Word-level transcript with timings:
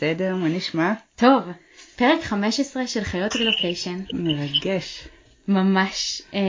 בסדר, 0.00 0.34
מה 0.34 0.48
נשמע? 0.48 0.92
טוב, 1.16 1.42
פרק 1.96 2.22
15 2.22 2.86
של 2.86 3.04
חיות 3.04 3.36
רילוקיישן. 3.36 3.98
מרגש. 4.12 5.08
ממש. 5.48 6.22
אה, 6.34 6.40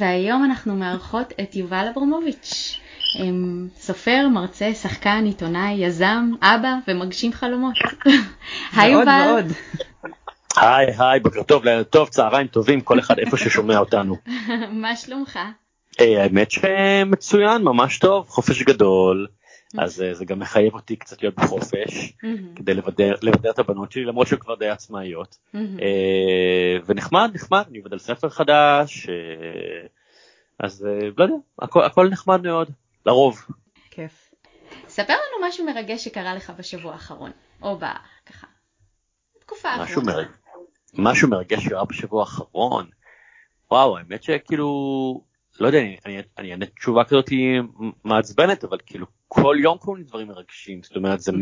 והיום 0.00 0.44
אנחנו 0.44 0.76
מארחות 0.76 1.32
את 1.40 1.56
יובל 1.56 1.86
אברמוביץ', 1.92 2.80
אמ, 3.20 3.68
סופר, 3.78 4.28
מרצה, 4.28 4.74
שחקן, 4.74 5.24
עיתונאי, 5.24 5.72
יזם, 5.72 6.30
אבא 6.42 6.74
ומגשים 6.88 7.32
חלומות. 7.32 7.74
היי 8.76 8.92
יובל. 8.92 9.26
ועוד. 9.26 9.52
היי 10.56 10.86
היי 10.98 11.20
בוקר 11.20 11.42
טוב 11.42 11.64
לילה 11.64 11.84
טוב 11.84 12.08
צהריים 12.08 12.46
טובים 12.46 12.80
כל 12.80 12.98
אחד 12.98 13.18
איפה 13.18 13.36
ששומע 13.36 13.78
אותנו. 13.78 14.16
מה 14.82 14.96
שלומך? 14.96 15.38
אה, 16.00 16.22
האמת 16.22 16.50
שמצוין 16.50 17.62
ממש 17.62 17.98
טוב 17.98 18.28
חופש 18.28 18.62
גדול 18.62 19.26
אז 19.78 20.02
אה, 20.02 20.14
זה 20.14 20.24
גם 20.24 20.38
מחייב 20.38 20.74
אותי 20.74 20.96
קצת 20.96 21.22
להיות 21.22 21.34
בחופש 21.34 22.12
כדי 22.56 22.74
לבדר 23.22 23.50
את 23.50 23.58
הבנות 23.58 23.92
שלי 23.92 24.04
למרות 24.04 24.26
שהן 24.26 24.38
כבר 24.38 24.54
די 24.54 24.68
עצמאיות. 24.68 25.38
אה, 25.54 26.76
ונחמד 26.86 27.30
נחמד 27.34 27.64
אני 27.68 27.78
עובד 27.78 27.92
על 27.92 27.98
ספר 27.98 28.28
חדש 28.28 29.08
אה, 29.08 29.86
אז 30.58 30.88
לא 31.16 31.24
יודע 31.24 31.34
הכל, 31.62 32.08
נחמד 32.08 32.42
מאוד 32.42 32.70
לרוב. 33.06 33.46
כיף. 33.90 34.34
ספר 34.88 35.12
לנו 35.12 35.48
משהו 35.48 35.66
מרגש 35.66 36.04
שקרה 36.04 36.34
לך 36.34 36.52
בשבוע 36.58 36.92
האחרון, 36.92 37.30
או 37.62 37.76
בככה, 37.76 38.46
בתקופה 39.36 39.68
האחרונה. 39.68 40.12
משהו 40.98 41.28
מרגש, 41.28 41.64
שקרה 41.64 41.84
בשבוע 41.84 42.20
האחרון. 42.20 42.90
וואו 43.70 43.98
האמת 43.98 44.22
שכאילו 44.22 44.66
לא 45.60 45.66
יודע 45.66 45.78
אני 46.38 46.52
אענה 46.52 46.66
תשובה 46.66 47.04
כזאת 47.04 47.30
מעצבנת 48.04 48.64
אבל 48.64 48.78
כאילו 48.86 49.06
כל 49.28 49.56
יום 49.60 49.78
קורים 49.78 50.02
לי 50.02 50.08
דברים 50.08 50.28
מרגשים 50.28 50.82
זאת 50.82 50.96
אומרת 50.96 51.20
זה 51.20 51.32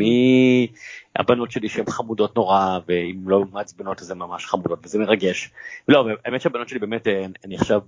מהבנות 1.19 1.51
שלי 1.51 1.69
שהן 1.69 1.91
חמודות 1.91 2.37
נורא 2.37 2.79
ואם 2.87 3.23
לא 3.27 3.45
מעצבנות 3.53 4.01
אז 4.01 4.11
הן 4.11 4.19
ממש 4.19 4.47
חמודות 4.47 4.79
וזה 4.85 4.99
מרגש. 4.99 5.51
לא 5.89 6.07
האמת 6.25 6.41
שהבנות 6.41 6.69
שלי 6.69 6.79
באמת 6.79 7.07
אה, 7.07 7.27
אני 7.45 7.57
עכשיו 7.57 7.81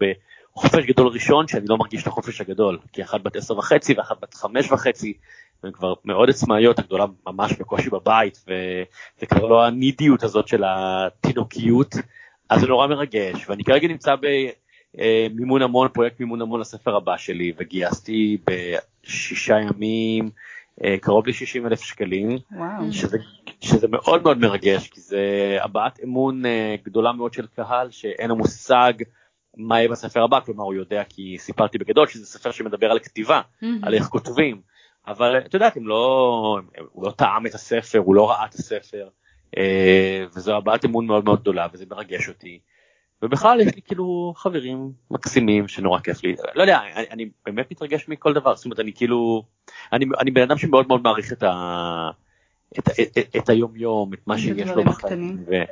בחופש 0.52 0.84
גדול 0.84 1.06
ראשון 1.06 1.48
שאני 1.48 1.67
לא 1.69 1.77
מרגיש 1.77 2.02
את 2.02 2.06
החופש 2.06 2.41
הגדול 2.41 2.78
כי 2.92 3.02
אחת 3.02 3.20
בת 3.20 3.36
עשר 3.36 3.58
וחצי 3.58 3.94
ואחת 3.97 4.20
בת 4.22 4.34
חמש 4.34 4.72
וחצי. 4.72 5.14
והן 5.62 5.72
כבר 5.72 5.94
מאוד 6.05 6.30
עצמאיות 6.30 6.78
הגדולה 6.78 7.05
ממש 7.27 7.52
בקושי 7.52 7.91
בבית 7.91 8.44
וזה 8.48 9.27
כבר 9.27 9.47
לא 9.47 9.67
הנידיות 9.67 10.22
הזאת 10.22 10.48
של 10.48 10.62
התינוקיות 10.67 11.94
אז 12.48 12.61
זה 12.61 12.67
נורא 12.67 12.86
מרגש 12.86 13.48
ואני 13.48 13.64
כרגע 13.64 13.89
נמצא 13.89 14.14
במימון 15.34 15.62
המון 15.62 15.89
פרויקט 15.89 16.20
מימון 16.20 16.42
המון 16.42 16.61
לספר 16.61 16.97
הבא 16.97 17.16
שלי 17.16 17.52
וגייסתי 17.58 18.39
בשישה 18.44 19.55
ימים 19.61 20.30
אה, 20.84 20.98
קרוב 21.00 21.27
ל-60 21.27 21.66
אלף 21.66 21.80
שקלים 21.80 22.39
וואו. 22.52 22.92
שזה, 22.92 23.19
שזה 23.61 23.89
מאוד 23.89 24.22
מאוד 24.22 24.39
מרגש 24.39 24.89
כי 24.89 25.00
זה 25.00 25.56
הבעת 25.61 26.00
אמון 26.05 26.47
אה, 26.47 26.77
גדולה 26.84 27.12
מאוד 27.12 27.33
של 27.33 27.47
קהל 27.47 27.91
שאין 27.91 28.28
לו 28.28 28.36
מושג 28.36 28.92
מה 29.56 29.78
יהיה 29.78 29.89
בספר 29.89 30.24
הבא 30.24 30.41
כלומר 30.41 30.64
הוא 30.64 30.74
יודע 30.74 31.02
כי 31.08 31.36
סיפרתי 31.39 31.78
בגדול 31.78 32.06
שזה 32.06 32.27
ספר 32.27 32.50
שמדבר 32.50 32.91
על 32.91 32.98
כתיבה 32.98 33.41
מהמם. 33.62 33.84
על 33.84 33.94
איך 33.94 34.05
כותבים 34.06 34.61
אבל 35.06 35.39
את 35.39 35.55
יודעת 35.55 35.77
אם 35.77 35.89
לא 35.89 36.61
הוא 36.92 37.05
לא 37.05 37.11
טעם 37.11 37.47
את 37.47 37.55
הספר 37.55 37.98
הוא 37.98 38.14
לא 38.14 38.30
ראה 38.30 38.47
את 38.47 38.55
הספר 38.55 39.08
אה, 39.56 40.24
וזו 40.35 40.56
הבעת 40.56 40.85
אמון 40.85 41.06
מאוד 41.06 41.24
מאוד 41.24 41.40
גדולה 41.40 41.67
וזה 41.73 41.85
מרגש 41.90 42.29
אותי. 42.29 42.58
ובכלל 43.23 43.61
יש 43.61 43.75
לי 43.75 43.83
כאילו 43.83 44.33
חברים 44.37 44.93
מקסימים 45.11 45.69
שנורא 45.69 46.01
כיף 46.01 46.25
לי. 46.25 46.37
לא 46.55 46.63
יודע 46.63 46.81
אני, 46.97 47.07
אני 47.11 47.29
באמת 47.47 47.71
מתרגש 47.71 48.09
מכל 48.09 48.33
דבר. 48.33 48.57
זאת 48.57 48.65
אומרת 48.65 48.81
אני 48.81 48.93
כאילו 48.93 49.43
אני, 49.93 50.07
אני 50.21 50.31
בן 50.31 50.43
אדם 50.43 50.59
שמאוד 50.59 50.89
מאוד 50.89 51.03
מעריך 51.03 51.33
את, 51.33 51.43
ה, 51.43 52.11
את, 52.79 52.89
את, 52.89 53.19
את, 53.19 53.37
את 53.37 53.49
היום 53.49 53.77
יום 53.77 54.15
את 54.15 54.19
מה 54.27 54.39
שיש 54.39 54.71
לו 54.71 54.85
בחיים. 54.85 55.45
ו- 55.47 55.63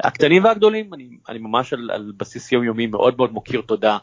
הקטנים 0.00 0.44
והגדולים 0.44 0.94
אני, 0.94 1.08
אני 1.28 1.38
ממש 1.38 1.72
על, 1.72 1.90
על 1.90 2.12
בסיס 2.16 2.52
יומיומי 2.52 2.86
מאוד 2.86 3.16
מאוד 3.16 3.32
מוקיר 3.32 3.60
תודה. 3.60 3.98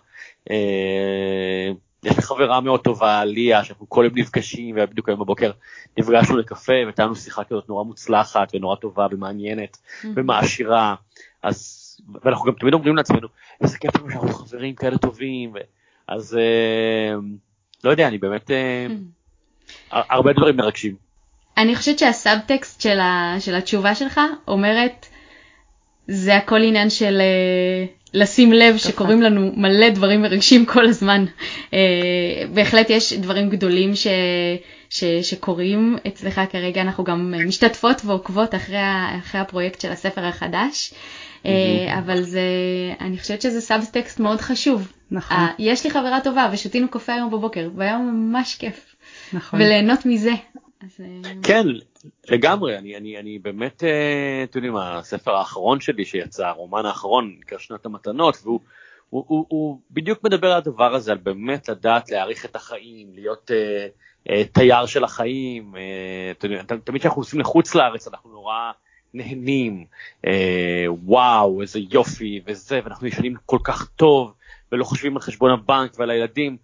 אה, 0.51 1.71
יש 2.03 2.15
לי 2.15 2.21
חברה 2.21 2.61
מאוד 2.61 2.81
טובה 2.81 3.25
ליה 3.25 3.63
שאנחנו 3.63 3.89
כל 3.89 4.03
יום 4.05 4.17
נפגשים 4.17 4.75
ובדיוק 4.77 5.09
היום 5.09 5.19
בבוקר 5.19 5.51
נפגשנו 5.97 6.37
לקפה 6.37 6.73
לנו 6.99 7.15
שיחה 7.15 7.43
כזאת 7.43 7.69
נורא 7.69 7.83
מוצלחת 7.83 8.55
ונורא 8.55 8.75
טובה 8.75 9.07
ומעניינת 9.11 9.77
ומעשירה. 10.15 10.95
אז 11.43 11.84
ואנחנו 12.23 12.45
גם 12.45 12.53
תמיד 12.59 12.73
אומרים 12.73 12.95
לעצמנו 12.95 13.27
איזה 13.61 13.77
כיף 13.77 13.95
לנו 13.95 14.09
שאנחנו 14.11 14.27
חברים 14.29 14.75
כאלה 14.75 14.97
טובים 14.97 15.53
אז 16.07 16.37
אה, 16.37 17.15
לא 17.83 17.89
יודע 17.89 18.07
אני 18.07 18.17
באמת 18.17 18.51
אה, 18.51 18.87
הר- 19.91 20.03
הרבה 20.09 20.33
דברים 20.33 20.57
מרגשים. 20.57 20.95
אני 21.57 21.75
חושבת 21.75 21.99
שהסאבטקסט 21.99 22.81
של, 22.81 22.99
ה, 22.99 23.35
של 23.39 23.55
התשובה 23.55 23.95
שלך 23.95 24.19
אומרת, 24.47 25.05
זה 26.07 26.35
הכל 26.35 26.63
עניין 26.63 26.89
של 26.89 27.21
אה, 27.21 27.85
לשים 28.13 28.53
לב 28.53 28.77
שקורים 28.77 29.21
לנו 29.21 29.51
מלא 29.55 29.89
דברים 29.89 30.21
מרגשים 30.21 30.65
כל 30.65 30.85
הזמן. 30.85 31.25
בהחלט 32.53 32.89
יש 32.89 33.13
דברים 33.13 33.49
גדולים 33.49 33.95
ש, 33.95 34.07
ש, 34.89 35.03
שקורים 35.03 35.97
אצלך 36.07 36.41
כרגע, 36.51 36.81
אנחנו 36.81 37.03
גם 37.03 37.33
משתתפות 37.47 38.01
ועוקבות 38.05 38.55
אחרי, 38.55 38.77
ה- 38.77 39.17
אחרי 39.19 39.41
הפרויקט 39.41 39.81
של 39.81 39.91
הספר 39.91 40.25
החדש. 40.25 40.93
אה, 41.45 41.99
אבל 41.99 42.21
זה, 42.21 42.41
אני 42.99 43.17
חושבת 43.17 43.41
שזה 43.41 43.61
סאבטקסט 43.61 44.19
מאוד 44.19 44.41
חשוב. 44.41 44.91
נכון. 45.11 45.37
אה, 45.37 45.47
יש 45.59 45.83
לי 45.83 45.91
חברה 45.91 46.19
טובה 46.23 46.49
ושתינו 46.53 46.87
קפה 46.87 47.13
היום 47.13 47.31
בבוקר, 47.31 47.69
והיה 47.75 47.97
ממש 47.97 48.55
כיף. 48.55 48.95
נכון. 49.33 49.61
וליהנות 49.61 50.05
מזה. 50.05 50.31
אז, 50.83 50.99
אה, 50.99 51.31
כן 51.43 51.67
לגמרי 52.29 52.77
אני 52.77 52.97
אני 52.97 53.19
אני 53.19 53.39
באמת 53.39 53.83
אתם 54.43 54.57
יודעים 54.57 54.75
הספר 54.75 55.35
האחרון 55.35 55.79
שלי 55.79 56.05
שיצא 56.05 56.47
הרומן 56.47 56.85
האחרון 56.85 57.35
נקרא 57.39 57.57
שנת 57.57 57.85
המתנות 57.85 58.37
והוא 58.43 58.59
הוא, 59.09 59.25
הוא, 59.27 59.45
הוא 59.49 59.79
בדיוק 59.91 60.23
מדבר 60.23 60.51
על 60.51 60.57
הדבר 60.57 60.95
הזה 60.95 61.11
על 61.11 61.17
באמת 61.17 61.69
לדעת 61.69 62.11
להעריך 62.11 62.45
את 62.45 62.55
החיים 62.55 63.07
להיות 63.13 63.51
אה, 63.51 63.87
אה, 64.29 64.43
תייר 64.43 64.85
של 64.85 65.03
החיים 65.03 65.75
אה, 65.75 66.33
תמיד 66.83 67.01
כשאנחנו 67.01 67.21
נוסעים 67.21 67.41
לחוץ 67.41 67.75
לארץ 67.75 68.07
אנחנו 68.07 68.29
נורא 68.31 68.71
נהנים 69.15 69.85
אה, 70.25 70.85
וואו 70.89 71.61
איזה 71.61 71.79
יופי 71.91 72.41
וזה 72.47 72.79
ואנחנו 72.83 73.07
ישנים 73.07 73.35
כל 73.45 73.59
כך 73.63 73.89
טוב 73.95 74.33
ולא 74.71 74.83
חושבים 74.83 75.15
על 75.15 75.21
חשבון 75.21 75.51
הבנק 75.51 75.99
ועל 75.99 76.09
הילדים. 76.09 76.57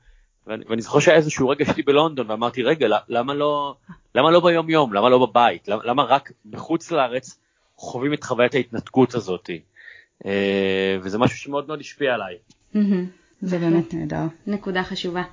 ואני, 0.47 0.63
ואני 0.69 0.81
זוכר 0.81 0.99
שהיה 0.99 1.17
איזשהו 1.17 1.49
רגע 1.49 1.65
שהייתי 1.65 1.81
בלונדון 1.81 2.31
ואמרתי 2.31 2.63
רגע 2.63 2.87
למה 3.09 3.33
לא 3.33 3.75
למה 4.15 4.31
לא 4.31 4.39
ביום 4.39 4.69
יום 4.69 4.93
למה 4.93 5.09
לא 5.09 5.25
בבית 5.25 5.67
למה, 5.67 5.81
למה 5.85 6.03
רק 6.03 6.31
בחוץ 6.45 6.91
לארץ 6.91 7.39
חווים 7.75 8.13
את 8.13 8.23
חוויית 8.23 8.55
ההתנתקות 8.55 9.15
הזאת 9.15 9.49
אה, 10.25 10.97
וזה 11.01 11.17
משהו 11.17 11.37
שמאוד 11.37 11.67
מאוד 11.67 11.79
השפיע 11.79 12.13
עליי. 12.13 12.35
זה 13.41 13.59
באמת 13.59 13.93
נהדר. 13.93 14.23
נקודה 14.47 14.83
חשובה. 14.83 15.23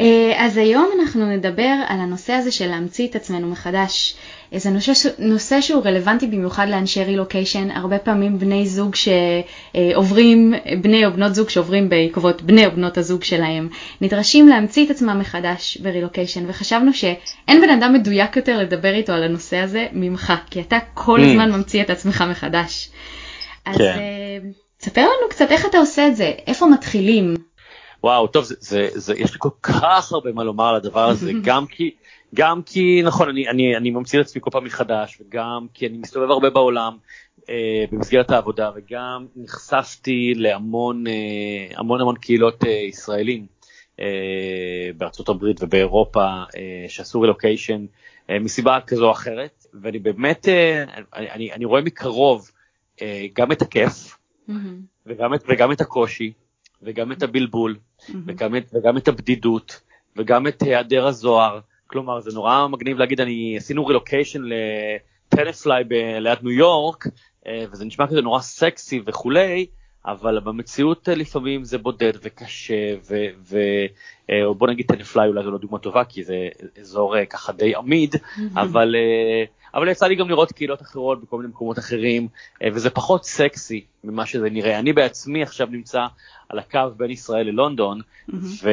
אה, 0.00 0.32
אז 0.36 0.56
היום 0.56 0.90
אנחנו 1.00 1.26
נדבר 1.26 1.74
על 1.88 2.00
הנושא 2.00 2.32
הזה 2.32 2.52
של 2.52 2.66
להמציא 2.66 3.08
את 3.08 3.16
עצמנו 3.16 3.50
מחדש. 3.50 4.14
אה, 4.52 4.58
זה 4.58 4.70
נושא, 4.70 5.08
נושא 5.18 5.60
שהוא 5.60 5.82
רלוונטי 5.84 6.26
במיוחד 6.26 6.68
לאנשי 6.68 7.04
רילוקיישן, 7.04 7.70
הרבה 7.70 7.98
פעמים 7.98 8.38
בני 8.38 8.66
זוג 8.66 8.94
שעוברים, 8.94 10.54
בני 10.80 11.06
או 11.06 11.12
בנות 11.12 11.34
זוג 11.34 11.48
שעוברים 11.48 11.88
בעקבות 11.88 12.42
בני 12.42 12.66
או 12.66 12.70
בנות 12.70 12.98
הזוג 12.98 13.24
שלהם, 13.24 13.68
נדרשים 14.00 14.48
להמציא 14.48 14.84
את 14.86 14.90
עצמם 14.90 15.18
מחדש 15.20 15.76
ברילוקיישן, 15.76 16.44
וחשבנו 16.48 16.94
שאין 16.94 17.60
בן 17.60 17.70
אדם 17.70 17.92
מדויק 17.92 18.36
יותר 18.36 18.58
לדבר 18.58 18.94
איתו 18.94 19.12
על 19.12 19.22
הנושא 19.22 19.56
הזה 19.56 19.86
ממך, 19.92 20.32
כי 20.50 20.60
אתה 20.60 20.78
כל 20.94 21.20
Mm. 21.20 21.22
הזמן 21.22 21.52
ממציא 21.52 21.82
את 21.82 21.90
עצמך 21.90 22.24
מחדש. 22.30 22.90
אז 23.66 23.76
כן. 23.76 23.82
אה, 23.82 24.38
תספר 24.78 25.00
לנו 25.00 25.28
קצת 25.30 25.50
איך 25.50 25.66
אתה 25.66 25.78
עושה 25.78 26.08
את 26.08 26.16
זה, 26.16 26.32
איפה 26.46 26.66
מתחילים? 26.66 27.34
וואו 28.02 28.26
טוב 28.26 28.44
זה, 28.44 28.54
זה, 28.60 28.88
זה 28.94 29.14
יש 29.14 29.32
לי 29.32 29.38
כל 29.38 29.50
כך 29.62 30.12
הרבה 30.12 30.32
מה 30.32 30.44
לומר 30.44 30.68
על 30.68 30.76
הדבר 30.76 31.08
הזה 31.08 31.32
גם 31.44 31.66
כי 31.66 31.94
גם 32.34 32.62
כי 32.62 33.02
נכון 33.04 33.28
אני 33.28 33.48
אני 33.48 33.76
אני 33.76 33.90
ממציא 33.90 34.20
את 34.20 34.24
עצמי 34.24 34.40
כל 34.44 34.50
פעם 34.50 34.64
מחדש 34.64 35.20
וגם 35.20 35.66
כי 35.74 35.86
אני 35.86 35.98
מסתובב 35.98 36.30
הרבה 36.30 36.50
בעולם 36.50 36.96
אה, 37.50 37.84
במסגרת 37.92 38.30
העבודה 38.30 38.70
וגם 38.74 39.26
נחשפתי 39.36 40.32
להמון 40.36 41.06
אה, 41.06 41.12
המון 41.76 42.00
המון 42.00 42.16
קהילות 42.16 42.64
אה, 42.64 42.70
ישראלים 42.70 43.46
אה, 44.00 44.90
בארצות 44.96 45.28
הברית 45.28 45.62
ובאירופה 45.62 46.26
אה, 46.26 46.84
שעשו 46.88 47.20
רילוקיישן 47.20 47.86
אה, 48.30 48.38
מסיבה 48.38 48.78
כזו 48.86 49.06
או 49.06 49.12
אחרת 49.12 49.66
ואני 49.82 49.98
באמת 49.98 50.48
אה, 50.48 50.84
אני, 51.14 51.30
אני, 51.30 51.52
אני 51.52 51.64
רואה 51.64 51.80
מקרוב 51.80 52.50
אה, 53.02 53.26
גם 53.34 53.52
את 53.52 53.62
הכיף. 53.62 54.16
וגם 55.06 55.34
את, 55.34 55.44
וגם 55.48 55.72
את 55.72 55.80
הקושי 55.80 56.32
וגם 56.82 57.12
את 57.12 57.22
הבלבול 57.22 57.76
וגם 58.26 58.56
את, 58.56 58.70
וגם 58.74 58.96
את 58.96 59.08
הבדידות 59.08 59.80
וגם 60.16 60.46
את 60.46 60.62
היעדר 60.62 61.06
הזוהר. 61.06 61.60
כלומר 61.86 62.20
זה 62.20 62.30
נורא 62.34 62.66
מגניב 62.66 62.98
להגיד 62.98 63.20
אני 63.20 63.54
עשינו 63.56 63.86
רילוקיישן 63.86 64.42
לטנספליי 65.32 65.84
ב- 65.84 66.18
ליד 66.20 66.38
ניו 66.42 66.52
יורק 66.52 67.06
אה, 67.46 67.64
וזה 67.72 67.84
נשמע 67.84 68.06
כזה 68.06 68.20
נורא 68.20 68.40
סקסי 68.40 69.02
וכולי 69.06 69.66
אבל 70.06 70.40
במציאות 70.40 71.08
אה, 71.08 71.14
לפעמים 71.14 71.64
זה 71.64 71.78
בודד 71.78 72.12
וקשה, 72.22 72.94
ו, 73.10 73.14
ו, 73.50 73.58
אה, 74.30 74.66
נגיד 74.68 74.86
טנפליי 74.86 75.28
אולי 75.28 75.44
זו 75.44 75.50
לא 75.50 75.58
דוגמה 75.58 75.78
טובה, 75.78 76.04
כי 76.04 76.24
זה 76.24 76.48
אזור 76.80 77.16
אה, 77.16 77.26
ככה 77.26 77.52
די 77.52 77.74
עמיד, 77.74 78.16
אבל, 78.56 78.94
אבל 79.74 79.88
יצא 79.88 80.06
לי 80.06 80.14
גם 80.14 80.28
לראות 80.28 80.52
קהילות 80.52 80.82
אחרות 80.82 81.22
בכל 81.22 81.36
מיני 81.36 81.48
מקומות 81.48 81.78
אחרים, 81.78 82.28
וזה 82.72 82.90
פחות 82.90 83.24
סקסי 83.24 83.84
ממה 84.04 84.26
שזה 84.26 84.50
נראה. 84.50 84.78
אני 84.78 84.92
בעצמי 84.92 85.42
עכשיו 85.42 85.66
נמצא 85.70 86.06
על 86.48 86.58
הקו 86.58 86.80
בין 86.96 87.10
ישראל 87.10 87.46
ללונדון, 87.46 88.00
ו, 88.28 88.70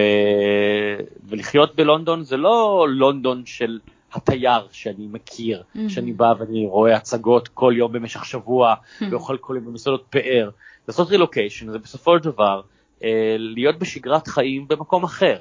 ולחיות 1.28 1.76
בלונדון 1.76 2.24
זה 2.24 2.38
לא 2.38 2.88
לונדון 2.90 3.46
של... 3.46 3.80
התייר 4.14 4.68
שאני 4.72 5.08
מכיר, 5.12 5.64
mm-hmm. 5.64 5.80
שאני 5.90 6.14
בא 6.14 6.34
ואני 6.40 6.68
רואה 6.68 6.96
הצגות 6.96 7.48
כל 7.48 7.74
יום 7.78 7.92
במשך 7.92 8.26
שבוע, 8.26 8.74
mm-hmm. 8.76 9.06
ואוכל 9.12 9.38
כל 9.38 9.56
יום 9.56 9.66
במסעדות 9.66 10.06
פאר. 10.10 10.50
לעשות 10.88 11.10
רילוקיישן 11.10 11.72
זה 11.72 11.78
בסופו 11.78 12.18
של 12.18 12.24
דבר 12.24 12.62
אה, 13.04 13.36
להיות 13.38 13.80
בשגרת 13.80 14.28
חיים 14.28 14.68
במקום 14.68 15.04
אחר. 15.04 15.40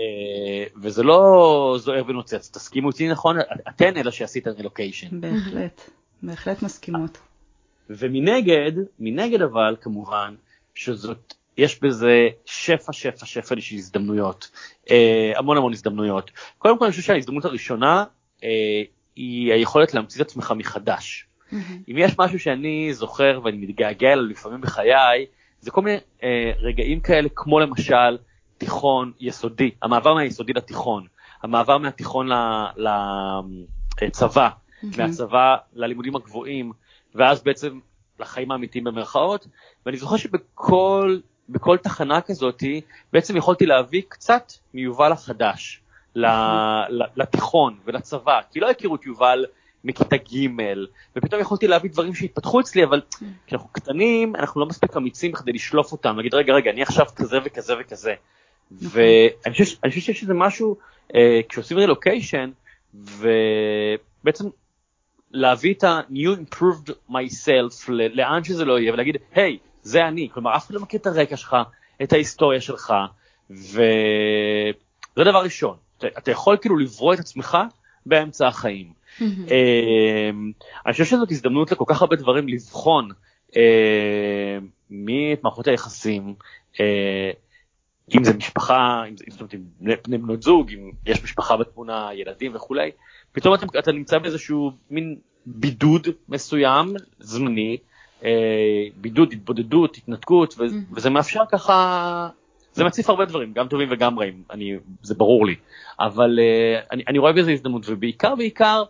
אה, 0.00 0.64
וזה 0.82 1.02
לא 1.02 1.76
זוהר 1.78 2.02
ונוצץ, 2.08 2.50
תסכימו 2.50 2.88
איתי 2.88 3.08
נכון? 3.08 3.36
אתן 3.68 3.96
אלה 3.96 4.12
שעשיתן 4.12 4.50
רילוקיישן. 4.50 5.20
בהחלט, 5.20 5.90
בהחלט 6.22 6.62
מסכימות. 6.62 7.18
ומנגד, 7.90 8.72
מנגד 8.98 9.42
אבל 9.42 9.76
כמובן, 9.80 10.34
שזאת 10.74 11.34
יש 11.56 11.80
בזה 11.82 12.28
שפע 12.44 12.92
שפע 12.92 13.26
שפע 13.26 13.54
של 13.60 13.76
הזדמנויות, 13.76 14.50
אה, 14.90 15.32
המון 15.36 15.56
המון 15.56 15.72
הזדמנויות. 15.72 16.30
קודם 16.58 16.78
כל 16.78 16.84
אני 16.84 16.90
חושב 16.90 17.02
שההזדמנות 17.02 17.44
הראשונה 17.44 18.04
אה, 18.44 18.48
היא 19.16 19.52
היכולת 19.52 19.94
להמציא 19.94 20.22
את 20.22 20.26
עצמך 20.26 20.52
מחדש. 20.56 21.26
Mm-hmm. 21.52 21.56
אם 21.88 21.94
יש 21.98 22.18
משהו 22.18 22.38
שאני 22.38 22.94
זוכר 22.94 23.40
ואני 23.44 23.56
מתגעגע 23.56 24.12
אליו 24.12 24.24
לפעמים 24.24 24.60
בחיי, 24.60 25.26
זה 25.60 25.70
כל 25.70 25.82
מיני 25.82 25.98
אה, 26.22 26.52
רגעים 26.58 27.00
כאלה 27.00 27.28
כמו 27.34 27.60
למשל 27.60 28.18
תיכון 28.58 29.12
יסודי, 29.20 29.70
המעבר 29.82 30.14
מהיסודי 30.14 30.52
לתיכון, 30.52 31.06
המעבר 31.42 31.78
מהתיכון 31.78 32.28
לצבא, 34.02 34.48
mm-hmm. 34.48 34.86
מהצבא 34.98 35.56
ללימודים 35.74 36.16
הגבוהים, 36.16 36.72
ואז 37.14 37.42
בעצם 37.42 37.78
לחיים 38.20 38.50
האמיתיים 38.50 38.84
במרכאות, 38.84 39.46
ואני 39.86 39.96
זוכר 39.96 40.16
שבכל 40.16 41.18
בכל 41.48 41.76
תחנה 41.76 42.20
כזאתי 42.20 42.80
בעצם 43.12 43.36
יכולתי 43.36 43.66
להביא 43.66 44.02
קצת 44.08 44.52
מיובל 44.74 45.12
החדש 45.12 45.80
לתיכון 47.16 47.78
ולצבא, 47.84 48.40
כי 48.50 48.60
לא 48.60 48.70
הכירו 48.70 48.94
את 48.94 49.06
יובל 49.06 49.44
מכיתה 49.84 50.16
ג' 50.16 50.48
ופתאום 51.16 51.40
יכולתי 51.40 51.66
להביא 51.66 51.90
דברים 51.90 52.14
שהתפתחו 52.14 52.60
אצלי, 52.60 52.84
אבל 52.84 53.00
כשאנחנו 53.46 53.68
קטנים 53.72 54.36
אנחנו 54.36 54.60
לא 54.60 54.66
מספיק 54.66 54.96
אמיצים 54.96 55.32
כדי 55.32 55.52
לשלוף 55.52 55.92
אותם, 55.92 56.16
להגיד 56.16 56.34
רגע 56.34 56.52
רגע 56.52 56.70
אני 56.70 56.82
עכשיו 56.82 57.06
כזה 57.16 57.38
וכזה 57.44 57.74
וכזה. 57.80 58.14
נכון. 58.70 58.88
ואני 59.00 59.52
חושב, 59.52 59.64
חושב 59.88 60.00
שיש 60.00 60.22
איזה 60.22 60.34
משהו, 60.34 60.76
אה, 61.14 61.40
כשעושים 61.48 61.78
רילוקיישן, 61.78 62.50
ובעצם 62.94 64.44
להביא 65.30 65.74
את 65.74 65.84
ה-new 65.84 66.36
improved 66.38 66.90
myself 67.10 67.88
לאן 67.88 68.44
שזה 68.44 68.64
לא 68.64 68.78
יהיה 68.78 68.92
ולהגיד 68.92 69.16
היי 69.34 69.58
hey, 69.62 69.68
זה 69.82 70.08
אני, 70.08 70.28
כלומר 70.32 70.56
אף 70.56 70.66
אחד 70.66 70.74
לא 70.74 70.80
מכיר 70.80 71.00
את 71.00 71.06
הרקע 71.06 71.36
שלך, 71.36 71.56
את 72.02 72.12
ההיסטוריה 72.12 72.60
שלך, 72.60 72.94
וזה 73.50 74.74
דבר 75.16 75.42
ראשון, 75.42 75.76
אתה, 75.98 76.06
אתה 76.18 76.30
יכול 76.30 76.56
כאילו 76.60 76.78
לברוא 76.78 77.14
את 77.14 77.18
עצמך 77.18 77.58
באמצע 78.06 78.46
החיים. 78.46 78.92
Mm-hmm. 79.20 79.52
אני 80.86 80.92
חושב 80.92 81.04
שזאת 81.04 81.30
הזדמנות 81.30 81.72
לכל 81.72 81.84
כך 81.88 82.02
הרבה 82.02 82.16
דברים 82.16 82.48
לבחון 82.48 83.08
ממערכות 84.90 85.68
היחסים, 85.68 86.34
אם 88.14 88.24
זה 88.24 88.34
משפחה, 88.34 89.02
אם 89.08 89.16
זה, 89.16 89.24
זאת 89.28 89.54
בני 89.80 90.18
בנות 90.18 90.42
זוג, 90.42 90.70
אם 90.70 90.90
יש 91.06 91.24
משפחה 91.24 91.56
בתמונה, 91.56 92.08
ילדים 92.14 92.54
וכולי, 92.54 92.90
פתאום 93.32 93.54
אתה, 93.54 93.66
אתה 93.78 93.92
נמצא 93.92 94.18
באיזשהו 94.18 94.72
מין 94.90 95.16
בידוד 95.46 96.08
מסוים, 96.28 96.94
זמני, 97.18 97.76
אה, 98.24 98.86
בידוד, 98.96 99.32
התבודדות, 99.32 99.96
התנתקות, 99.96 100.54
ו-. 100.58 100.64
וזה 100.96 101.10
מאפשר 101.10 101.42
ככה, 101.52 102.28
זה 102.72 102.84
מציף 102.84 103.10
הרבה 103.10 103.24
דברים, 103.24 103.52
גם 103.52 103.68
טובים 103.68 103.88
וגם 103.90 104.18
רעים, 104.18 104.42
אני, 104.50 104.76
זה 105.02 105.14
ברור 105.14 105.46
לי, 105.46 105.54
אבל 106.00 106.38
uh, 106.38 106.86
אני, 106.92 107.02
אני 107.08 107.18
רואה 107.18 107.32
בזה 107.32 107.52
הזדמנות, 107.52 107.82
ובעיקר 107.86 108.34
בעיקר, 108.34 108.82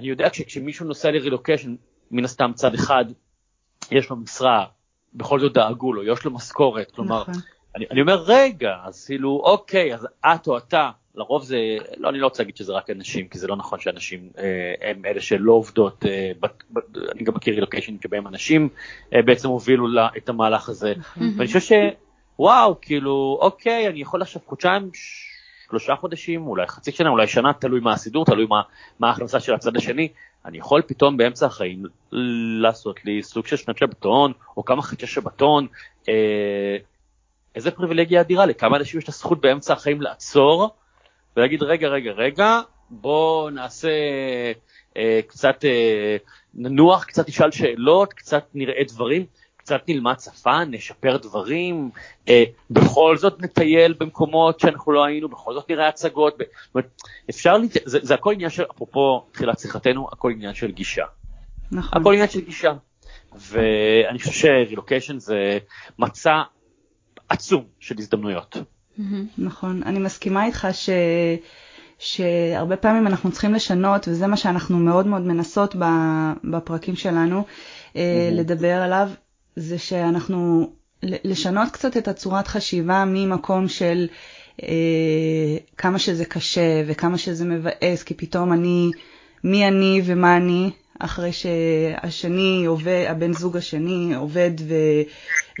אני 0.00 0.08
יודע 0.08 0.28
כשמישהו 0.32 0.86
נוסע 0.86 1.10
לרילוקיישן, 1.10 1.74
מן 2.10 2.24
הסתם 2.24 2.50
צד 2.54 2.74
אחד, 2.74 3.04
יש 3.90 4.10
לו 4.10 4.16
משרה, 4.16 4.64
בכל 5.14 5.40
זאת 5.40 5.52
דאגו 5.52 5.92
לו, 5.92 6.12
יש 6.12 6.24
לו 6.24 6.30
משכורת, 6.30 6.90
כלומר, 6.90 7.22
נכון. 7.22 7.34
אני, 7.76 7.84
אני 7.90 8.00
אומר 8.00 8.24
רגע, 8.26 8.76
אז 8.84 9.06
כאילו, 9.06 9.42
אוקיי, 9.44 9.94
אז 9.94 10.06
את 10.26 10.48
או 10.48 10.58
אתה, 10.58 10.90
לרוב 11.14 11.44
זה, 11.44 11.56
לא, 11.96 12.08
אני 12.08 12.18
לא 12.18 12.26
רוצה 12.26 12.42
להגיד 12.42 12.56
שזה 12.56 12.72
רק 12.72 12.90
אנשים, 12.90 13.28
כי 13.28 13.38
זה 13.38 13.46
לא 13.46 13.56
נכון 13.56 13.80
שאנשים 13.80 14.30
אה, 14.38 14.90
הם 14.90 15.04
אלה 15.04 15.20
שלא 15.20 15.52
עובדות, 15.52 16.04
אה, 16.06 16.32
ב, 16.40 16.46
ב, 16.72 16.78
אני 17.12 17.22
גם 17.22 17.34
מכיר 17.34 17.54
רילוקיישנים 17.54 17.98
שבהם 18.02 18.26
אנשים 18.26 18.68
אה, 19.14 19.22
בעצם 19.22 19.48
הובילו 19.48 19.88
לה, 19.88 20.08
את 20.16 20.28
המהלך 20.28 20.68
הזה, 20.68 20.94
נכון. 20.96 21.32
ואני 21.36 21.46
חושב 21.46 21.60
שוואו, 22.38 22.80
כאילו, 22.80 23.38
אוקיי, 23.40 23.88
אני 23.88 24.00
יכול 24.00 24.22
עכשיו 24.22 24.42
חודשיים, 24.46 24.90
שלושה 25.70 25.96
חודשים, 25.96 26.46
אולי 26.46 26.66
חצי 26.66 26.92
שנה, 26.92 27.08
אולי 27.08 27.26
שנה, 27.26 27.52
תלוי 27.52 27.80
מה 27.80 27.92
הסידור, 27.92 28.24
תלוי 28.24 28.46
מה, 28.46 28.62
מה 28.98 29.08
ההכנסה 29.08 29.40
של 29.40 29.54
הצד 29.54 29.76
השני, 29.76 30.08
אני 30.44 30.58
יכול 30.58 30.82
פתאום 30.82 31.16
באמצע 31.16 31.46
החיים 31.46 31.82
לעשות 32.62 33.04
לי 33.04 33.22
סוג 33.22 33.46
של 33.46 33.56
שנת 33.56 33.78
שבתון, 33.78 34.32
או 34.56 34.64
כמה 34.64 34.82
חצי 34.82 35.06
שבתון, 35.06 35.66
אה, 36.08 36.76
איזה 37.54 37.70
פריבילגיה 37.70 38.20
אדירה, 38.20 38.46
לכמה 38.46 38.76
אנשים 38.76 38.98
יש 38.98 39.04
את 39.04 39.08
הזכות 39.08 39.40
באמצע 39.40 39.72
החיים 39.72 40.02
לעצור, 40.02 40.70
ולהגיד 41.36 41.62
רגע 41.62 41.88
רגע 41.88 42.10
רגע 42.10 42.60
בוא 42.90 43.50
נעשה 43.50 43.88
אה, 44.96 45.20
קצת 45.26 45.64
אה, 45.64 46.16
ננוח 46.54 47.04
קצת 47.04 47.28
נשאל 47.28 47.50
שאלות 47.50 48.12
קצת 48.12 48.44
נראה 48.54 48.82
דברים 48.88 49.26
קצת 49.70 49.88
נלמד 49.88 50.14
שפה 50.20 50.64
נשפר 50.64 51.16
דברים 51.16 51.90
אה, 52.28 52.44
בכל 52.70 53.16
זאת 53.16 53.42
נטייל 53.42 53.94
במקומות 54.00 54.60
שאנחנו 54.60 54.92
לא 54.92 55.04
היינו 55.04 55.28
בכל 55.28 55.54
זאת 55.54 55.70
נראה 55.70 55.88
הצגות 55.88 56.34
ב... 56.38 56.80
אפשר 57.30 57.58
לת... 57.58 57.76
זה, 57.84 57.98
זה 58.02 58.14
הכל 58.14 58.32
עניין 58.32 58.50
של 58.50 58.62
אפרופו 58.70 59.26
תחילת 59.32 59.58
שיחתנו 59.58 60.08
הכל 60.12 60.30
עניין 60.30 60.54
של 60.54 60.70
גישה. 60.70 61.04
נכון. 61.72 62.00
הכל 62.00 62.12
עניין 62.12 62.28
של 62.28 62.40
גישה. 62.40 62.72
ואני 63.32 64.18
חושב 64.18 64.32
שרילוקיישן 64.32 65.18
זה 65.18 65.58
מצע 65.98 66.42
עצום 67.28 67.64
של 67.80 67.94
הזדמנויות. 67.98 68.56
נכון, 69.38 69.82
אני 69.82 69.98
מסכימה 69.98 70.46
איתך 70.46 70.68
ש... 70.72 70.90
שהרבה 71.98 72.76
פעמים 72.76 73.06
אנחנו 73.06 73.32
צריכים 73.32 73.54
לשנות, 73.54 74.08
וזה 74.08 74.26
מה 74.26 74.36
שאנחנו 74.36 74.78
מאוד 74.78 75.06
מאוד 75.06 75.22
מנסות 75.22 75.74
בפרקים 76.44 76.96
שלנו 76.96 77.44
mm-hmm. 77.44 77.98
לדבר 78.32 78.82
עליו, 78.82 79.10
זה 79.56 79.78
שאנחנו, 79.78 80.70
לשנות 81.02 81.68
קצת 81.70 81.96
את 81.96 82.08
הצורת 82.08 82.48
חשיבה 82.48 83.04
ממקום 83.06 83.68
של 83.68 84.08
אה, 84.62 84.68
כמה 85.76 85.98
שזה 85.98 86.24
קשה 86.24 86.82
וכמה 86.86 87.18
שזה 87.18 87.44
מבאס, 87.44 88.02
כי 88.02 88.14
פתאום 88.14 88.52
אני, 88.52 88.90
מי 89.44 89.68
אני 89.68 90.02
ומה 90.04 90.36
אני, 90.36 90.70
אחרי 90.98 91.32
שהשני 91.32 92.64
עובד, 92.66 93.04
הבן 93.08 93.32
זוג 93.32 93.56
השני 93.56 94.14
עובד 94.14 94.50
ו, 94.60 94.74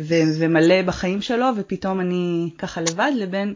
ו, 0.00 0.14
ומלא 0.38 0.82
בחיים 0.82 1.22
שלו, 1.22 1.46
ופתאום 1.56 2.00
אני 2.00 2.50
ככה 2.58 2.80
לבד, 2.80 3.12
לבין 3.16 3.54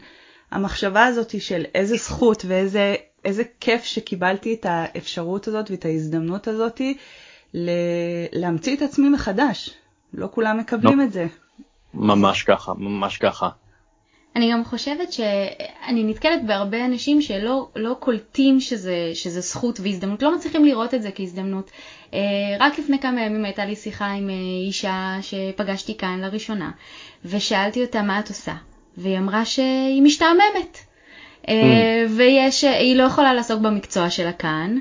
המחשבה 0.51 1.05
הזאת 1.05 1.41
של 1.41 1.65
איזה 1.75 1.95
זכות 1.95 2.45
ואיזה 2.47 2.95
איזה 3.25 3.43
כיף 3.59 3.83
שקיבלתי 3.83 4.53
את 4.53 4.65
האפשרות 4.69 5.47
הזאת 5.47 5.71
ואת 5.71 5.85
ההזדמנות 5.85 6.47
הזאת 6.47 6.81
ל, 7.53 7.69
להמציא 8.33 8.75
את 8.75 8.81
עצמי 8.81 9.09
מחדש. 9.09 9.69
לא 10.17 10.27
כולם 10.31 10.57
מקבלים 10.57 10.99
לא. 10.99 11.03
את 11.03 11.11
זה. 11.11 11.27
ממש 11.93 12.43
ככה, 12.43 12.73
ממש 12.77 13.17
ככה. 13.17 13.49
אני 14.35 14.51
גם 14.51 14.65
חושבת 14.65 15.13
שאני 15.13 16.03
נתקלת 16.03 16.45
בהרבה 16.45 16.85
אנשים 16.85 17.21
שלא 17.21 17.67
לא 17.75 17.95
קולטים 17.99 18.59
שזה, 18.59 19.11
שזה 19.13 19.41
זכות 19.41 19.79
והזדמנות, 19.79 20.23
לא 20.23 20.35
מצליחים 20.35 20.65
לראות 20.65 20.93
את 20.93 21.01
זה 21.01 21.11
כהזדמנות. 21.11 21.71
אה, 22.13 22.19
רק 22.59 22.79
לפני 22.79 22.99
כמה 22.99 23.21
ימים 23.21 23.45
הייתה 23.45 23.65
לי 23.65 23.75
שיחה 23.75 24.07
עם 24.07 24.29
אה, 24.29 24.33
אישה 24.67 25.17
שפגשתי 25.21 25.97
כאן 25.97 26.19
לראשונה, 26.21 26.71
ושאלתי 27.25 27.81
אותה 27.81 28.01
מה 28.01 28.19
את 28.19 28.29
עושה, 28.29 28.53
והיא 28.97 29.17
אמרה 29.17 29.45
שהיא 29.45 30.01
משתעממת. 30.01 30.77
אה, 31.47 31.53
mm. 32.05 32.11
ויש, 32.17 32.63
היא 32.63 32.95
לא 32.95 33.03
יכולה 33.03 33.33
לעסוק 33.33 33.61
במקצוע 33.61 34.09
שלה 34.09 34.33
כאן, 34.33 34.77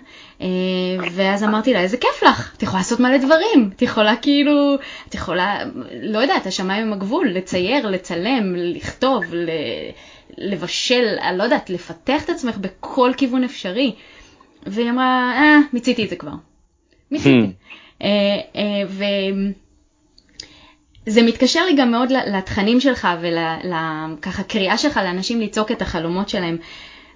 ואז 1.13 1.45
אמרתי 1.45 1.73
לה, 1.73 1.81
איזה 1.81 1.97
כיף 1.97 2.23
לך, 2.23 2.55
את 2.57 2.63
יכולה 2.63 2.79
לעשות 2.79 3.01
מלא 3.01 3.17
דברים, 3.17 3.71
את 3.77 3.83
יכולה 3.83 4.17
כאילו, 4.17 4.75
את 5.09 5.15
יכולה, 5.15 5.59
לא 6.03 6.19
יודעת, 6.19 6.47
השמיים 6.47 6.83
הם 6.83 6.93
הגבול, 6.93 7.29
לצייר, 7.31 7.87
לצלם, 7.87 8.55
לכתוב, 8.57 9.25
לבשל, 10.39 11.17
אני 11.23 11.39
לא 11.39 11.43
יודעת, 11.43 11.71
לפתח 11.71 12.25
את 12.25 12.31
עצמך 12.31 12.57
בכל 12.57 13.13
כיוון 13.17 13.45
אפשרי. 13.45 13.95
והיא 14.67 14.91
אמרה, 14.91 15.33
אה, 15.37 15.59
מיציתי 15.73 16.05
את 16.05 16.11
זה 16.11 16.17
כבר. 16.17 16.33
מיציתי. 17.11 17.47
Mm. 18.03 18.07
ו... 18.89 19.05
זה 21.07 21.23
מתקשר 21.23 21.65
לי 21.65 21.75
גם 21.77 21.91
מאוד 21.91 22.13
לתכנים 22.13 22.81
שלך 22.81 23.09
ולככה 23.21 24.43
קריאה 24.43 24.79
שלך 24.79 24.97
לאנשים 24.97 25.41
לצעוק 25.41 25.71
את 25.71 25.83
החלומות 25.83 26.29
שלהם. 26.29 26.57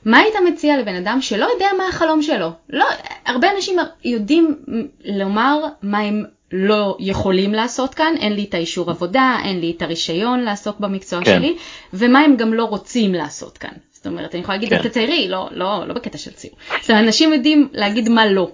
מה 0.05 0.19
היית 0.19 0.35
מציע 0.53 0.79
לבן 0.79 0.95
אדם 0.95 1.19
שלא 1.21 1.47
יודע 1.55 1.67
מה 1.79 1.89
החלום 1.89 2.23
שלו? 2.23 2.49
לא, 2.71 2.87
הרבה 3.27 3.51
אנשים 3.57 3.77
יודעים 4.05 4.57
לומר 5.05 5.59
מה 5.83 5.99
הם 5.99 6.25
לא 6.53 6.97
יכולים 7.01 7.55
לעשות 7.55 7.95
כאן, 7.95 8.15
אין 8.21 8.33
לי 8.33 8.45
את 8.45 8.55
האישור 8.55 8.91
עבודה, 8.91 9.37
אין 9.45 9.61
לי 9.61 9.75
את 9.77 9.83
הרישיון 9.83 10.41
לעסוק 10.41 10.81
במקצוע 10.81 11.25
כן. 11.25 11.39
שלי, 11.39 11.57
ומה 11.93 12.19
הם 12.19 12.37
גם 12.37 12.55
לא 12.55 12.65
רוצים 12.65 13.15
לעשות 13.15 13.59
כאן. 13.59 13.73
זאת 13.93 14.07
אומרת, 14.07 14.35
אני 14.35 14.43
יכולה 14.43 14.59
להגיד, 14.59 14.71
כן. 14.71 14.89
תציירי, 14.89 15.29
לא, 15.29 15.49
לא, 15.53 15.89
לא 15.89 15.95
בקטע 15.95 16.19
של 16.19 16.33
ציור. 16.33 16.55
זאת 16.81 16.91
אומרת, 16.91 17.05
אנשים 17.05 17.33
יודעים 17.33 17.69
להגיד 17.73 18.09
מה 18.09 18.27
לא, 18.27 18.51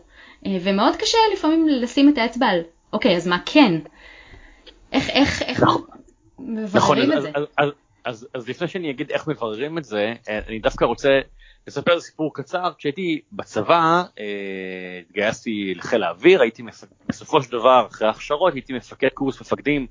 אה, 0.46 0.56
ומאוד 0.62 0.96
קשה 0.96 1.18
לפעמים 1.32 1.68
לשים 1.68 2.08
את 2.08 2.18
האצבע 2.18 2.46
על, 2.46 2.60
אוקיי, 2.92 3.16
אז 3.16 3.26
מה 3.26 3.38
כן? 3.46 3.74
איך, 4.92 5.10
איך, 5.10 5.42
איך 5.42 5.62
נכון. 5.62 5.82
נכון, 6.38 7.02
את 7.02 7.22
זה? 7.22 7.30
אז, 7.34 7.44
אז, 7.58 7.68
אז, 8.04 8.28
אז 8.34 8.48
לפני 8.48 8.68
שאני 8.68 8.90
אגיד 8.90 9.10
איך 9.10 9.28
מבררים 9.28 9.78
את 9.78 9.84
זה, 9.84 10.14
אה, 10.28 10.38
אני 10.48 10.58
דווקא 10.58 10.84
רוצה 10.84 11.20
לספר 11.66 12.00
סיפור 12.00 12.34
קצר. 12.34 12.72
כשהייתי 12.78 13.20
בצבא, 13.32 14.02
אה, 14.18 15.00
התגייסתי 15.08 15.74
לחיל 15.74 16.02
האוויר, 16.02 16.42
הייתי 16.42 16.62
מפק... 16.62 16.88
בסופו 17.08 17.42
של 17.42 17.52
דבר, 17.52 17.86
אחרי 17.90 18.08
הכשרות, 18.08 18.54
הייתי 18.54 18.72
מפקד 18.72 19.08
קורס 19.08 19.40
מפקדים 19.40 19.86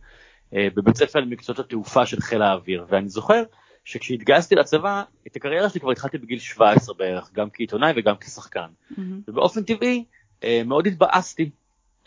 אה, 0.53 0.67
בבית 0.75 0.95
ספר 0.97 1.19
למקצועות 1.19 1.59
התעופה 1.59 2.05
של 2.05 2.21
חיל 2.21 2.41
האוויר. 2.41 2.85
ואני 2.89 3.09
זוכר 3.09 3.43
שכשהתגייסתי 3.85 4.55
לצבא, 4.55 5.03
את 5.27 5.35
הקריירה 5.35 5.69
שלי 5.69 5.79
כבר 5.79 5.91
התחלתי 5.91 6.17
בגיל 6.17 6.39
17 6.39 6.95
בערך, 6.95 7.29
גם 7.33 7.47
כעיתונאי 7.53 7.93
וגם 7.95 8.15
כשחקן. 8.17 8.67
Mm-hmm. 8.91 9.01
ובאופן 9.27 9.63
טבעי, 9.63 10.05
מאוד 10.65 10.87
התבאסתי. 10.87 11.49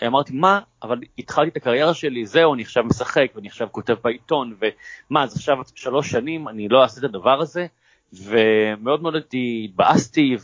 אמרתי 0.02 0.32
מה 0.32 0.60
אבל 0.82 1.00
התחלתי 1.18 1.50
את 1.50 1.56
הקריירה 1.56 1.94
שלי 1.94 2.26
זהו 2.26 2.54
אני 2.54 2.62
עכשיו 2.62 2.84
משחק 2.84 3.26
ואני 3.34 3.48
עכשיו 3.48 3.68
כותב 3.72 3.96
בעיתון 4.04 4.56
ומה 4.60 5.22
אז 5.22 5.36
עכשיו 5.36 5.56
שלוש 5.74 6.10
שנים 6.10 6.48
אני 6.48 6.68
לא 6.68 6.82
אעשה 6.82 6.98
את 6.98 7.04
הדבר 7.04 7.40
הזה 7.40 7.66
ומאוד 8.12 9.02
מאוד 9.02 9.14
התבאסתי 9.64 10.36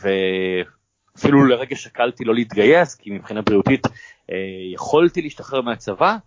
ואפילו 1.15 1.45
לרגע 1.45 1.75
שקלתי 1.75 2.23
לא 2.23 2.35
להתגייס 2.35 2.95
כי 2.95 3.11
מבחינה 3.11 3.41
בריאותית 3.41 3.87
אה, 4.31 4.35
יכולתי 4.73 5.21
להשתחרר 5.21 5.61
מהצבא 5.61 6.17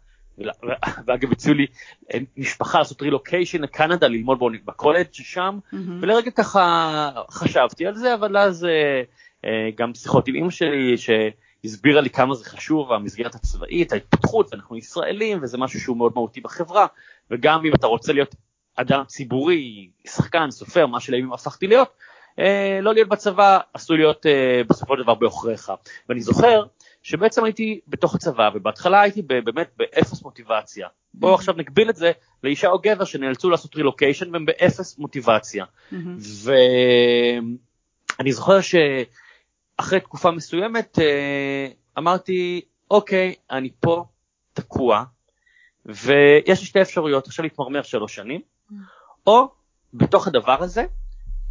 ואגב 1.06 1.33
הציעו 1.33 1.54
לי 1.54 1.66
אה, 2.14 2.18
משפחה 2.37 2.78
לעשות 2.78 3.02
רילוקיישן 3.02 3.62
לקנדה 3.62 4.09
ללמוד 4.09 4.38
בקולג' 4.64 5.06
שם 5.12 5.59
mm-hmm. 5.59 5.76
ולרגע 6.00 6.30
ככה 6.30 7.11
חשבתי 7.30 7.87
על 7.87 7.95
זה 7.95 8.14
אבל 8.14 8.37
אז 8.37 8.64
אה, 9.45 9.71
גם 9.75 9.95
שיחות 9.95 10.28
עם 10.28 10.35
אמא 10.37 10.50
שלי 10.50 10.97
שהסבירה 11.66 12.00
לי 12.00 12.11
כמה 12.11 12.35
זה 12.35 12.44
חשוב 12.44 12.92
המסגרת 12.92 13.35
הצבאית 13.35 13.92
ההתפתחות 13.92 14.49
ואנחנו 14.52 14.76
ישראלים 14.76 15.38
וזה 15.42 15.58
משהו 15.58 15.80
שהוא 15.80 15.96
מאוד 15.96 16.12
מהותי 16.14 16.40
בחברה 16.40 16.87
וגם 17.30 17.64
אם 17.64 17.75
אתה 17.75 17.87
רוצה 17.87 18.12
להיות 18.12 18.35
אדם 18.76 19.04
ציבורי, 19.06 19.90
שחקן, 20.06 20.50
סופר, 20.50 20.87
מה 20.87 21.00
שלימים 21.00 21.32
הפכתי 21.32 21.66
להיות, 21.66 21.88
אה, 22.38 22.78
לא 22.82 22.94
להיות 22.94 23.08
בצבא 23.08 23.58
עשוי 23.75 23.96
להיות 23.96 24.26
אה, 24.26 24.62
בסופו 24.68 24.96
של 24.96 25.02
דבר 25.02 25.14
בעוכריך. 25.14 25.73
ואני 26.08 26.20
זוכר 26.20 26.64
שבעצם 27.02 27.44
הייתי 27.44 27.80
בתוך 27.88 28.14
הצבא 28.14 28.50
ובהתחלה 28.54 29.00
הייתי 29.00 29.23
באמת 29.23 29.68
באפס 29.76 30.23
מוטיבציה. 30.23 30.88
בואו 31.14 31.32
mm-hmm. 31.32 31.35
עכשיו 31.35 31.54
נקביל 31.58 31.90
את 31.90 31.96
זה 31.96 32.12
לאישה 32.44 32.68
או 32.68 32.78
גבר 32.78 33.04
שנאלצו 33.04 33.50
לעשות 33.50 33.76
רילוקיישן 33.76 34.32
והם 34.32 34.46
באפס 34.46 34.99
מוטיבציה. 34.99 35.64
Mm-hmm. 35.64 35.96
ואני 38.18 38.32
זוכר 38.32 38.61
שאחרי 39.80 40.00
תקופה 40.00 40.30
מסוימת 40.30 40.99
אה, 40.99 41.68
אמרתי 41.99 42.61
אוקיי 42.90 43.35
אני 43.50 43.71
פה 43.80 44.04
תקוע 44.52 45.04
ויש 45.87 46.61
לי 46.61 46.66
שתי 46.66 46.83
אפשרויות 46.83 47.26
עכשיו 47.26 47.42
להתמרמר 47.42 47.83
שלוש 47.83 48.14
שנים 48.14 48.40
או 49.26 49.49
בתוך 49.95 50.26
הדבר 50.26 50.62
הזה 50.62 50.85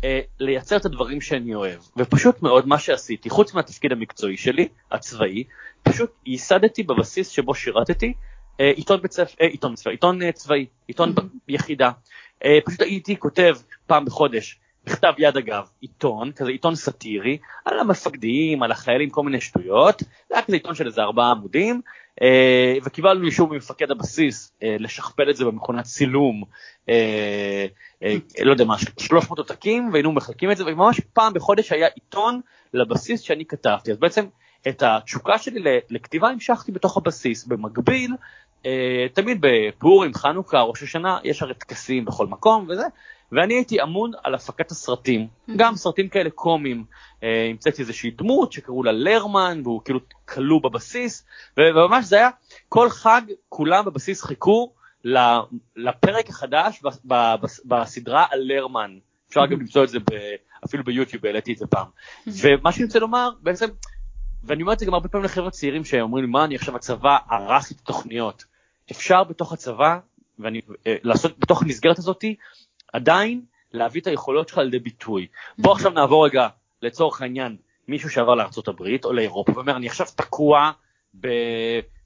אה, 0.03 0.20
לייצר 0.39 0.77
את 0.77 0.86
הדברים 0.86 1.22
שאני 1.22 1.55
אוהב. 1.55 1.79
ופשוט 1.98 2.41
מאוד 2.41 2.67
מה 2.67 2.79
שעשיתי, 2.79 3.29
חוץ 3.29 3.53
מהתפקיד 3.53 3.91
המקצועי 3.91 4.38
שלי, 4.38 4.67
הצבאי, 4.91 5.44
פשוט 5.84 6.12
ייסדתי 6.25 6.84
בבסיס 6.84 7.29
שבו 7.29 7.55
שירתתי 7.55 8.13
אה, 8.60 8.72
עיתון 8.75 9.01
בית 9.01 9.12
ספר, 9.12 9.34
עיתון 9.39 9.75
צבאי, 9.75 9.94
עיתון 9.94 10.34
צבאי, 10.34 10.65
עיתון. 10.88 11.13
יחידה. 11.48 11.91
פשוט 12.65 12.82
הייתי 12.82 13.20
כותב 13.20 13.55
פעם 13.88 14.05
בחודש 14.05 14.60
בכתב 14.85 15.13
יד 15.17 15.37
אגב, 15.37 15.67
עיתון, 15.81 16.31
כזה 16.31 16.51
עיתון 16.51 16.75
סאטירי, 16.75 17.37
על 17.65 17.79
המפקדים, 17.79 18.63
על 18.63 18.71
החיילים, 18.71 19.09
כל 19.09 19.23
מיני 19.23 19.41
שטויות, 19.41 19.99
זה 19.99 20.35
היה 20.35 20.41
כזה 20.41 20.55
עיתון 20.55 20.75
של 20.75 20.87
איזה 20.87 21.01
ארבעה 21.01 21.31
עמודים, 21.31 21.81
אה, 22.21 22.75
וקיבלנו 22.83 23.25
אישור 23.25 23.47
ממפקד 23.47 23.91
הבסיס 23.91 24.53
אה, 24.63 24.75
לשכפל 24.79 25.29
את 25.29 25.35
זה 25.35 25.45
במכונת 25.45 25.83
צילום, 25.83 26.43
אה, 26.89 27.65
לא 28.43 28.51
יודע 28.51 28.65
מה, 28.65 28.75
300 28.99 29.39
עותקים, 29.39 29.89
והיינו 29.91 30.11
מחלקים 30.11 30.51
את 30.51 30.57
זה, 30.57 30.63
וממש 30.65 30.99
פעם 31.13 31.33
בחודש 31.33 31.71
היה 31.71 31.87
עיתון 31.87 32.41
לבסיס 32.73 33.21
שאני 33.21 33.45
כתבתי, 33.45 33.91
אז 33.91 33.97
בעצם 33.97 34.25
את 34.67 34.83
התשוקה 34.83 35.37
שלי 35.37 35.79
לכתיבה 35.89 36.29
המשכתי 36.29 36.71
בתוך 36.71 36.97
הבסיס, 36.97 37.45
במקביל, 37.45 38.11
תמיד 39.13 39.37
בפורים, 39.41 40.13
חנוכה, 40.13 40.61
ראש 40.61 40.83
השנה, 40.83 41.17
יש 41.23 41.41
הרי 41.41 41.53
טקסים 41.53 42.05
בכל 42.05 42.27
מקום 42.27 42.67
וזה, 42.69 42.83
ואני 43.32 43.53
הייתי 43.53 43.82
אמון 43.82 44.12
על 44.24 44.36
הפקת 44.36 44.72
הסרטים, 44.72 45.27
mm-hmm. 45.27 45.51
גם 45.58 45.75
סרטים 45.75 46.10
כאלה 46.10 46.29
קומיים. 46.29 46.86
אה, 47.24 47.48
המצאתי 47.50 47.82
איזושהי 47.82 48.12
דמות 48.12 48.51
שקראו 48.51 48.84
לה 48.84 48.91
לרמן, 48.91 49.62
והוא 49.63 49.82
כאילו 49.86 50.00
כלוא 50.25 50.62
בבסיס, 50.62 51.25
וממש 51.58 52.05
זה 52.05 52.15
היה, 52.15 52.29
כל 52.70 52.89
חג 52.89 53.22
כולם 53.50 53.86
בבסיס 53.86 54.24
חיכו 54.24 54.74
לפרק 55.75 56.29
החדש 56.29 56.82
בסדרה 57.65 58.25
על 58.32 58.39
לרמן. 58.44 58.98
אפשר 59.29 59.44
mm-hmm. 59.44 59.48
גם 59.48 59.60
למצוא 59.60 59.84
את 59.84 59.89
זה 59.89 60.00
אפילו 60.65 60.84
ביוטיוב, 60.84 61.25
העליתי 61.25 61.53
את 61.53 61.58
זה 61.58 61.67
פעם. 61.67 61.88
Mm-hmm. 61.88 62.32
ומה 62.44 62.72
שאני 62.72 62.86
רוצה 62.86 63.00
לומר, 63.00 63.29
בעצם, 63.41 63.67
ואני 64.44 64.62
אומר 64.62 64.74
את 64.74 64.79
זה 64.79 64.86
גם 64.86 64.94
הרבה 64.94 65.10
פעמים 65.10 65.25
לחבר'ה 65.25 65.51
צעירים 65.51 65.86
שאומרים 65.86 66.25
לי, 66.25 66.32
מה 66.32 66.46
אני 66.46 66.55
עכשיו 66.55 66.75
הצבא, 66.75 67.17
ערכתי 67.29 67.74
את 67.74 67.79
התוכניות. 67.79 68.46
אפשר 68.91 69.24
בתוך 69.24 69.53
הצבא, 69.53 69.98
ואני, 70.39 70.62
אה, 70.88 70.96
לעשות 71.03 71.39
בתוך 71.39 71.62
המסגרת 71.62 71.98
הזאתי, 71.98 72.36
עדיין 72.95 73.41
להביא 73.73 74.01
את 74.01 74.07
היכולות 74.07 74.49
שלך 74.49 74.57
לידי 74.57 74.79
ביטוי. 74.79 75.27
בוא 75.57 75.71
עכשיו 75.71 75.91
נעבור 75.91 76.25
רגע 76.25 76.47
לצורך 76.81 77.21
העניין 77.21 77.55
מישהו 77.87 78.09
שעבר 78.09 78.35
הברית 78.67 79.05
או 79.05 79.13
לאירופה 79.13 79.51
ואומר 79.55 79.75
אני 79.75 79.87
עכשיו 79.87 80.07
תקוע 80.15 80.71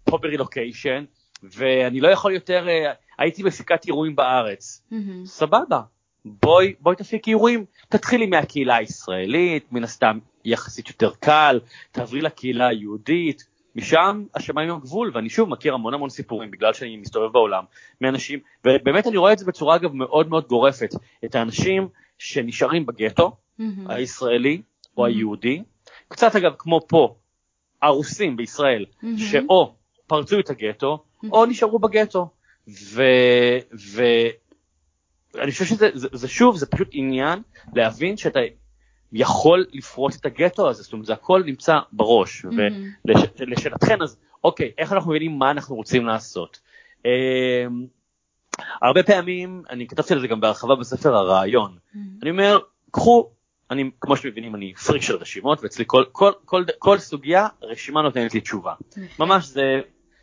פה 0.03 0.17
ברילוקיישן 0.17 1.05
ואני 1.43 1.99
לא 1.99 2.07
יכול 2.07 2.33
יותר, 2.33 2.69
אה, 2.69 2.93
הייתי 3.17 3.43
מפיקת 3.43 3.85
אירועים 3.85 4.15
בארץ. 4.15 4.81
סבבה, 5.25 5.81
בואי, 6.25 6.73
בואי 6.79 6.95
תפיק 6.95 7.27
אירועים, 7.27 7.65
תתחילי 7.89 8.25
מהקהילה 8.25 8.75
הישראלית, 8.75 9.71
מן 9.71 9.83
הסתם 9.83 10.19
יחסית 10.45 10.87
יותר 10.87 11.11
קל, 11.19 11.59
תעברי 11.91 12.21
לקהילה 12.21 12.67
היהודית, 12.67 13.47
משם 13.75 14.23
השמיים 14.35 14.69
הם 14.69 14.75
הגבול, 14.75 15.11
ואני 15.13 15.29
שוב 15.29 15.49
מכיר 15.49 15.73
המון 15.73 15.93
המון 15.93 16.09
סיפורים 16.09 16.51
בגלל 16.51 16.73
שאני 16.73 16.97
מסתובב 16.97 17.33
בעולם 17.33 17.63
מאנשים, 18.01 18.39
ובאמת 18.65 19.07
אני 19.07 19.17
רואה 19.17 19.33
את 19.33 19.39
זה 19.39 19.45
בצורה 19.45 19.75
אגב 19.75 19.93
מאוד 19.93 20.29
מאוד 20.29 20.47
גורפת, 20.47 20.89
את 21.25 21.35
האנשים 21.35 21.87
שנשארים 22.17 22.85
בגטו 22.85 23.31
mm-hmm. 23.31 23.63
הישראלי 23.87 24.61
או 24.97 25.05
mm-hmm. 25.05 25.09
היהודי, 25.09 25.63
קצת 26.07 26.35
אגב 26.35 26.51
כמו 26.57 26.79
פה, 26.87 27.15
הרוסים 27.81 28.37
בישראל, 28.37 28.85
mm-hmm. 28.85 29.07
שאו 29.17 29.73
פרצו 30.07 30.39
את 30.39 30.49
הגטו 30.49 30.97
mm-hmm. 30.97 31.27
או 31.31 31.45
נשארו 31.45 31.79
בגטו, 31.79 32.29
ואני 35.33 35.51
חושב 35.51 35.65
שזה 35.65 35.89
זה, 35.93 36.07
זה 36.11 36.27
שוב, 36.27 36.57
זה 36.57 36.65
פשוט 36.65 36.87
עניין 36.91 37.41
להבין 37.75 38.17
שאתה 38.17 38.39
יכול 39.13 39.65
לפרוץ 39.71 40.15
את 40.15 40.25
הגטו 40.25 40.69
הזה, 40.69 40.83
זאת 40.83 40.93
אומרת 40.93 41.05
זה 41.05 41.13
הכל 41.13 41.43
נמצא 41.45 41.77
בראש, 41.91 42.45
mm-hmm. 42.45 43.09
ולשאלתכן 43.39 44.01
אז 44.01 44.17
אוקיי, 44.43 44.71
איך 44.77 44.93
אנחנו 44.93 45.11
מבינים 45.11 45.39
מה 45.39 45.51
אנחנו 45.51 45.75
רוצים 45.75 46.05
לעשות. 46.05 46.59
Um, 46.97 47.01
הרבה 48.81 49.03
פעמים, 49.03 49.63
אני 49.69 49.87
כתבתי 49.87 50.13
על 50.13 50.19
זה 50.21 50.27
גם 50.27 50.41
בהרחבה 50.41 50.75
בספר 50.75 51.15
הרעיון, 51.15 51.77
mm-hmm. 51.77 51.97
אני 52.21 52.29
אומר, 52.29 52.59
קחו, 52.91 53.29
אני, 53.71 53.91
כמו 54.01 54.17
שאתם 54.17 54.27
מבינים, 54.27 54.55
אני 54.55 54.73
פריק 54.73 55.01
של 55.01 55.15
רשימות, 55.15 55.63
ואצלי 55.63 55.83
כל, 55.87 56.03
כל, 56.11 56.31
כל, 56.45 56.63
כל, 56.65 56.73
כל 56.79 56.97
סוגיה, 56.97 57.47
רשימה 57.61 58.01
נותנת 58.01 58.33
לי 58.33 58.41
תשובה. 58.41 58.73
ממש, 59.19 59.45
זה, 59.45 59.81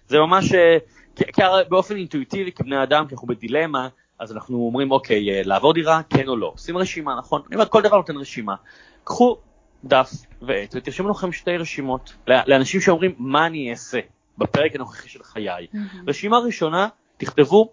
זה 0.08 0.18
ממש, 0.18 0.54
אה, 0.54 0.78
כי, 1.16 1.24
כי 1.32 1.42
באופן 1.68 1.96
אינטואיטיבי 1.96 2.52
כבני 2.52 2.82
אדם, 2.82 3.06
כי 3.08 3.14
אנחנו 3.14 3.28
בדילמה, 3.28 3.88
אז 4.18 4.32
אנחנו 4.32 4.56
אומרים 4.56 4.90
אוקיי, 4.90 5.30
אה, 5.30 5.42
לעבור 5.44 5.74
דירה, 5.74 6.00
כן 6.10 6.28
או 6.28 6.36
לא, 6.36 6.52
עושים 6.54 6.78
רשימה, 6.78 7.14
נכון? 7.18 7.42
אני 7.48 7.54
אומר, 7.54 7.66
כל 7.66 7.82
דבר 7.82 7.96
נותן 7.96 8.16
רשימה. 8.16 8.54
קחו 9.04 9.36
דף 9.84 10.10
ועט 10.42 10.74
ותרשמו 10.74 11.08
לכם 11.08 11.32
שתי 11.32 11.56
רשימות 11.56 12.14
לאנשים 12.26 12.80
שאומרים 12.80 13.14
מה 13.18 13.46
אני 13.46 13.70
אעשה 13.70 14.00
בפרק 14.38 14.74
הנוכחי 14.74 15.08
של 15.08 15.22
חיי. 15.22 15.66
Mm-hmm. 15.72 15.78
רשימה 16.06 16.38
ראשונה, 16.38 16.88
תכתבו 17.16 17.72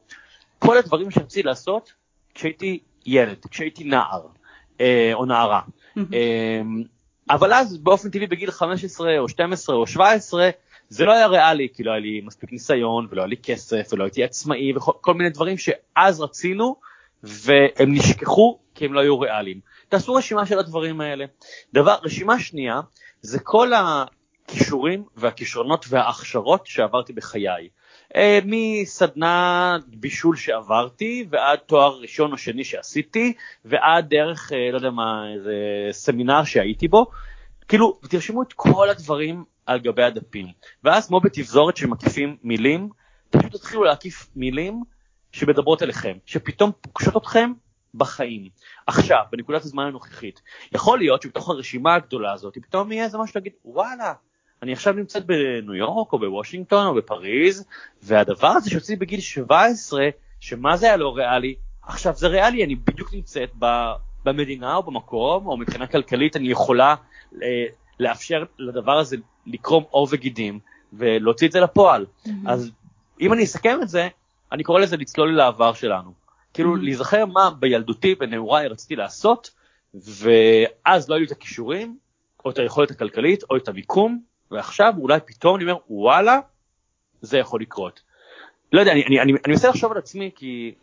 כל 0.59 0.77
הדברים 0.77 1.11
שרציתי 1.11 1.43
לעשות 1.43 1.93
כשהייתי 2.33 2.79
ילד, 3.05 3.45
כשהייתי 3.51 3.83
נער 3.83 4.21
אה, 4.81 5.11
או 5.13 5.25
נערה. 5.25 5.61
Mm-hmm. 5.61 6.01
אה, 6.13 6.61
אבל 7.29 7.53
אז 7.53 7.77
באופן 7.77 8.09
טבעי 8.09 8.27
בגיל 8.27 8.51
15 8.51 9.19
או 9.19 9.29
12 9.29 9.75
או 9.75 9.87
17 9.87 10.49
זה 10.93 11.05
לא 11.05 11.11
היה 11.11 11.27
ריאלי, 11.27 11.67
כי 11.73 11.83
לא 11.83 11.91
היה 11.91 11.99
לי 11.99 12.21
מספיק 12.21 12.51
ניסיון, 12.51 13.07
ולא 13.09 13.21
היה 13.21 13.27
לי 13.27 13.37
כסף, 13.37 13.87
ולא 13.93 14.03
הייתי 14.03 14.23
עצמאי, 14.23 14.73
וכל 14.75 15.13
מיני 15.13 15.29
דברים 15.29 15.57
שאז 15.57 16.21
רצינו, 16.21 16.75
והם 17.23 17.93
נשכחו 17.93 18.59
כי 18.75 18.85
הם 18.85 18.93
לא 18.93 18.99
היו 18.99 19.19
ריאליים. 19.19 19.59
תעשו 19.89 20.13
רשימה 20.13 20.45
של 20.45 20.59
הדברים 20.59 21.01
האלה. 21.01 21.25
דבר, 21.73 21.95
רשימה 22.03 22.39
שנייה, 22.39 22.81
זה 23.21 23.39
כל 23.39 23.71
הכישורים 23.73 25.03
והכישרונות 25.15 25.85
וההכשרות 25.89 26.67
שעברתי 26.67 27.13
בחיי. 27.13 27.69
אה, 28.15 28.39
מסדנה 28.45 29.77
בישול 29.87 30.35
שעברתי 30.35 31.25
ועד 31.29 31.59
תואר 31.59 31.99
ראשון 31.99 32.31
או 32.31 32.37
שני 32.37 32.63
שעשיתי 32.63 33.33
ועד 33.65 34.09
דרך 34.09 34.51
אה, 34.53 34.71
לא 34.71 34.77
יודע 34.77 34.89
מה 34.89 35.33
איזה 35.33 35.53
סמינר 35.91 36.43
שהייתי 36.43 36.87
בו 36.87 37.05
כאילו 37.67 37.99
תרשמו 38.09 38.41
את 38.41 38.53
כל 38.53 38.89
הדברים 38.89 39.43
על 39.65 39.79
גבי 39.79 40.03
הדפים. 40.03 40.47
ואז 40.83 41.07
כמו 41.07 41.19
בתבזורת 41.19 41.77
שמקיפים 41.77 42.37
מילים 42.43 42.89
פשוט 43.29 43.55
תתחילו 43.55 43.83
להקיף 43.83 44.27
מילים 44.35 44.83
שמדברות 45.31 45.83
אליכם 45.83 46.17
שפתאום 46.25 46.71
פוגשות 46.81 47.17
אתכם 47.17 47.51
בחיים. 47.95 48.49
עכשיו 48.87 49.23
בנקודת 49.31 49.61
הזמן 49.61 49.83
הנוכחית 49.83 50.41
יכול 50.71 50.99
להיות 50.99 51.21
שבתוך 51.21 51.49
הרשימה 51.49 51.95
הגדולה 51.95 52.33
הזאת 52.33 52.57
פתאום 52.61 52.91
יהיה 52.91 53.03
איזה 53.03 53.17
משהו 53.17 53.33
להגיד 53.35 53.53
וואלה 53.65 54.13
אני 54.63 54.73
עכשיו 54.73 54.93
נמצאת 54.93 55.25
בניו 55.25 55.75
יורק 55.75 56.13
או 56.13 56.19
בוושינגטון 56.19 56.87
או 56.87 56.95
בפריז, 56.95 57.65
והדבר 58.03 58.47
הזה 58.47 58.69
שהוצאתי 58.69 58.95
בגיל 58.95 59.19
17, 59.19 60.09
שמה 60.39 60.77
זה 60.77 60.85
היה 60.85 60.97
לא 60.97 61.15
ריאלי, 61.15 61.55
עכשיו 61.81 62.13
זה 62.15 62.27
ריאלי, 62.27 62.63
אני 62.63 62.75
בדיוק 62.75 63.13
נמצאת 63.13 63.49
במדינה 64.25 64.75
או 64.75 64.83
במקום, 64.83 65.47
או 65.47 65.57
מבחינה 65.57 65.87
כלכלית 65.87 66.35
אני 66.35 66.47
יכולה 66.47 66.95
לאפשר 67.99 68.43
לדבר 68.59 68.97
הזה 68.97 69.17
לקרום 69.45 69.83
עור 69.89 70.07
וגידים 70.11 70.59
ולהוציא 70.93 71.47
את 71.47 71.51
זה 71.51 71.59
לפועל. 71.59 72.05
Mm-hmm. 72.05 72.29
אז 72.47 72.71
אם 73.21 73.33
אני 73.33 73.43
אסכם 73.43 73.79
את 73.81 73.89
זה, 73.89 74.07
אני 74.51 74.63
קורא 74.63 74.79
לזה 74.79 74.97
לצלול 74.97 75.35
לעבר 75.35 75.73
שלנו. 75.73 76.13
כאילו 76.53 76.75
mm-hmm. 76.75 76.79
להיזכר 76.79 77.25
מה 77.25 77.49
בילדותי, 77.59 78.15
בנעוריי 78.15 78.67
רציתי 78.67 78.95
לעשות, 78.95 79.51
ואז 79.93 81.09
לא 81.09 81.15
היו 81.15 81.25
את 81.25 81.31
הכישורים, 81.31 81.97
או 82.45 82.49
את 82.49 82.59
היכולת 82.59 82.91
הכלכלית, 82.91 83.43
או 83.49 83.57
את 83.57 83.67
המיקום, 83.67 84.21
ועכשיו 84.51 84.93
אולי 84.97 85.19
פתאום 85.25 85.55
אני 85.55 85.63
אומר 85.63 85.77
וואלה 85.89 86.39
זה 87.21 87.37
יכול 87.37 87.61
לקרות. 87.61 88.01
לא 88.73 88.79
יודע 88.79 88.91
אני, 88.91 89.05
אני, 89.05 89.21
אני, 89.21 89.31
אני 89.31 89.53
מנסה 89.53 89.69
לחשוב 89.69 89.91
על 89.91 89.97
עצמי 89.97 90.31
כי 90.35 90.73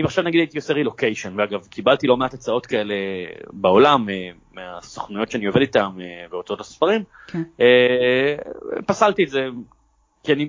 אם 0.00 0.04
עכשיו 0.04 0.24
נגיד 0.24 0.40
הייתי 0.40 0.58
עושה 0.58 0.72
רילוקיישן 0.74 1.34
ואגב 1.38 1.66
קיבלתי 1.66 2.06
לא 2.06 2.16
מעט 2.16 2.34
הצעות 2.34 2.66
כאלה 2.66 2.94
בעולם 3.52 4.08
אה, 4.10 4.30
מהסוכנויות 4.52 5.30
שאני 5.30 5.46
עובד 5.46 5.60
איתן 5.60 5.88
אה, 6.00 6.28
בהוצאות 6.30 6.60
הספרים 6.60 7.04
כן. 7.26 7.42
אה, 7.60 8.36
פסלתי 8.86 9.24
את 9.24 9.28
זה 9.28 9.48
כי 10.22 10.32
אני 10.32 10.48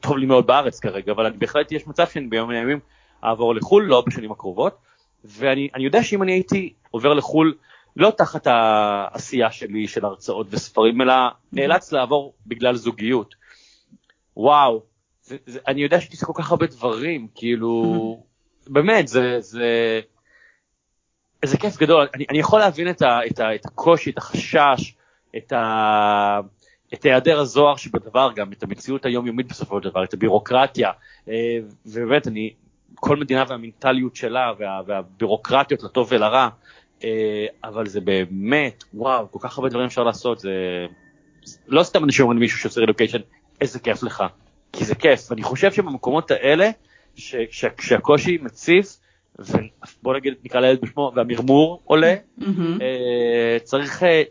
טוב 0.00 0.16
לי 0.16 0.26
מאוד 0.26 0.46
בארץ 0.46 0.80
כרגע 0.80 1.12
אבל 1.12 1.26
אני 1.26 1.36
בהחלט 1.36 1.72
יש 1.72 1.86
מצב 1.86 2.06
שאני 2.06 2.26
ביום 2.26 2.50
הימים 2.50 2.80
אעבור 3.24 3.54
לחו"ל 3.54 3.84
לא 3.84 4.04
בשנים 4.06 4.32
הקרובות 4.32 4.76
ואני 5.24 5.68
יודע 5.76 6.02
שאם 6.02 6.22
אני 6.22 6.32
הייתי 6.32 6.72
עובר 6.90 7.14
לחו"ל 7.14 7.54
לא 7.96 8.12
תחת 8.18 8.46
העשייה 8.46 9.50
שלי 9.50 9.88
של 9.88 10.04
הרצאות 10.04 10.46
וספרים, 10.50 11.00
אלא 11.00 11.14
נאלץ 11.52 11.92
לעבור 11.92 12.34
בגלל 12.46 12.76
זוגיות. 12.76 13.34
וואו, 14.36 14.82
זה, 15.22 15.36
זה, 15.46 15.58
אני 15.66 15.82
יודע 15.82 16.00
שהייתי 16.00 16.16
עושה 16.16 16.26
כל 16.26 16.32
כך 16.36 16.50
הרבה 16.50 16.66
דברים, 16.66 17.28
כאילו, 17.34 18.22
באמת, 18.68 19.08
זה, 19.08 19.36
זה, 19.40 20.00
זה 21.44 21.58
כיף 21.58 21.76
גדול. 21.76 22.06
אני, 22.14 22.24
אני 22.30 22.38
יכול 22.38 22.60
להבין 22.60 22.90
את, 22.90 23.02
ה, 23.02 23.20
את, 23.26 23.40
ה, 23.40 23.54
את 23.54 23.66
הקושי, 23.66 24.10
את 24.10 24.18
החשש, 24.18 24.94
את, 25.36 25.52
ה, 25.52 26.40
את 26.94 27.04
היעדר 27.04 27.40
הזוהר 27.40 27.76
שבדבר, 27.76 28.30
גם 28.36 28.52
את 28.52 28.62
המציאות 28.62 29.04
היומיומית 29.04 29.48
בסופו 29.48 29.82
של 29.82 29.90
דבר, 29.90 30.04
את 30.04 30.14
הבירוקרטיה, 30.14 30.90
אה, 31.28 31.58
ובאמת, 31.86 32.26
אני, 32.26 32.52
כל 32.94 33.16
מדינה 33.16 33.44
והמנטליות 33.48 34.16
שלה 34.16 34.52
וה, 34.58 34.80
והבירוקרטיות 34.86 35.82
לטוב 35.82 36.08
ולרע, 36.10 36.48
אה, 37.04 37.46
אבל 37.64 37.86
זה 37.86 38.00
באמת, 38.00 38.84
וואו, 38.94 39.30
כל 39.30 39.38
כך 39.42 39.58
הרבה 39.58 39.68
דברים 39.68 39.86
אפשר 39.86 40.02
לעשות, 40.02 40.38
זה 40.38 40.86
לא 41.68 41.82
סתם 41.82 42.04
אנשים 42.04 42.22
אומרים 42.22 42.38
למישהו 42.38 42.58
שעושה 42.58 42.80
רילוקיישן, 42.80 43.18
איזה 43.60 43.78
כיף 43.78 44.02
לך, 44.02 44.24
כי 44.72 44.84
זה 44.84 44.94
כיף, 44.94 45.32
אני 45.32 45.42
חושב 45.42 45.72
שבמקומות 45.72 46.30
האלה, 46.30 46.70
כשהקושי 47.76 48.38
מציף, 48.42 48.98
ובוא 49.38 50.14
נגיד, 50.14 50.34
נקרא 50.44 50.60
לילד 50.60 50.80
בשמו, 50.80 51.12
והמרמור 51.16 51.82
עולה, 51.84 52.14
אה, 52.80 53.56
צריך, 53.64 54.02
אה, 54.02 54.22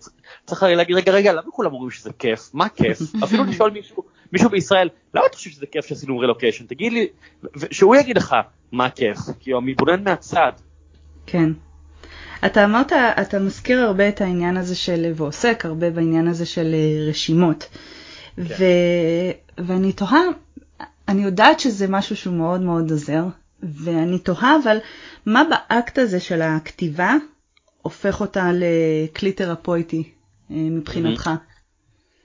צריך 0.46 0.64
להגיד, 0.64 0.96
רגע, 0.96 1.12
רגע, 1.12 1.34
למה 1.34 1.52
כולם 1.52 1.74
אומרים 1.74 1.92
שזה 1.92 2.10
כיף? 2.20 2.50
מה 2.54 2.70
כיף? 2.70 3.00
אפילו 3.24 3.44
לשאול 3.44 3.72
מישהו, 3.72 4.04
מישהו 4.34 4.50
בישראל, 4.50 4.90
למה 5.14 5.26
אתה 5.26 5.36
חושב 5.36 5.50
שזה 5.50 5.66
כיף 5.66 5.86
שעשינו 5.86 6.20
רילוקיישן? 6.20 6.66
תגיד 6.66 6.94
לי, 6.94 7.08
שהוא 7.72 7.96
יגיד 7.96 8.18
לך 8.18 8.36
מה 8.72 8.90
כיף, 8.90 9.18
כי 9.40 9.52
הוא 9.52 9.64
מתבונן 9.64 10.04
מהצד. 10.04 10.52
כן. 11.26 11.52
אתה 12.46 12.66
אמרת, 12.66 12.92
אתה 12.94 13.40
מזכיר 13.40 13.80
הרבה 13.80 14.10
את 14.10 14.22
העניין 14.22 14.58
הזה 14.58 14.76
של, 14.76 15.12
ועוסק 15.16 15.66
הרבה 15.66 15.90
בעניין 15.90 16.28
הזה 16.28 16.46
של 16.46 16.74
אה, 16.74 17.10
רשימות. 17.10 17.70
כן. 18.36 18.44
ו, 18.44 18.64
ואני 19.58 19.92
תוהה, 19.92 20.22
אני 21.08 21.24
יודעת 21.24 21.60
שזה 21.60 21.88
משהו 21.90 22.16
שהוא 22.16 22.34
מאוד 22.34 22.62
מאוד 22.62 22.92
עוזר, 22.92 23.24
ואני 23.64 24.20
תוהה 24.20 24.58
אבל 24.64 24.78
מה 25.26 25.44
באקט 25.50 25.98
הזה 25.98 26.20
של 26.20 26.42
הכתיבה 26.42 27.14
הופך 27.82 28.22
אותה 28.22 28.50
לכלי 28.54 29.32
תרפויטי 29.32 30.12
אה, 30.52 30.56
מבחינתך? 30.56 31.30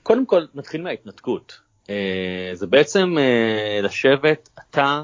קודם 0.02 0.26
כל 0.26 0.44
נתחיל 0.54 0.82
מההתנתקות. 0.82 1.60
אה, 1.90 2.50
זה 2.54 2.66
בעצם 2.66 3.16
לשבת 3.82 4.48
אתה 4.58 5.02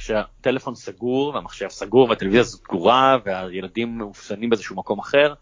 כשהטלפון 0.00 0.74
סגור 0.74 1.28
והמחשב 1.34 1.68
סגור 1.68 2.08
והטלוויזיה 2.08 2.44
סגורה 2.44 3.16
והילדים 3.24 3.98
מאופסנים 3.98 4.50
באיזשהו 4.50 4.76
מקום 4.76 4.98
אחר 4.98 5.34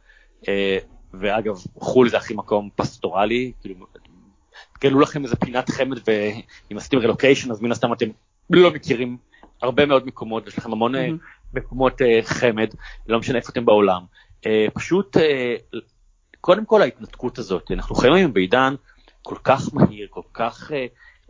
אה, 0.49 0.79
ואגב 1.15 1.55
חו"ל 1.75 2.09
זה 2.09 2.17
הכי 2.17 2.35
מקום 2.35 2.69
פסטורלי 2.77 3.53
כאילו 3.61 3.75
תגלו 4.79 5.01
לכם 5.01 5.25
איזה 5.25 5.37
פינת 5.37 5.71
חמד 5.71 5.99
ואם 6.07 6.77
עשיתם 6.77 6.99
רילוקיישן 6.99 7.51
אז 7.51 7.63
מן 7.63 7.73
הסתם 7.73 7.93
אתם 7.93 8.07
לא 8.51 8.71
מכירים 8.71 9.17
הרבה 9.63 9.87
מאוד 9.87 10.07
מקומות 10.07 10.47
יש 10.47 10.59
לכם 10.59 10.73
המון 10.73 10.95
mm-hmm. 10.95 11.55
מקומות 11.55 12.01
uh, 12.03 12.05
חמד 12.25 12.69
לא 13.07 13.19
משנה 13.19 13.39
איפה 13.39 13.49
אתם 13.53 13.65
בעולם. 13.65 14.03
uh, 14.43 14.47
פשוט 14.75 15.17
קודם 16.41 16.65
כל 16.65 16.83
ההתנתקות 16.83 17.39
הזאת 17.39 17.71
אנחנו 17.71 17.95
חיים 17.95 18.13
היום 18.13 18.33
בעידן 18.33 18.75
כל 19.23 19.37
כך 19.45 19.75
מהיר 19.75 20.07
כל 20.11 20.23
כך 20.35 20.73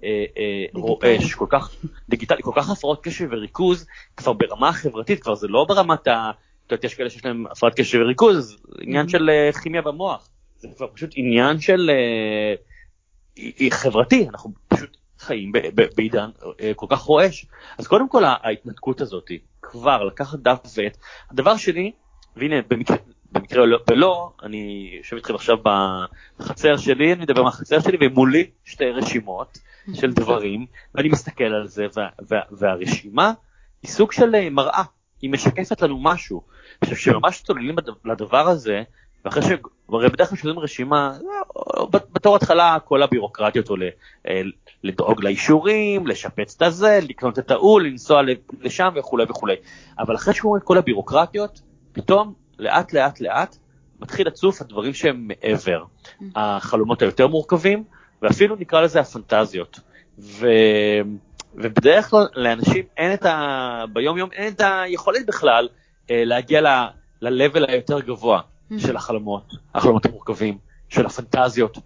אה, 0.05 0.25
אה, 0.37 0.65
רועש, 0.75 1.35
כל 1.35 1.47
כך 1.49 1.75
דיגיטלי, 2.09 2.43
כל 2.43 2.53
כך 2.57 2.71
הפרעות 2.71 3.05
קשב 3.05 3.29
וריכוז, 3.31 3.87
כבר 4.17 4.33
ברמה 4.33 4.69
החברתית, 4.69 5.23
כבר 5.23 5.35
זה 5.35 5.49
לא 5.49 5.65
ברמת 5.69 6.07
ה... 6.07 6.31
את 6.67 6.73
יודעת, 6.73 6.85
יש 6.85 6.95
כאלה 6.95 7.11
שיש 7.11 7.25
להם 7.25 7.47
הפרעת 7.47 7.75
קשב 7.75 7.99
וריכוז, 7.99 8.57
עניין 8.81 9.09
של 9.09 9.31
אה, 9.31 9.51
כימיה 9.63 9.83
במוח, 9.83 10.29
זה 10.59 10.69
כבר 10.77 10.87
פשוט 10.95 11.11
עניין 11.15 11.61
של 11.61 11.91
חברתי, 13.71 14.29
אנחנו 14.29 14.51
פשוט 14.69 14.97
חיים 15.19 15.53
בעידן 15.97 16.31
כל 16.77 16.87
כך 16.91 17.01
רועש. 17.01 17.47
אז 17.79 17.87
קודם 17.87 18.09
כל 18.09 18.23
ההתנתקות 18.25 19.01
הזאת, 19.01 19.31
כבר 19.63 20.05
לקחת 20.05 20.39
דף 20.39 20.59
ועט. 20.77 20.97
הדבר 21.31 21.57
שני, 21.57 21.93
והנה 22.37 22.57
במקרה, 22.69 22.97
במקרה 23.33 23.67
לא, 23.67 23.79
ולא, 23.91 24.33
אני 24.43 24.91
יושב 24.99 25.17
איתכם 25.17 25.35
עכשיו 25.35 25.57
בחצר 26.39 26.77
שלי, 26.77 27.13
אני 27.13 27.23
מדבר 27.23 27.43
מהחצר 27.43 27.81
שלי, 27.81 27.99
ומולי 28.01 28.51
שתי 28.65 28.91
רשימות 28.91 29.59
של 29.95 30.13
דברים, 30.13 30.67
ואני 30.95 31.09
מסתכל 31.09 31.45
על 31.45 31.67
זה, 31.67 31.87
וה, 31.97 32.09
וה, 32.29 32.41
והרשימה 32.51 33.33
היא 33.83 33.91
סוג 33.91 34.13
של 34.13 34.35
אה, 34.35 34.51
מראה, 34.51 34.83
היא 35.23 35.31
משקפת 35.31 35.83
לנו 35.83 35.99
משהו. 36.03 36.43
עכשיו, 36.81 36.97
כשממש 36.97 37.43
צוללים 37.43 37.77
לדבר 38.05 38.49
הזה, 38.49 38.83
ואחרי 39.25 39.43
ש... 39.43 39.47
הרי 39.89 40.09
בדרך 40.09 40.29
כלל 40.29 40.39
שואלים 40.39 40.59
רשימה, 40.59 41.19
אה, 41.57 41.85
בתור 42.13 42.37
התחלה 42.37 42.77
כל 42.85 43.03
הבירוקרטיות 43.03 43.69
עולה, 43.69 43.89
אה, 44.29 44.41
לדאוג 44.85 45.25
לאישורים, 45.25 46.07
לשפץ 46.07 46.55
את 46.57 46.63
הזה, 46.63 46.99
לקנות 47.03 47.39
את 47.39 47.51
ההוא, 47.51 47.81
לנסוע 47.81 48.23
לשם 48.61 48.89
וכולי 48.97 49.25
וכולי. 49.29 49.55
אבל 49.99 50.15
אחרי 50.15 50.35
שקוראים 50.35 50.63
את 50.63 50.67
כל 50.67 50.79
הבירוקרטיות, 50.79 51.61
פתאום 51.93 52.35
לאט 52.59 52.93
לאט 52.93 53.21
לאט 53.21 53.57
מתחיל 54.01 54.27
לצוף 54.27 54.61
הדברים 54.61 54.95
שהם 54.95 55.29
מעבר. 55.29 55.85
Mm. 56.05 56.25
החלומות 56.37 57.03
היותר 57.03 57.27
מורכבים, 57.27 57.85
ואפילו 58.23 58.57
נקרא 58.57 58.81
לזה 58.81 59.01
הפנטזיות. 59.01 59.81
ו... 60.19 60.47
ובדרך 61.55 62.11
כלל 62.11 62.27
לאנשים 62.35 62.85
אין 62.97 63.15
את 63.15 63.27
ה... 63.27 63.85
ביום 63.93 64.19
יום 64.19 64.33
אין 64.33 64.53
את 64.53 64.61
היכולת 64.65 65.27
בכלל 65.27 65.69
אה, 66.11 66.23
להגיע 66.25 66.61
ל... 66.61 66.67
ל-level 67.23 67.65
היותר 67.69 68.01
גבוה. 68.01 68.41
של 68.79 68.97
החלומות, 68.97 69.53
החלומות 69.75 70.07
המורכבים, 70.07 70.59
של 70.89 71.07
הפנטזיות, 71.07 71.79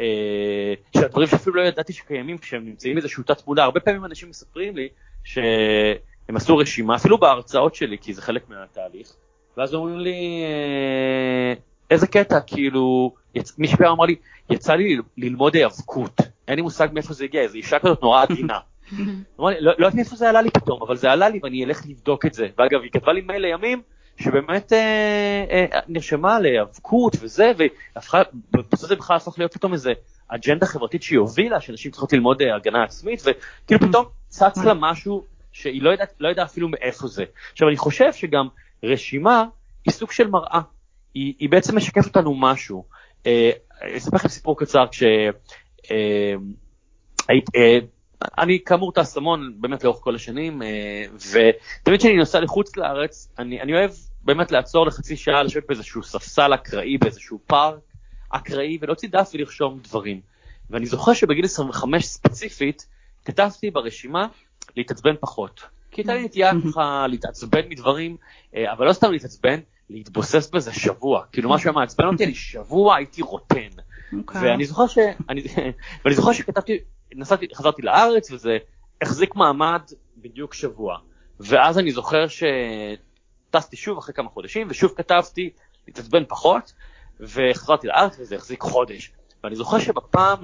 אה, 0.00 0.74
של 0.96 1.04
הדברים 1.04 1.28
שאפילו 1.28 1.56
לא 1.56 1.62
ידעתי 1.62 1.92
שקיימים 1.92 2.38
כשהם 2.38 2.64
נמצאים 2.64 2.94
באיזשהו 2.94 3.22
תת 3.22 3.46
מודע. 3.46 3.62
הרבה 3.64 3.80
פעמים 3.80 4.04
אנשים 4.04 4.28
מספרים 4.28 4.76
לי 4.76 4.88
שהם 5.24 6.36
עשו 6.36 6.56
רשימה, 6.56 6.96
אפילו 6.96 7.18
בהרצאות 7.18 7.74
שלי, 7.74 7.98
כי 7.98 8.14
זה 8.14 8.22
חלק 8.22 8.48
מהתהליך, 8.48 9.12
ואז 9.56 9.74
אומרים 9.74 9.98
לי, 9.98 10.42
אה, 10.44 11.54
איזה 11.90 12.06
קטע, 12.06 12.40
כאילו, 12.40 13.14
יצ... 13.34 13.58
מישהו 13.58 13.78
אמר 13.92 14.04
לי, 14.04 14.16
יצא 14.50 14.74
לי 14.74 14.98
ללמוד 15.16 15.54
היאבקות, 15.54 16.20
אין 16.48 16.56
לי 16.56 16.62
מושג 16.62 16.88
מאיפה 16.92 17.14
זה 17.14 17.24
הגיע, 17.24 17.42
איזו 17.42 17.54
אישה 17.54 17.78
כזאת 17.78 18.02
נורא 18.02 18.22
עדינה. 18.22 18.58
לא, 19.38 19.50
לא 19.60 19.70
יודעת 19.70 19.94
מאיפה 19.94 20.16
זה 20.16 20.28
עלה 20.28 20.42
לי 20.42 20.50
פתאום, 20.50 20.82
אבל 20.82 20.96
זה 20.96 21.12
עלה 21.12 21.28
לי 21.28 21.40
ואני 21.42 21.64
אלך 21.64 21.82
לבדוק 21.86 22.26
את 22.26 22.34
זה. 22.34 22.48
ואגב, 22.58 22.82
היא 22.82 22.90
כתבה 22.90 23.12
לי 23.12 23.20
מייל 23.20 23.42
לימים, 23.42 23.82
שבאמת 24.18 24.72
אה, 24.72 25.44
אה, 25.50 25.80
נרשמה 25.88 26.40
להיאבקות 26.40 27.16
וזה, 27.20 27.52
והפכה, 27.56 28.22
זה 28.74 28.96
בכלל 28.96 29.16
הפך 29.16 29.38
להיות 29.38 29.54
פתאום 29.54 29.72
איזה 29.72 29.92
אג'נדה 30.28 30.66
חברתית 30.66 31.02
שהיא 31.02 31.18
הובילה, 31.18 31.60
שאנשים 31.60 31.90
צריכות 31.90 32.12
ללמוד 32.12 32.42
אה, 32.42 32.56
הגנה 32.56 32.84
עצמית, 32.84 33.22
וכאילו 33.22 33.88
פתאום 33.88 34.04
צץ 34.28 34.58
לה 34.64 34.74
משהו 34.74 35.24
שהיא 35.52 35.82
לא 35.82 35.90
יודעת 35.90 36.14
לא 36.20 36.28
יודע 36.28 36.42
אפילו 36.42 36.68
מאיפה 36.68 37.06
זה. 37.06 37.24
עכשיו 37.52 37.68
אני 37.68 37.76
חושב 37.76 38.12
שגם 38.12 38.48
רשימה 38.82 39.44
היא 39.84 39.92
סוג 39.92 40.12
של 40.12 40.26
מראה, 40.28 40.60
היא, 41.14 41.34
היא 41.38 41.48
בעצם 41.48 41.76
משקפת 41.76 42.06
אותנו 42.06 42.34
משהו. 42.34 42.84
אה, 43.26 43.50
אני 43.82 43.96
אספר 43.96 44.16
לכם 44.16 44.28
סיפור 44.28 44.58
קצר, 44.58 44.84
כש... 44.90 45.02
אה, 45.90 46.34
אה, 47.56 47.78
אני 48.38 48.58
כאמור 48.66 48.92
טס 48.92 49.16
המון 49.16 49.52
באמת 49.60 49.84
לאורך 49.84 49.98
כל 50.00 50.14
השנים, 50.14 50.62
אה, 50.62 51.04
ותמיד 51.14 52.00
כשאני 52.00 52.16
נוסע 52.16 52.40
לחוץ 52.40 52.76
לארץ, 52.76 53.32
אני, 53.38 53.60
אני 53.60 53.72
אוהב 53.74 53.90
באמת 54.28 54.52
לעצור 54.52 54.86
לחצי 54.86 55.16
שעה, 55.16 55.42
לשבת 55.42 55.66
באיזשהו 55.68 56.02
ספסל 56.02 56.54
אקראי, 56.54 56.98
באיזשהו 56.98 57.38
פארק 57.46 57.78
אקראי, 58.30 58.78
ולהוציא 58.80 59.08
דף 59.08 59.30
ולרשום 59.34 59.78
דברים. 59.82 60.20
ואני 60.70 60.86
זוכר 60.86 61.12
שבגיל 61.12 61.44
25 61.44 62.04
ספציפית, 62.04 62.86
כתבתי 63.24 63.70
ברשימה 63.70 64.26
להתעצבן 64.76 65.14
פחות. 65.20 65.60
כי 65.90 66.00
הייתה 66.00 66.14
לי 66.14 66.24
נטייה 66.24 66.52
ככה 66.70 67.06
להתעצבן 67.08 67.68
מדברים, 67.68 68.16
אה, 68.56 68.72
אבל 68.72 68.86
לא 68.86 68.92
סתם 68.92 69.12
להתעצבן, 69.12 69.60
להתבוסס 69.90 70.50
בזה 70.50 70.72
שבוע. 70.72 71.24
כאילו 71.32 71.50
משהו 71.50 71.70
היה 71.70 71.74
מעצבן 71.74 72.06
אותי, 72.06 72.24
אני 72.24 72.34
שבוע 72.34 72.96
הייתי 72.96 73.22
רוטן. 73.22 73.56
Okay. 73.56 74.16
אוקיי. 74.18 74.40
ואני 74.42 74.64
זוכר 74.64 74.86
ש... 74.86 74.98
אני... 75.28 75.42
ואני 76.04 76.16
זוכר 76.16 76.32
שכתבתי, 76.32 76.78
נסעתי, 77.14 77.46
חזרתי 77.54 77.82
לארץ 77.82 78.30
וזה 78.30 78.58
החזיק 79.02 79.34
מעמד 79.34 79.82
בדיוק 80.16 80.54
שבוע. 80.54 80.98
ואז 81.40 81.78
אני 81.78 81.90
זוכר 81.90 82.26
שטסתי 83.48 83.76
שוב 83.76 83.98
אחרי 83.98 84.14
כמה 84.14 84.28
חודשים, 84.28 84.66
ושוב 84.70 84.92
כתבתי 84.96 85.50
להתעצבן 85.86 86.24
פחות, 86.28 86.72
וחזרתי 87.20 87.86
לארץ 87.86 88.16
וזה 88.20 88.36
החזיק 88.36 88.60
חודש. 88.60 89.12
ואני 89.44 89.56
זוכר 89.56 89.78
שבפעם 89.78 90.42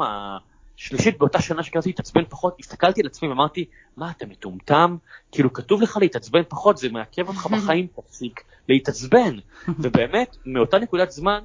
השלישית 0.76 1.18
באותה 1.18 1.42
שנה 1.42 1.62
שכתבתי 1.62 1.88
להתעצבן 1.88 2.24
פחות, 2.28 2.56
הסתכלתי 2.60 3.00
על 3.00 3.06
עצמי 3.06 3.28
ואמרתי, 3.28 3.64
מה 3.96 4.10
אתה 4.10 4.26
מטומטם? 4.26 4.96
כאילו 5.32 5.52
כתוב 5.52 5.82
לך 5.82 5.98
להתעצבן 6.00 6.42
פחות, 6.48 6.76
זה 6.76 6.88
מעכב 6.88 7.28
אותך 7.28 7.46
בחיים, 7.52 7.86
תפסיק 7.86 8.44
להתעצבן. 8.68 9.36
ובאמת, 9.82 10.36
מאותה 10.46 10.78
נקודת 10.78 11.10
זמן, 11.10 11.44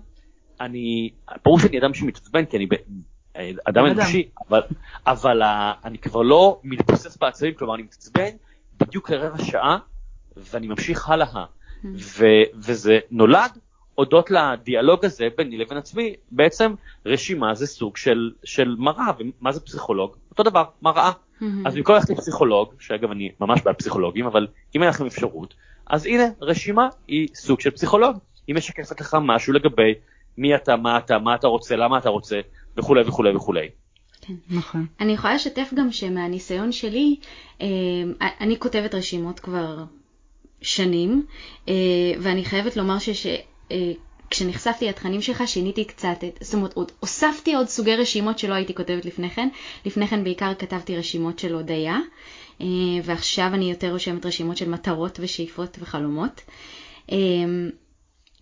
אני, 0.62 1.10
ברור 1.46 1.60
שאני 1.60 1.80
אדם 1.80 1.94
שמתעצבן, 1.94 2.46
כי 2.46 2.58
אני 2.58 2.68
אדם 3.66 3.86
אנושי, 3.86 4.30
אבל, 4.50 4.62
אבל 5.08 5.42
אני 5.86 5.98
כבר 5.98 6.22
לא 6.22 6.60
מתבוסס 6.64 7.18
בעצבים, 7.18 7.54
כלומר 7.54 7.76
אני 7.76 7.84
מתעצבן 7.84 8.30
בדיוק 8.80 9.10
לרבע 9.10 9.44
שעה, 9.44 9.78
ואני 10.38 10.68
ממשיך 10.68 11.10
הלאה. 11.10 11.46
ו, 11.96 12.26
וזה 12.56 13.00
נולד 13.12 13.52
הודות 13.96 14.32
לדיאלוג 14.32 15.06
הזה 15.06 15.28
ביני 15.38 15.58
לבין 15.58 15.78
עצמי, 15.78 16.14
בעצם 16.32 16.74
רשימה 17.06 17.56
זה 17.56 17.68
סוג 17.68 17.98
של, 17.98 18.32
של 18.44 18.76
מראה, 18.80 19.12
ומה 19.20 19.52
זה 19.52 19.60
פסיכולוג? 19.60 20.16
אותו 20.32 20.44
דבר, 20.44 20.64
מראה. 20.82 21.12
Mm-hmm. 21.12 21.46
אז 21.66 21.76
במקום 21.76 21.96
ללכת 21.96 22.10
לפסיכולוג, 22.10 22.74
שאגב 22.80 23.12
אני 23.12 23.32
ממש 23.40 23.62
בעד 23.62 23.76
פסיכולוגים, 23.76 24.26
אבל 24.26 24.48
אם 24.76 24.84
אין 24.84 24.90
לכם 24.90 25.06
אפשרות, 25.06 25.54
אז 25.88 26.06
הנה, 26.06 26.24
רשימה 26.42 26.88
היא 27.08 27.28
סוג 27.36 27.60
של 27.60 27.72
פסיכולוג. 27.72 28.18
היא 28.48 28.56
משקפת 28.56 29.02
לך 29.02 29.18
משהו 29.22 29.54
לגבי 29.54 29.94
מי 30.38 30.56
אתה, 30.56 30.76
מה 30.76 30.98
אתה, 30.98 31.20
מה 31.20 31.36
אתה 31.36 31.48
רוצה, 31.48 31.76
למה 31.76 31.98
אתה 31.98 32.10
רוצה, 32.10 32.40
וכולי 32.78 33.02
וכולי 33.08 33.36
וכולי. 33.36 33.68
כן, 34.22 34.34
נכון. 34.50 34.86
אני 35.00 35.12
יכולה 35.12 35.36
לשתף 35.36 35.70
גם 35.76 35.92
שמהניסיון 35.92 36.72
שלי, 36.72 37.16
אה, 37.62 37.68
אני 38.40 38.60
כותבת 38.60 38.96
רשימות 38.96 39.40
כבר 39.40 39.84
שנים, 40.62 41.26
אה, 41.70 41.74
ואני 42.20 42.46
חייבת 42.46 42.78
לומר 42.78 43.00
שש... 43.00 43.28
אה, 43.72 43.92
כשנחשפתי 44.32 44.86
לתכנים 44.88 45.22
שלך 45.22 45.44
שיניתי 45.48 45.86
קצת, 45.86 46.24
זאת 46.42 46.54
אומרת 46.54 46.74
הוספתי 47.00 47.56
עוד 47.56 47.68
סוגי 47.68 47.96
רשימות 47.96 48.40
שלא 48.40 48.54
הייתי 48.54 48.76
כותבת 48.76 49.06
לפני 49.06 49.30
כן, 49.30 49.50
לפני 49.86 50.08
כן 50.08 50.24
בעיקר 50.24 50.54
כתבתי 50.60 50.98
רשימות 50.98 51.40
של 51.40 51.54
הודיה, 51.54 51.98
אה, 52.62 52.66
ועכשיו 53.04 53.50
אני 53.54 53.72
יותר 53.72 53.92
רושמת 53.92 54.26
רשימות 54.26 54.58
של 54.58 54.70
מטרות 54.70 55.20
ושאיפות 55.22 55.78
וחלומות. 55.82 56.42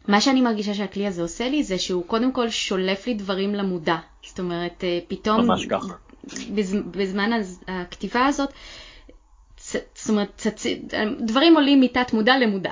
מה 0.07 0.21
שאני 0.21 0.41
מרגישה 0.41 0.73
שהכלי 0.73 1.07
הזה 1.07 1.21
עושה 1.21 1.49
לי 1.49 1.63
זה 1.63 1.77
שהוא 1.77 2.05
קודם 2.05 2.31
כל 2.31 2.49
שולף 2.49 3.07
לי 3.07 3.13
דברים 3.13 3.55
למודע, 3.55 3.97
זאת 4.27 4.39
אומרת 4.39 4.83
פתאום, 5.07 5.41
ממש 5.41 5.65
ככה, 5.65 5.93
בזמן 6.91 7.29
הכתיבה 7.67 8.25
הזאת, 8.25 8.49
זאת 9.71 10.09
אומרת 10.09 10.45
דברים 11.19 11.55
עולים 11.55 11.81
מתת 11.81 12.13
מודע 12.13 12.37
למודע. 12.37 12.71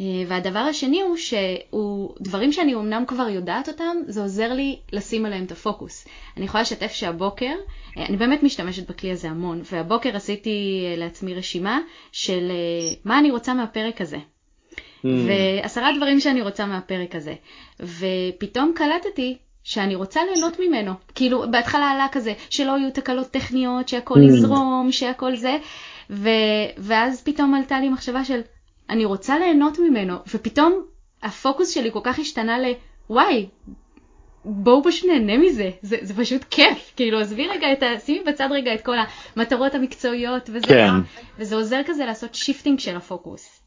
אה, 0.00 0.04
והדבר 0.28 0.58
השני 0.58 1.00
הוא 1.00 1.16
שהוא 1.16 2.14
דברים 2.20 2.52
שאני 2.52 2.74
אמנם 2.74 3.04
כבר 3.06 3.28
יודעת 3.28 3.68
אותם, 3.68 3.96
זה 4.06 4.22
עוזר 4.22 4.52
לי 4.52 4.78
לשים 4.92 5.26
עליהם 5.26 5.44
את 5.44 5.52
הפוקוס. 5.52 6.06
אני 6.36 6.44
יכולה 6.44 6.62
לשתף 6.62 6.92
שהבוקר, 6.92 7.54
אה, 7.98 8.06
אני 8.06 8.16
באמת 8.16 8.42
משתמשת 8.42 8.90
בכלי 8.90 9.10
הזה 9.10 9.28
המון, 9.28 9.62
והבוקר 9.72 10.16
עשיתי 10.16 10.86
אה, 10.86 10.96
לעצמי 10.96 11.34
רשימה 11.34 11.80
של 12.12 12.52
מה 13.04 13.18
אני 13.18 13.30
רוצה 13.30 13.54
מהפרק 13.54 14.00
הזה. 14.00 14.16
Mm. 14.16 15.06
ועשרה 15.26 15.96
דברים 15.96 16.20
שאני 16.20 16.42
רוצה 16.42 16.66
מהפרק 16.66 17.14
הזה. 17.14 17.34
ופתאום 17.80 18.72
קלטתי 18.76 19.36
שאני 19.64 19.94
רוצה 19.94 20.20
ליהנות 20.24 20.60
ממנו. 20.60 20.92
כאילו, 21.14 21.44
בהתחלה 21.50 21.90
עלה 21.90 22.06
כזה, 22.12 22.32
שלא 22.50 22.78
יהיו 22.78 22.90
תקלות 22.90 23.26
טכניות, 23.26 23.88
שהכל 23.88 24.14
mm. 24.14 24.22
יזרום, 24.22 24.88
שהכל 24.92 25.36
זה, 25.36 25.56
ו... 26.10 26.28
ואז 26.78 27.22
פתאום 27.22 27.54
עלתה 27.54 27.80
לי 27.80 27.88
מחשבה 27.88 28.24
של, 28.24 28.40
אני 28.90 29.04
רוצה 29.04 29.38
ליהנות 29.38 29.78
ממנו, 29.78 30.14
ופתאום 30.34 30.82
הפוקוס 31.22 31.70
שלי 31.70 31.92
כל 31.92 32.00
כך 32.02 32.18
השתנה 32.18 32.56
לוואי, 32.58 33.48
בואו 34.44 34.84
פשוט 34.84 35.10
נהנה 35.10 35.38
מזה, 35.38 35.70
זה, 35.82 35.96
זה 36.02 36.14
פשוט 36.14 36.44
כיף, 36.44 36.92
כאילו 36.96 37.20
עזבי 37.20 37.46
רגע 37.46 37.72
את 37.72 37.82
ה... 37.82 38.00
שימי 38.00 38.24
בצד 38.26 38.48
רגע 38.50 38.74
את 38.74 38.80
כל 38.80 38.96
המטרות 39.36 39.74
המקצועיות 39.74 40.50
וזה, 40.52 40.66
כן. 40.66 40.90
וזה 41.38 41.56
עוזר 41.56 41.80
כזה 41.86 42.04
לעשות 42.04 42.34
shifting 42.34 42.78
של 42.78 42.96
הפוקוס. 42.96 43.59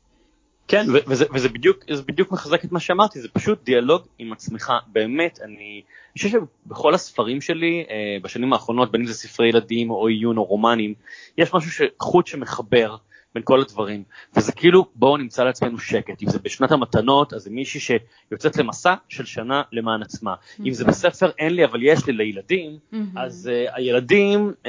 כן, 0.67 0.86
וזה, 1.08 1.26
וזה 1.34 1.49
בדיוק, 1.49 1.78
בדיוק 2.08 2.32
מחזק 2.32 2.65
את 2.65 2.71
מה 2.71 2.80
שאמרתי, 2.80 3.21
זה 3.21 3.28
פשוט 3.34 3.63
דיאלוג 3.63 4.02
עם 4.19 4.34
עצמך, 4.34 4.73
באמת, 4.88 5.39
אני, 5.43 5.54
אני 5.56 5.82
חושב 6.17 6.30
שבכל 6.30 6.93
הספרים 6.93 7.41
שלי 7.41 7.86
אה, 7.89 8.17
בשנים 8.21 8.54
האחרונות, 8.54 8.91
בין 8.91 9.02
אם 9.02 9.08
זה 9.08 9.13
ספרי 9.13 9.49
ילדים 9.49 9.91
או 9.91 10.08
עיון 10.08 10.38
או 10.38 10.43
רומנים, 10.43 10.93
יש 11.38 11.54
משהו 11.54 11.71
שחוט 11.71 12.28
שמחבר. 12.28 12.95
בין 13.36 13.43
כל 13.43 13.62
הדברים, 13.62 14.04
וזה 14.36 14.52
כאילו 14.52 14.86
בואו 14.95 15.17
נמצא 15.17 15.43
לעצמנו 15.43 15.80
שקט, 15.80 16.23
אם 16.23 16.30
זה 16.30 16.39
בשנת 16.39 16.71
המתנות 16.71 17.34
אז 17.34 17.43
זה 17.43 17.49
מישהי 17.49 17.80
שיוצאת 17.80 18.58
למסע 18.58 18.93
של 19.10 19.26
שנה 19.26 19.62
למען 19.71 20.02
עצמה, 20.02 20.34
mm-hmm. 20.34 20.62
אם 20.65 20.73
זה 20.73 20.86
בספר 20.86 21.32
אין 21.39 21.54
לי 21.54 21.65
אבל 21.65 21.84
יש 21.84 22.08
לי 22.08 22.13
לילדים, 22.13 22.71
mm-hmm. 22.71 22.97
אז 23.15 23.49
uh, 23.52 23.76
הילדים, 23.76 24.54
uh, 24.63 24.67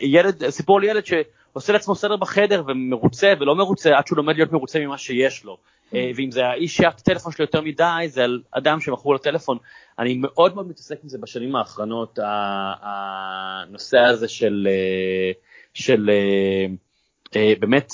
ילד, 0.00 0.48
סיפור 0.48 0.78
על 0.78 0.84
ילד 0.84 1.04
שעושה 1.56 1.72
לעצמו 1.72 1.94
סדר 1.94 2.16
בחדר 2.16 2.62
ומרוצה 2.66 3.32
ולא 3.40 3.56
מרוצה 3.56 3.98
עד 3.98 4.06
שהוא 4.06 4.16
לומד 4.16 4.36
להיות 4.36 4.52
מרוצה 4.52 4.78
ממה 4.78 4.98
שיש 4.98 5.44
לו, 5.44 5.56
mm-hmm. 5.56 5.94
uh, 5.94 5.96
ואם 6.16 6.30
זה 6.30 6.46
האיש 6.46 6.76
שהיה 6.76 6.88
את 6.88 6.98
הטלפון 6.98 7.32
שלו 7.32 7.44
יותר 7.44 7.60
מדי, 7.60 8.06
זה 8.08 8.24
על 8.24 8.42
אדם 8.50 8.80
שמכרו 8.80 9.12
לו 9.12 9.18
טלפון, 9.18 9.58
אני 9.98 10.14
מאוד 10.14 10.54
מאוד 10.54 10.68
מתעסק 10.68 10.98
עם 11.02 11.08
זה 11.08 11.18
בשנים 11.18 11.56
האחרונות, 11.56 12.18
הנושא 12.82 13.98
הזה 13.98 14.28
של, 14.28 14.68
של 15.74 16.10
אה, 17.36 17.52
באמת 17.60 17.92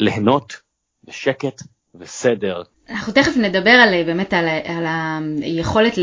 ליהנות 0.00 0.60
בשקט 1.04 1.62
וסדר. 1.94 2.62
אנחנו 2.90 3.12
תכף 3.12 3.36
נדבר 3.36 3.70
על, 3.70 3.94
אה, 3.94 4.04
באמת 4.04 4.34
על, 4.34 4.48
על 4.48 4.84
היכולת 5.42 5.98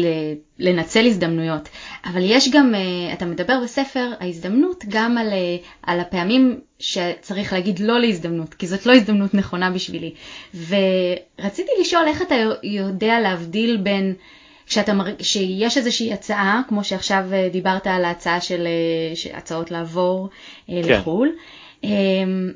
לנצל 0.60 1.06
הזדמנויות, 1.06 1.70
אבל 2.06 2.22
יש 2.24 2.50
גם, 2.52 2.76
אה, 2.76 3.14
אתה 3.14 3.26
מדבר 3.26 3.60
בספר 3.64 4.12
ההזדמנות 4.20 4.86
גם 4.90 5.18
על, 5.18 5.28
על 5.84 6.00
הפעמים 6.00 6.60
שצריך 6.80 7.54
להגיד 7.54 7.80
לא 7.80 8.00
להזדמנות, 8.00 8.54
כי 8.54 8.68
זאת 8.68 8.86
לא 8.86 8.94
הזדמנות 8.94 9.34
נכונה 9.34 9.72
בשבילי. 9.72 10.14
ורציתי 10.54 11.72
לשאול 11.82 12.08
איך 12.08 12.22
אתה 12.22 12.36
יודע 12.64 13.20
להבדיל 13.20 13.78
בין 13.78 14.14
כשאתה, 14.68 14.94
שיש 15.22 15.78
איזושהי 15.78 16.14
הצעה, 16.14 16.62
כמו 16.68 16.84
שעכשיו 16.84 17.26
דיברת 17.52 17.88
על 17.88 18.06
ההצעה 18.06 18.42
של 18.42 18.68
הצעות 19.34 19.72
לעבור 19.72 20.30
כן. 20.68 20.82
לחו"ל, 20.86 21.30
אמ, 21.84 22.52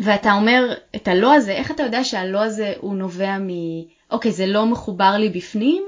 ואתה 0.00 0.32
אומר 0.32 0.74
את 0.96 1.08
הלא 1.08 1.34
הזה, 1.34 1.52
איך 1.52 1.70
אתה 1.70 1.82
יודע 1.82 2.04
שהלא 2.04 2.42
הזה 2.42 2.72
הוא 2.80 2.94
נובע 2.94 3.38
מ... 3.38 3.48
אוקיי, 4.10 4.32
זה 4.32 4.46
לא 4.46 4.66
מחובר 4.66 5.16
לי 5.18 5.28
בפנים, 5.28 5.82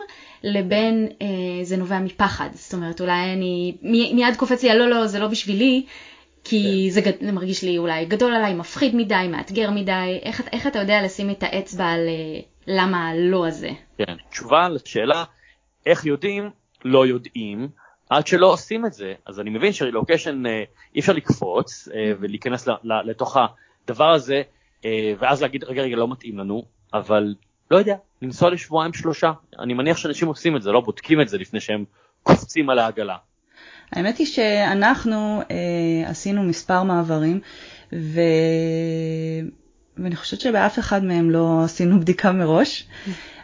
לבין 0.44 1.08
אה, 1.22 1.26
זה 1.62 1.76
נובע 1.76 1.98
מפחד. 1.98 2.48
זאת 2.52 2.74
אומרת, 2.74 3.00
אולי 3.00 3.32
אני... 3.32 3.76
מיד 3.82 4.36
קופץ 4.36 4.62
לי 4.62 4.70
הלא, 4.70 4.88
לא, 4.90 5.06
זה 5.06 5.18
לא 5.18 5.28
בשבילי, 5.28 5.86
כי 6.44 6.90
כן. 6.94 7.00
זה. 7.00 7.00
זה 7.20 7.32
מרגיש 7.32 7.64
לי 7.64 7.78
אולי 7.78 8.04
גדול 8.04 8.34
עליי, 8.34 8.54
מפחיד 8.54 8.94
מדי, 8.96 9.28
מאתגר 9.30 9.70
מדי. 9.70 10.18
איך, 10.22 10.42
איך 10.52 10.66
אתה 10.66 10.78
יודע 10.78 11.02
לשים 11.02 11.30
את 11.30 11.42
האצבע 11.42 11.86
על 11.86 12.00
אה, 12.08 12.40
למה 12.66 13.08
הלא 13.08 13.46
הזה? 13.46 13.70
כן, 13.98 14.16
התשובה 14.26 14.68
לשאלה 14.68 15.24
איך 15.86 16.06
יודעים, 16.06 16.50
לא 16.84 17.06
יודעים, 17.06 17.68
עד 18.10 18.26
שלא 18.26 18.52
עושים 18.52 18.86
את 18.86 18.92
זה. 18.92 19.14
אז 19.26 19.40
אני 19.40 19.50
מבין 19.50 19.72
שרילוקיישן 19.72 20.46
אה, 20.46 20.62
אי 20.94 21.00
אפשר 21.00 21.12
לקפוץ 21.12 21.88
אה, 21.94 22.12
ולהיכנס 22.20 22.68
לתוך 22.84 23.36
הדבר 23.90 24.12
הזה, 24.12 24.42
אה, 24.84 25.12
ואז 25.18 25.42
להגיד, 25.42 25.64
רגע, 25.64 25.82
רגע, 25.82 25.96
לא 25.96 26.08
מתאים 26.08 26.38
לנו, 26.38 26.62
אבל 26.94 27.34
לא 27.70 27.76
יודע, 27.76 27.94
לנסוע 28.22 28.50
לשבועיים 28.50 28.92
שלושה. 28.92 29.32
אני 29.58 29.74
מניח 29.74 29.96
שאנשים 29.96 30.28
עושים 30.28 30.56
את 30.56 30.62
זה, 30.62 30.72
לא 30.72 30.80
בודקים 30.80 31.20
את 31.20 31.28
זה 31.28 31.38
לפני 31.38 31.60
שהם 31.60 31.84
קופצים 32.22 32.70
על 32.70 32.78
העגלה. 32.78 33.16
האמת 33.92 34.18
היא 34.18 34.26
שאנחנו 34.26 35.42
אה, 35.50 36.10
עשינו 36.10 36.42
מספר 36.42 36.82
מעברים, 36.82 37.40
ו... 37.92 38.20
ואני 39.96 40.16
חושבת 40.16 40.40
שבאף 40.40 40.78
אחד 40.78 41.04
מהם 41.04 41.30
לא 41.30 41.60
עשינו 41.64 42.00
בדיקה 42.00 42.32
מראש. 42.32 42.88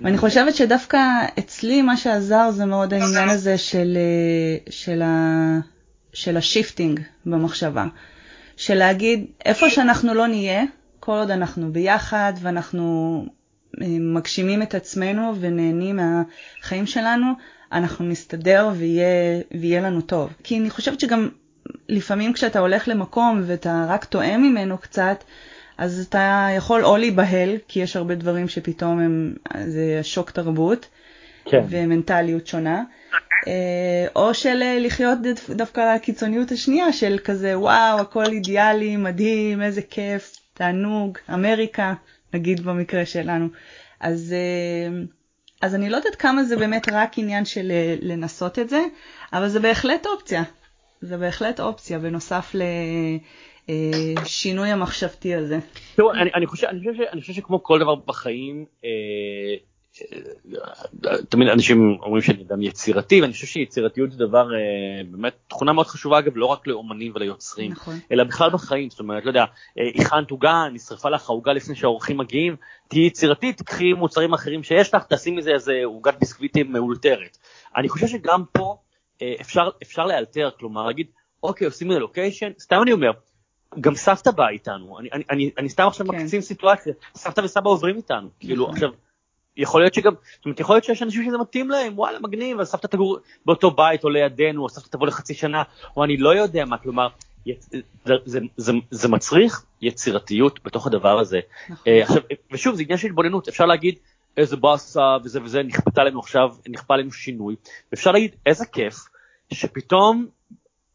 ואני 0.01 0.19
חושבת 0.19 0.55
שדווקא 0.55 0.99
אצלי 1.39 1.83
מה 1.83 1.97
שעזר 1.97 2.51
זה 2.51 2.65
מאוד 2.65 2.95
העניין 2.95 3.29
הזה 3.29 3.59
של, 3.59 3.97
אה, 3.97 4.73
של, 4.73 5.03
ה... 5.03 5.59
של 6.13 6.37
ה 6.37 6.44
shifting 6.44 7.01
במחשבה. 7.27 7.85
של 8.57 8.75
להגיד, 8.75 9.27
איפה 9.45 9.71
שאנחנו 9.71 10.15
לא 10.15 10.27
נהיה, 10.27 10.63
כל 11.01 11.13
עוד 11.13 11.31
אנחנו 11.31 11.73
ביחד 11.73 12.33
ואנחנו 12.41 13.27
אה, 13.83 13.87
מגשימים 14.01 14.63
את 14.63 14.75
עצמנו 14.75 15.33
ונהנים 15.41 15.97
מהחיים 15.97 16.87
שלנו, 16.87 17.27
אנחנו 17.73 18.05
נסתדר 18.05 18.71
ויהיה, 18.75 19.41
ויהיה 19.61 19.81
לנו 19.81 20.01
טוב. 20.01 20.33
כי 20.45 20.59
אני 20.59 20.71
חושבת 20.71 21.01
שגם 21.01 21.29
לפעמים 21.89 22.33
כשאתה 22.33 22.59
הולך 22.59 22.89
למקום 22.89 23.43
ואתה 23.47 23.87
רק 23.89 24.05
טועה 24.05 24.37
ממנו 24.37 24.79
קצת, 24.79 25.25
אז 25.79 26.07
אתה 26.09 26.49
יכול 26.57 26.85
או 26.85 26.97
להיבהל, 26.97 27.57
כי 27.69 27.81
יש 27.81 27.97
הרבה 27.97 28.15
דברים 28.15 28.49
שפתאום 28.49 28.99
הם, 29.01 29.35
זה 29.67 30.01
שוק 30.03 30.31
תרבות 30.31 30.87
כן. 31.45 31.65
ומנטליות 31.69 32.47
שונה, 32.47 32.83
או 34.17 34.35
של 34.35 34.63
לחיות 34.81 35.19
דווקא 35.51 35.81
הקיצוניות 35.81 36.53
השנייה 36.53 36.93
של 36.93 37.19
כזה 37.25 37.59
וואו 37.59 38.01
הכל 38.01 38.25
אידיאלי, 38.25 38.97
מדהים, 38.97 39.63
איזה 39.63 39.83
כיף, 39.83 40.37
תענוג, 40.55 41.19
אמריקה, 41.35 41.95
נגיד 42.35 42.61
במקרה 42.61 43.07
שלנו. 43.07 43.49
אז, 44.01 44.33
אה, 44.33 45.03
אז 45.63 45.75
אני 45.75 45.91
לא 45.91 45.97
יודעת 45.97 46.15
כמה 46.15 46.45
זה 46.45 46.57
באמת 46.57 46.89
רק 46.93 47.19
עניין 47.19 47.45
של 47.45 47.71
אה, 47.71 47.97
לנסות 48.01 48.59
את 48.59 48.69
זה, 48.69 48.81
אבל 49.33 49.49
זה 49.49 49.61
בהחלט 49.61 50.07
אופציה. 50.07 50.43
זה 51.01 51.17
בהחלט 51.17 51.61
אופציה, 51.61 51.99
בנוסף 51.99 52.55
לשינוי 53.69 54.69
המחשבתי 54.69 55.35
הזה. 55.35 55.59
תראו, 55.97 56.13
אני, 56.13 56.31
אני, 56.35 56.47
חושב, 56.47 56.67
אני, 56.67 56.79
חושב, 56.79 57.03
אני 57.13 57.21
חושב 57.21 57.33
שכמו 57.33 57.63
כל 57.63 57.79
דבר 57.79 57.95
בחיים, 57.95 58.65
אה, 58.85 58.91
תמיד 61.29 61.49
אנשים 61.49 61.97
אומרים 62.03 62.23
שאני 62.23 62.43
אדם 62.43 62.63
יצירתי 62.63 63.21
ואני 63.21 63.33
חושב 63.33 63.47
שיצירתיות 63.47 64.13
זה 64.13 64.19
דבר 64.19 64.55
אה, 64.55 65.05
באמת 65.11 65.35
תכונה 65.49 65.73
מאוד 65.73 65.87
חשובה 65.87 66.19
אגב 66.19 66.33
לא 66.37 66.47
רק 66.47 66.67
לאומנים 66.67 67.13
וליוצרים 67.15 67.73
נכון. 67.73 67.95
אלא 68.13 68.25
בכלל 68.25 68.51
בחיים 68.51 68.91
זאת 68.91 69.01
אומרת 69.01 69.25
לא 69.25 69.31
יודע 69.31 69.45
אה, 69.79 69.89
הכנת 69.95 70.31
עוגה 70.31 70.65
נשרפה 70.73 71.09
לך 71.11 71.31
העוגה 71.31 71.53
לפני 71.53 71.75
שהאורחים 71.75 72.19
מגיעים 72.19 72.57
תהיי 72.89 73.07
יצירתית 73.07 73.59
תקחי 73.59 73.93
מוצרים 73.93 74.35
אחרים 74.35 74.63
שיש 74.63 74.95
לך 74.95 75.03
תשימי 75.09 75.37
מזה 75.37 75.51
איזה 75.51 75.73
עוגת 75.85 76.15
ביסקוויטים 76.21 76.73
מאולתרת. 76.73 77.39
אני 77.77 77.89
חושב 77.89 78.07
שגם 78.07 78.45
פה 78.53 78.77
אה, 79.23 79.35
אפשר 79.41 79.69
אפשר 79.83 80.07
לאלתר 80.07 80.51
כלומר 80.59 80.87
להגיד 80.87 81.07
אוקיי 81.43 81.65
עושים 81.65 81.93
רילוקיישן 81.93 82.51
סתם 82.59 82.77
אני 82.83 82.93
אומר 82.93 83.11
גם 83.81 83.95
סבתא 83.95 84.31
באה 84.31 84.51
איתנו 84.51 84.99
אני, 84.99 85.09
אני, 85.13 85.25
אני, 85.31 85.51
אני 85.59 85.69
סתם 85.69 85.87
עכשיו 85.87 86.07
כן. 86.07 86.17
מקצין 86.17 86.41
סיטואציה 86.41 86.93
סבתא 87.15 87.41
וסבא 87.41 87.71
עוברים 87.71 87.97
איתנו 87.97 88.29
כאילו 88.41 88.65
נכון. 88.65 88.75
עכשיו 88.75 88.91
יכול 89.57 89.81
להיות 89.81 89.95
שגם, 89.95 90.13
זאת 90.37 90.45
אומרת, 90.45 90.61
יכול 90.61 90.77
להיות 90.77 90.85
שיש 90.85 91.03
אנשים 91.03 91.25
שזה 91.25 91.39
מתאים 91.39 91.71
להם, 91.71 91.99
וואלה, 91.99 92.19
מגניב, 92.21 92.61
אז 92.61 92.69
סבתא 92.69 92.87
תגור 92.87 93.19
באותו 93.47 93.71
בית 93.71 94.05
או 94.05 94.09
לידינו, 94.09 94.63
או 94.63 94.69
סבתא 94.69 94.89
תבוא 94.89 95.07
לחצי 95.07 95.35
שנה, 95.35 95.63
או 95.97 96.05
אני 96.05 96.17
לא 96.17 96.35
יודע 96.35 96.65
מה, 96.65 96.79
כלומר, 96.79 97.09
זה, 98.05 98.15
זה, 98.25 98.39
זה, 98.57 98.73
זה 98.91 99.09
מצריך 99.09 99.65
יצירתיות 99.83 100.65
בתוך 100.65 100.87
הדבר 100.87 101.19
הזה. 101.19 101.41
נכון. 101.69 101.93
Uh, 101.93 102.03
עכשיו, 102.03 102.23
ושוב, 102.53 102.75
זה 102.75 102.83
עניין 102.83 102.99
של 102.99 103.07
התבוננות, 103.07 103.49
אפשר 103.49 103.67
להגיד, 103.67 103.99
איזה 104.37 104.57
באסה 104.57 105.17
וזה 105.25 105.43
וזה, 105.43 105.63
נכפתה 105.63 106.01
עלינו 106.01 106.21
עכשיו, 106.21 106.49
נכפה 106.69 106.95
עלינו 106.95 107.13
שינוי, 107.13 107.57
ואפשר 107.93 108.13
להגיד, 108.13 108.37
איזה 108.47 108.67
כיף, 108.67 108.95
שפתאום 109.53 110.27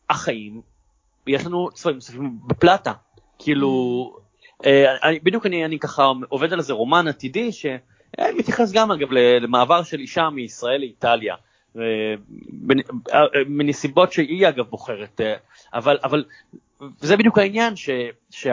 החיים, 0.10 0.62
יש 1.28 1.45
לנו 1.45 1.69
צבעים 1.74 1.95
נוספים 1.95 2.39
בפלטה. 2.48 2.93
כאילו, 3.39 3.69
uh, 4.63 4.65
אני, 5.04 5.19
בדיוק 5.19 5.45
אני, 5.45 5.65
אני 5.65 5.80
ככה 5.80 6.12
עובד 6.30 6.54
על 6.54 6.60
איזה 6.60 6.74
רומן 6.74 7.08
עתידי, 7.08 7.52
ש... 7.52 7.65
אה, 8.19 8.34
מתייחס 8.38 8.72
גם 8.72 8.91
אגב 8.91 9.12
למעבר 9.12 9.84
של 9.84 10.00
אישה 10.00 10.30
מישראל 10.30 10.80
לאיטליה. 10.80 11.36
מנסיבות 13.48 14.13
שהיא 14.13 14.48
אגב 14.48 14.65
בוחרת, 14.65 15.22
אה, 15.22 15.36
אבל, 15.74 15.98
אבל 16.04 16.24
זה 17.00 17.17
בדיוק 17.17 17.38
העניין 17.38 17.76
שיש 17.76 18.48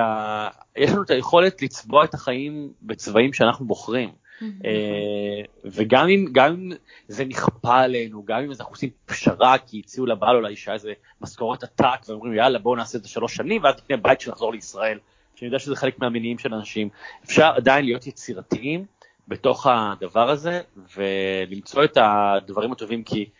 לנו 0.79 1.03
את 1.03 1.11
היכולת 1.11 1.62
לצבוע 1.62 2.05
את 2.05 2.14
החיים 2.14 2.73
בצבעים 2.83 3.33
שאנחנו 3.33 3.66
בוחרים. 3.66 4.11
אה, 4.42 5.42
וגם 5.64 6.09
אם, 6.09 6.27
גם 6.33 6.53
אם 6.53 6.73
זה 7.09 7.25
נכפה 7.25 7.81
עלינו, 7.81 8.25
גם 8.25 8.38
אם 8.38 8.51
אנחנו 8.51 8.73
עושים 8.73 8.90
פשרה 9.07 9.59
כי 9.59 9.83
הציעו 9.85 10.07
לבעל 10.07 10.37
או 10.37 10.40
לאישה 10.40 10.73
איזה 10.73 10.92
משכורת 11.21 11.62
עתק 11.62 12.09
ואומרים 12.09 12.35
יאללה 12.35 12.59
בואו 12.59 12.77
נעשה 12.77 12.99
את 12.99 13.03
זה 13.03 13.09
שלוש 13.09 13.35
שנים 13.35 13.64
ואז 13.64 13.75
נקנה 13.75 13.97
בית 13.97 14.21
שנחזור 14.21 14.53
לישראל, 14.53 14.99
שאני 15.35 15.47
יודע 15.47 15.59
שזה 15.59 15.77
חלק 15.77 15.99
מהמניעים 15.99 16.38
של 16.38 16.55
אנשים, 16.55 16.88
אפשר 17.25 17.53
עדיין 17.57 17.85
להיות 17.85 18.07
יצירתיים 18.07 18.85
בתוך 19.28 19.66
הדבר 19.70 20.30
הזה 20.30 20.60
ולמצוא 20.96 21.84
את 21.84 21.98
הדברים 22.00 22.72
הטובים 22.72 23.02
כי 23.02 23.30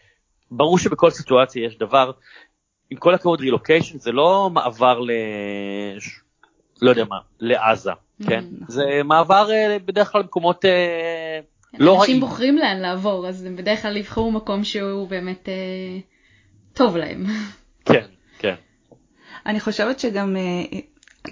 ברור 0.51 0.79
שבכל 0.79 1.11
סיטואציה 1.11 1.67
יש 1.67 1.79
דבר, 1.79 2.11
עם 2.91 2.99
כל 2.99 3.15
הכבוד 3.15 3.41
רילוקיישן 3.41 3.99
זה 3.99 4.13
לא 4.13 4.51
מעבר 4.53 5.01
ל... 5.01 5.11
לא 6.83 6.91
יודע 6.91 7.05
מה, 7.05 7.17
לעזה, 7.41 7.91
mm, 7.93 8.29
כן? 8.29 8.45
נכון. 8.53 8.67
זה 8.69 8.85
מעבר 9.05 9.51
אה, 9.51 9.79
בדרך 9.85 10.13
כלל 10.13 10.21
למקומות 10.21 10.65
אה, 10.65 11.41
לא 11.79 11.91
רעים. 11.91 12.01
אנשים 12.01 12.21
בוחרים 12.21 12.59
לאן 12.59 12.79
לעבור 12.81 13.29
אז 13.29 13.45
הם 13.45 13.57
בדרך 13.57 13.83
כלל 13.83 13.97
יבחרו 13.97 14.33
מקום 14.33 14.65
שהוא 14.65 15.09
באמת 15.09 15.49
אה, 15.49 15.99
טוב 16.73 16.97
להם. 16.97 17.25
כן, 17.85 18.07
כן. 18.39 18.55
אני 19.47 19.61
חושבת 19.61 20.01
שגם 20.01 20.37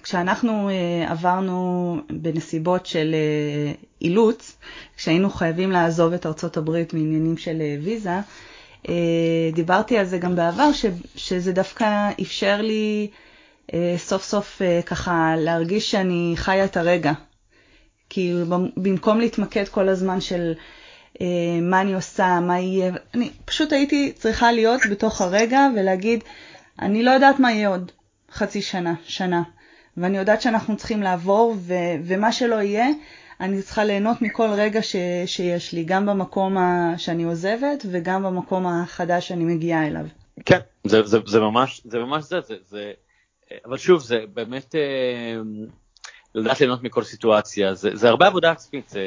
כשאנחנו 0.02 0.68
uh, 0.68 1.10
עברנו 1.10 1.96
בנסיבות 2.10 2.86
של 2.86 3.14
uh, 3.14 3.84
אילוץ, 4.02 4.56
כשהיינו 4.96 5.30
חייבים 5.30 5.70
לעזוב 5.70 6.12
את 6.12 6.26
ארצות 6.26 6.56
הברית 6.56 6.94
מעניינים 6.94 7.36
של 7.36 7.56
uh, 7.60 7.84
ויזה, 7.84 8.10
דיברתי 9.54 9.98
על 9.98 10.04
זה 10.04 10.18
גם 10.18 10.36
בעבר, 10.36 10.72
ש, 10.72 10.86
שזה 11.16 11.52
דווקא 11.52 12.10
אפשר 12.22 12.62
לי 12.62 13.10
סוף 13.96 14.24
סוף 14.24 14.62
ככה 14.86 15.34
להרגיש 15.38 15.90
שאני 15.90 16.32
חיה 16.36 16.64
את 16.64 16.76
הרגע. 16.76 17.12
כי 18.10 18.32
במקום 18.76 19.20
להתמקד 19.20 19.68
כל 19.68 19.88
הזמן 19.88 20.20
של 20.20 20.52
מה 21.62 21.80
אני 21.80 21.94
עושה, 21.94 22.40
מה 22.40 22.58
יהיה, 22.60 22.92
אני 23.14 23.30
פשוט 23.44 23.72
הייתי 23.72 24.12
צריכה 24.12 24.52
להיות 24.52 24.80
בתוך 24.90 25.20
הרגע 25.20 25.66
ולהגיד, 25.76 26.24
אני 26.78 27.02
לא 27.02 27.10
יודעת 27.10 27.40
מה 27.40 27.52
יהיה 27.52 27.68
עוד 27.68 27.92
חצי 28.32 28.62
שנה, 28.62 28.94
שנה. 29.04 29.42
ואני 29.96 30.18
יודעת 30.18 30.42
שאנחנו 30.42 30.76
צריכים 30.76 31.02
לעבור, 31.02 31.54
ו- 31.58 31.74
ומה 32.04 32.32
שלא 32.32 32.54
יהיה, 32.54 32.86
אני 33.40 33.62
צריכה 33.62 33.84
ליהנות 33.84 34.22
מכל 34.22 34.48
רגע 34.56 34.82
ש- 34.82 34.96
שיש 35.26 35.72
לי, 35.72 35.84
גם 35.84 36.06
במקום 36.06 36.58
ה- 36.58 36.94
שאני 36.98 37.24
עוזבת 37.24 37.86
וגם 37.90 38.22
במקום 38.22 38.66
החדש 38.66 39.28
שאני 39.28 39.44
מגיעה 39.44 39.86
אליו. 39.86 40.06
כן, 40.46 40.58
זה, 40.84 41.02
זה, 41.02 41.18
זה 41.26 41.40
ממש 41.40 41.80
זה, 41.84 41.98
ממש 41.98 42.24
זה, 42.24 42.40
זה, 42.40 42.54
זה, 42.68 42.92
אבל 43.64 43.76
שוב, 43.76 44.02
זה 44.02 44.18
באמת 44.34 44.74
אה, 44.74 44.80
לדעת 46.34 46.60
ליהנות 46.60 46.82
מכל 46.82 47.02
סיטואציה, 47.04 47.74
זה, 47.74 47.90
זה 47.92 48.08
הרבה 48.08 48.26
עבודה 48.26 48.50
עצמית, 48.50 48.88
זה, 48.88 49.00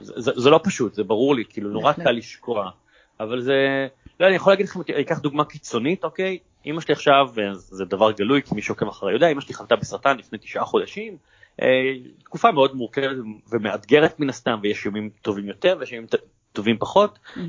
זה, 0.00 0.12
זה, 0.16 0.30
זה 0.36 0.50
לא 0.50 0.60
פשוט, 0.64 0.94
זה 0.94 1.04
ברור 1.04 1.34
לי, 1.34 1.44
כאילו 1.48 1.70
נורא 1.70 1.92
קל 1.92 2.10
לשקוע, 2.10 2.70
אבל 3.20 3.40
זה, 3.40 3.86
לא, 4.20 4.26
אני 4.26 4.34
יכול 4.34 4.52
להגיד 4.52 4.66
לכם, 4.66 4.80
אני 4.94 5.02
אקח 5.02 5.18
דוגמה 5.18 5.44
קיצונית, 5.44 6.04
אוקיי? 6.04 6.38
אמא 6.66 6.80
שלי 6.80 6.92
עכשיו, 6.92 7.28
זה 7.54 7.84
דבר 7.84 8.12
גלוי, 8.12 8.42
כי 8.42 8.54
מי 8.54 8.62
שעוקב 8.62 8.88
אחרי 8.88 9.12
יודע, 9.12 9.28
אמא 9.28 9.40
שלי 9.40 9.54
חלתה 9.54 9.76
בסרטן 9.76 10.16
לפני 10.16 10.38
תשעה 10.38 10.64
חודשים, 10.64 11.16
אה, 11.62 11.66
תקופה 12.24 12.52
מאוד 12.52 12.76
מורכבת 12.76 13.16
ומאתגרת 13.52 14.20
מן 14.20 14.28
הסתם, 14.28 14.58
ויש 14.62 14.86
ימים 14.86 15.10
טובים 15.22 15.48
יותר 15.48 15.76
ויש 15.80 15.92
ימים 15.92 16.06
טובים 16.52 16.78
פחות. 16.78 17.18
Mm-hmm. 17.36 17.40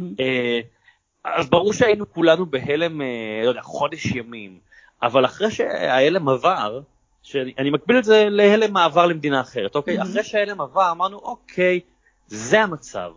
אז 1.25 1.49
ברור 1.49 1.73
שהיינו 1.73 2.11
כולנו 2.11 2.45
בהלם, 2.45 3.01
אה, 3.01 3.07
לא 3.43 3.49
יודע, 3.49 3.61
חודש 3.61 4.05
ימים, 4.05 4.59
אבל 5.03 5.25
אחרי 5.25 5.51
שההלם 5.51 6.29
עבר, 6.29 6.81
שאני 7.23 7.69
מקביל 7.71 7.99
את 7.99 8.03
זה 8.03 8.25
להלם 8.29 8.73
מעבר 8.73 9.05
למדינה 9.05 9.41
אחרת, 9.41 9.75
אוקיי? 9.75 9.99
Mm-hmm. 9.99 10.03
אחרי 10.03 10.23
שההלם 10.23 10.61
עבר 10.61 10.91
אמרנו, 10.91 11.17
אוקיי, 11.17 11.79
זה 12.27 12.61
המצב. 12.61 13.11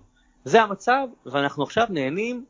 זה 0.44 0.62
המצב, 0.62 1.06
ואנחנו 1.26 1.62
עכשיו 1.62 1.86
נהנים 1.90 2.44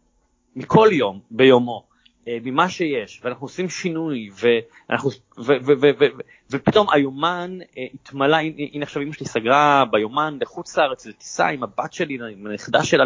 מכל 0.57 0.89
יום 0.93 1.21
ביומו. 1.31 1.88
אה, 2.29 2.39
ממה 2.43 2.69
שיש, 2.69 3.21
ואנחנו 3.25 3.45
עושים 3.45 3.69
שינוי, 3.69 4.31
ואנחנו, 4.41 5.11
ו, 5.11 5.43
ו, 5.43 5.53
ו, 5.67 5.73
ו, 5.81 5.91
ו, 6.01 6.05
ופתאום 6.51 6.87
היומן 6.93 7.59
אה, 7.79 7.85
התמלא, 7.95 8.37
הנה 8.73 8.83
עכשיו 8.83 9.03
אמא 9.03 9.13
שלי 9.13 9.27
סגרה 9.27 9.85
ביומן 9.91 10.39
לחוץ 10.41 10.77
לארץ 10.77 11.07
לטיסה 11.07 11.49
עם 11.49 11.63
הבת 11.63 11.93
שלי, 11.93 12.19
עם 12.33 12.47
הנכדה 12.47 12.85
שלה 12.85 13.05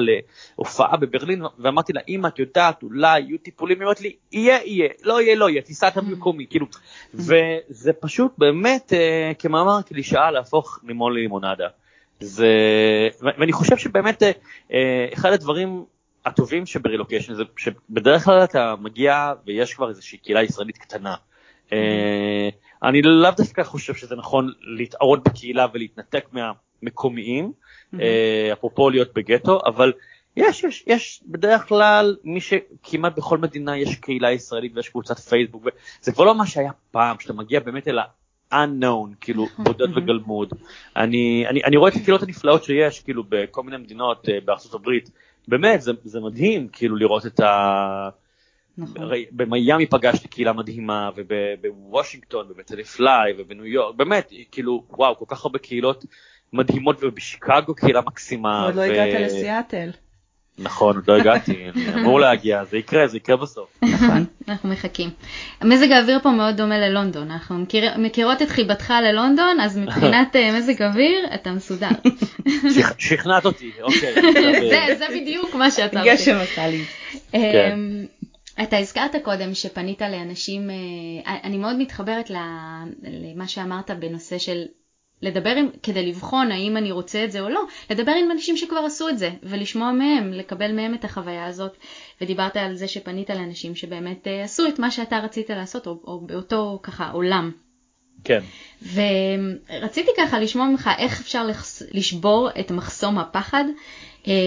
להופעה 0.59 0.97
בברלין, 0.97 1.43
ואמרתי 1.59 1.93
לה, 1.93 2.01
אמא, 2.09 2.29
את 2.29 2.39
יודעת, 2.39 2.83
אולי 2.83 3.21
יהיו 3.21 3.39
טיפולים, 3.39 3.79
היא 3.79 3.85
אומרת 3.85 4.01
לי, 4.01 4.17
יהיה, 4.33 4.59
יהיה, 4.65 4.89
לא 5.03 5.23
יהיה, 5.23 5.35
לא 5.35 5.51
יהיה, 5.51 5.63
טיסה 5.63 5.89
את 5.89 5.97
המקומי, 5.97 6.47
כאילו, 6.51 6.67
וזה 7.15 7.93
פשוט 8.01 8.33
באמת, 8.39 8.93
אה, 8.93 9.33
כמאמר 9.39 9.83
קלישאה, 9.83 10.31
להפוך 10.31 10.79
לימון 10.85 11.13
ללימונדה. 11.13 11.69
זה, 12.21 12.49
ואני 13.23 13.53
חושב 13.53 13.77
שבאמת 13.77 14.23
אחד 15.13 15.33
הדברים 15.33 15.85
הטובים 16.25 16.67
שברילוקיישן 16.67 17.35
זה 17.35 17.43
שבדרך 17.57 18.25
כלל 18.25 18.45
אתה 18.45 18.75
מגיע 18.81 19.33
ויש 19.47 19.75
כבר 19.75 19.89
איזושהי 19.89 20.19
קהילה 20.19 20.43
ישראלית 20.43 20.79
קטנה. 20.79 21.15
אה, 21.73 22.49
אני 22.83 23.03
לאו 23.03 23.31
דווקא 23.37 23.63
חושב 23.63 23.95
שזה 23.95 24.17
נכון 24.17 24.53
להתערות 24.61 25.29
בקהילה 25.29 25.67
ולהתנתק 25.75 26.25
מהמקומיים, 26.33 27.53
אה, 28.01 28.51
אפרופו 28.53 28.91
להיות 28.91 29.15
בגטו, 29.15 29.61
אבל 29.67 29.93
יש, 30.37 30.65
יש, 30.65 30.85
יש 30.87 31.23
בדרך 31.27 31.69
כלל 31.69 32.17
מי 32.25 32.41
שכמעט 32.41 33.17
בכל 33.17 33.39
מדינה 33.39 33.79
יש 33.79 33.97
קהילה 33.97 34.33
ישראלית 34.33 34.73
ויש 34.77 34.89
קבוצת 34.89 35.19
פייסבוק, 35.19 35.65
זה 36.01 36.13
כבר 36.13 36.25
לא 36.25 36.35
מה 36.35 36.47
שהיה 36.47 36.73
פעם, 36.91 37.17
שאתה 37.21 37.33
מגיע 37.33 37.61
באמת 37.61 37.89
אל 37.89 37.99
ה-unknown, 37.99 39.15
כאילו 39.21 39.47
בודד 39.59 39.97
וגלמוד. 39.97 40.53
אני, 40.97 41.45
אני, 41.49 41.65
אני 41.65 41.77
רואה 41.77 41.91
את 41.91 41.97
הקהילות 41.97 42.23
הנפלאות 42.23 42.65
שיש, 42.65 43.01
כאילו 43.01 43.25
בכל 43.29 43.63
מיני 43.63 43.77
מדינות 43.77 44.29
אה, 44.29 44.39
בארצות 44.45 44.75
הברית, 44.75 45.11
באמת, 45.49 45.83
זה, 45.83 45.93
זה 46.05 46.21
מדהים 46.21 46.69
כאילו 46.69 46.97
לראות 46.97 47.27
את 47.27 47.41
ה... 47.41 48.09
נכון. 48.79 49.09
במיאמי 49.33 49.87
פגשתי 49.87 50.29
קהילה 50.29 50.53
מדהימה, 50.53 51.11
ובוושינגטון, 51.17 52.47
ובתל 52.51 52.83
פליי, 52.83 53.33
ובניו 53.39 53.67
יורק, 53.67 53.95
באמת, 53.97 54.33
כאילו, 54.51 54.85
וואו, 54.91 55.19
כל 55.19 55.25
כך 55.29 55.45
הרבה 55.45 55.59
קהילות 55.59 56.05
מדהימות, 56.53 56.97
ובשיקגו 57.03 57.75
קהילה 57.75 58.01
מקסימה. 58.01 58.65
עוד 58.65 58.75
לא 58.75 58.83
הגעת 58.83 59.21
לסיאטל. 59.21 59.91
נכון, 60.59 60.97
עוד 60.97 61.05
לא 61.09 61.17
הגעתי, 61.17 61.69
אני 61.75 61.95
אמור 61.95 62.21
להגיע, 62.21 62.65
זה 62.65 62.79
יקרה, 62.79 63.07
זה 63.07 63.17
יקרה 63.17 63.37
בסוף. 63.37 63.79
נכון, 63.83 64.25
אנחנו 64.49 64.69
מחכים. 64.69 65.11
מזג 65.65 65.91
האוויר 65.93 66.19
פה 66.23 66.31
מאוד 66.31 66.57
דומה 66.57 66.79
ללונדון, 66.79 67.31
אנחנו 67.31 67.59
מכיר, 67.59 67.99
מכירות 67.99 68.43
את 68.43 68.49
חיבתך 68.49 68.93
ללונדון, 69.03 69.61
אז 69.61 69.79
מבחינת 69.79 70.37
אה, 70.37 70.59
מזג 70.59 70.83
אוויר 70.83 71.35
אתה 71.35 71.51
מסודר. 71.53 71.89
שכנעת 72.99 73.45
אותי, 73.45 73.71
אוקיי. 73.83 74.15
זה, 74.71 74.95
זה 74.99 75.07
בדיוק 75.09 75.55
מה 75.55 75.71
שאתה 75.71 76.01
רוצה. 76.01 76.15
גשם 76.15 76.37
עשה 76.37 76.69
לי. 76.69 76.85
אמ, 77.35 78.07
אתה 78.63 78.79
הזכרת 78.79 79.17
קודם 79.23 79.55
שפנית 79.55 80.03
לאנשים, 80.03 80.71
אה, 80.71 81.37
אני 81.45 81.59
מאוד 81.59 81.77
מתחברת 81.79 82.31
למה 82.31 83.49
שאמרת 83.49 83.91
בנושא 83.91 84.39
של 84.39 84.63
לדבר 85.23 85.51
עם, 85.51 85.69
כדי 85.83 86.07
לבחון 86.07 86.53
האם 86.53 86.77
אני 86.77 86.93
רוצה 86.93 87.25
את 87.25 87.33
זה 87.33 87.41
או 87.41 87.49
לא, 87.49 87.63
לדבר 87.91 88.13
עם 88.13 88.31
אנשים 88.31 88.57
שכבר 88.57 88.79
עשו 88.79 89.09
את 89.09 89.19
זה 89.19 89.31
ולשמוע 89.43 89.93
מהם, 89.93 90.33
לקבל 90.33 90.73
מהם 90.73 90.95
את 90.95 91.05
החוויה 91.05 91.47
הזאת. 91.47 91.77
ודיברת 92.21 92.57
על 92.57 92.75
זה 92.75 92.89
שפנית 92.89 93.31
לאנשים 93.31 93.75
שבאמת 93.75 94.27
uh, 94.27 94.45
עשו 94.45 94.69
את 94.69 94.79
מה 94.79 94.91
שאתה 94.91 95.19
רצית 95.19 95.51
לעשות, 95.51 95.87
או, 95.87 96.01
או 96.05 96.21
באותו 96.21 96.81
ככה 96.83 97.11
עולם. 97.11 97.51
כן. 98.25 98.41
ורציתי 98.83 100.11
ככה 100.17 100.39
לשמוע 100.39 100.67
ממך 100.67 100.91
איך 100.99 101.21
אפשר 101.21 101.47
לשבור 101.93 102.49
את 102.61 102.71
מחסום 102.71 103.19
הפחד 103.19 103.65
אה, 103.69 103.73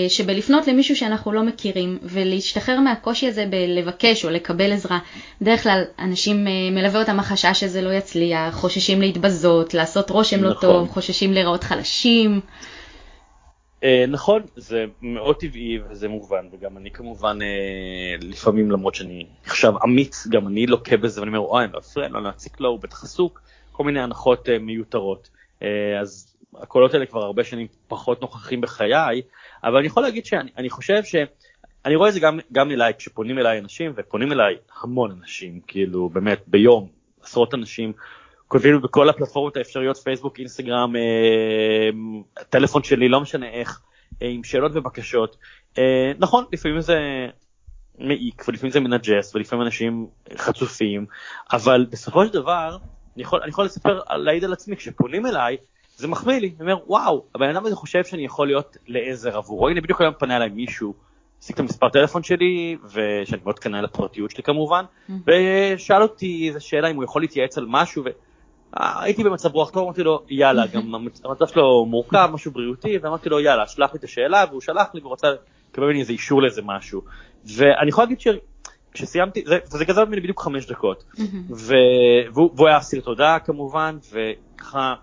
שבלפנות 0.09 0.67
למישהו 0.67 0.95
שאנחנו 0.95 1.31
לא 1.31 1.43
מכירים 1.43 1.97
ולהשתחרר 2.03 2.79
מהקושי 2.79 3.27
הזה 3.27 3.45
בלבקש 3.49 4.25
או 4.25 4.29
לקבל 4.29 4.71
עזרה. 4.71 4.99
בדרך 5.41 5.63
כלל 5.63 5.83
אנשים 5.99 6.47
אה, 6.47 6.51
מלווה 6.71 6.99
אותם 6.99 7.19
החשש 7.19 7.59
שזה 7.59 7.81
לא 7.81 7.93
יצליח, 7.93 8.55
חוששים 8.55 9.01
להתבזות, 9.01 9.73
לעשות 9.73 10.09
רושם 10.09 10.43
לא 10.43 10.49
נכון. 10.49 10.69
לא 10.69 10.73
טוב, 10.73 10.87
חוששים 10.87 11.33
להיראות 11.33 11.63
חלשים. 11.63 12.41
אה, 13.83 14.05
נכון, 14.07 14.41
זה 14.55 14.85
מאוד 15.01 15.35
טבעי 15.35 15.79
וזה 15.89 16.07
מובן, 16.07 16.45
וגם 16.51 16.77
אני 16.77 16.91
כמובן 16.91 17.39
לפעמים 18.21 18.71
למרות 18.71 18.95
שאני 18.95 19.25
עכשיו 19.45 19.73
אמיץ, 19.83 20.27
גם 20.27 20.47
אני 20.47 20.67
לוקה 20.67 20.97
בזה 20.97 21.21
ואני 21.21 21.37
אומר, 21.37 21.47
אוי, 21.47 21.63
אני 21.63 21.73
לא 21.73 21.79
אפריע, 21.79 22.07
לא 22.07 22.23
להציק 22.23 22.59
לו, 22.59 22.69
הוא 22.69 22.79
בטח 22.79 23.03
עסוק, 23.03 23.41
כל 23.71 23.83
מיני 23.83 24.01
הנחות 24.01 24.49
מיותרות. 24.49 25.29
אז 26.01 26.35
הקולות 26.57 26.93
האלה 26.93 27.05
כבר 27.05 27.23
הרבה 27.23 27.43
שנים 27.43 27.67
פחות 27.87 28.21
נוכחים 28.21 28.61
בחיי, 28.61 29.21
אבל 29.65 29.77
אני 29.77 29.87
יכול 29.87 30.03
להגיד 30.03 30.25
שאני 30.25 30.69
חושב 30.69 31.03
שאני 31.03 31.95
רואה 31.95 32.09
את 32.09 32.13
זה 32.13 32.19
גם, 32.19 32.39
גם 32.51 32.71
אליי, 32.71 32.93
כשפונים 32.97 33.39
אליי 33.39 33.59
אנשים, 33.59 33.93
ופונים 33.95 34.31
אליי 34.31 34.55
המון 34.81 35.11
אנשים, 35.11 35.59
כאילו 35.67 36.09
באמת 36.09 36.41
ביום, 36.47 36.87
עשרות 37.23 37.53
אנשים, 37.53 37.93
כותבים 38.47 38.73
לי 38.73 38.79
בכל 38.79 39.09
הפלטפורמות 39.09 39.57
האפשריות, 39.57 39.97
פייסבוק, 39.97 40.39
אינסטגרם, 40.39 40.95
אה, 40.95 41.89
טלפון 42.49 42.83
שלי, 42.83 43.09
לא 43.09 43.21
משנה 43.21 43.49
איך, 43.49 43.81
אה, 44.21 44.27
עם 44.27 44.43
שאלות 44.43 44.71
ובקשות. 44.75 45.37
אה, 45.77 46.11
נכון, 46.19 46.45
לפעמים 46.53 46.81
זה 46.81 46.99
מעיק, 47.97 48.45
ולפעמים 48.47 48.71
זה 48.71 48.79
מנג'ס, 48.79 49.35
ולפעמים 49.35 49.65
אנשים 49.65 50.07
חצופים, 50.37 51.05
אבל 51.51 51.85
בסופו 51.89 52.25
של 52.25 52.33
דבר, 52.33 52.77
אני 53.15 53.23
יכול, 53.23 53.39
אני 53.41 53.49
יכול 53.49 53.65
לספר, 53.65 53.99
להעיד 54.15 54.43
על 54.43 54.53
עצמי, 54.53 54.75
כשפונים 54.75 55.25
אליי, 55.25 55.57
זה 55.95 56.07
מחמיא 56.07 56.39
לי, 56.39 56.53
אני 56.59 56.71
אומר 56.71 56.83
וואו, 56.87 57.23
הבן 57.35 57.49
אדם 57.49 57.65
הזה 57.65 57.75
חושב 57.75 58.03
שאני 58.03 58.25
יכול 58.25 58.47
להיות 58.47 58.77
לעזר 58.87 59.37
עבורו, 59.37 59.69
הנה 59.69 59.81
בדיוק 59.81 60.01
היום 60.01 60.13
פנה 60.19 60.37
אליי 60.37 60.49
מישהו, 60.49 60.93
השיג 61.41 61.53
את 61.53 61.59
המספר 61.59 61.89
טלפון 61.89 62.23
שלי, 62.23 62.77
ושאני 62.85 63.41
מאוד 63.43 63.59
קנה 63.59 63.81
לפרטיות 63.81 64.31
שלי 64.31 64.43
כמובן, 64.43 64.85
ושאל 65.09 66.01
אותי 66.01 66.47
איזה 66.47 66.59
שאלה 66.59 66.91
אם 66.91 66.95
הוא 66.95 67.03
יכול 67.03 67.21
להתייעץ 67.21 67.57
על 67.57 67.65
משהו, 67.67 68.03
והייתי 68.73 69.23
במצב 69.23 69.51
רוח 69.53 69.69
טוב, 69.69 69.83
אמרתי 69.83 70.03
לו 70.03 70.23
יאללה, 70.29 70.67
גם 70.67 70.95
המצב 70.95 71.47
שלו 71.47 71.85
מורכב, 71.85 72.29
משהו 72.33 72.51
בריאותי, 72.51 72.97
ואמרתי 72.97 73.29
לו 73.29 73.39
יאללה, 73.39 73.67
שלח 73.67 73.93
לי 73.93 73.99
את 73.99 74.03
השאלה, 74.03 74.45
והוא 74.49 74.61
שלח 74.61 74.87
לי 74.93 75.01
והוא 75.01 75.13
רצה 75.13 75.27
לקבל 75.71 75.85
ממני 75.85 75.99
איזה 75.99 76.13
אישור 76.13 76.41
לאיזה 76.41 76.61
משהו, 76.65 77.01
ואני 77.45 77.89
יכול 77.89 78.03
להגיד 78.03 78.19
ש... 78.19 78.27
כשסיימתי, 78.93 79.43
זה, 79.45 79.57
זה 79.65 79.85
גזל 79.85 80.05
ממני 80.05 80.21
בדיוק 80.21 80.41
חמש 80.41 80.65
דקות, 80.65 81.03
והוא, 81.49 82.49
והוא 82.55 82.67
היה 82.67 82.77
אסיר 82.77 83.01
תודה 83.01 83.37
כמובן, 83.39 83.97
וככה 84.11 84.93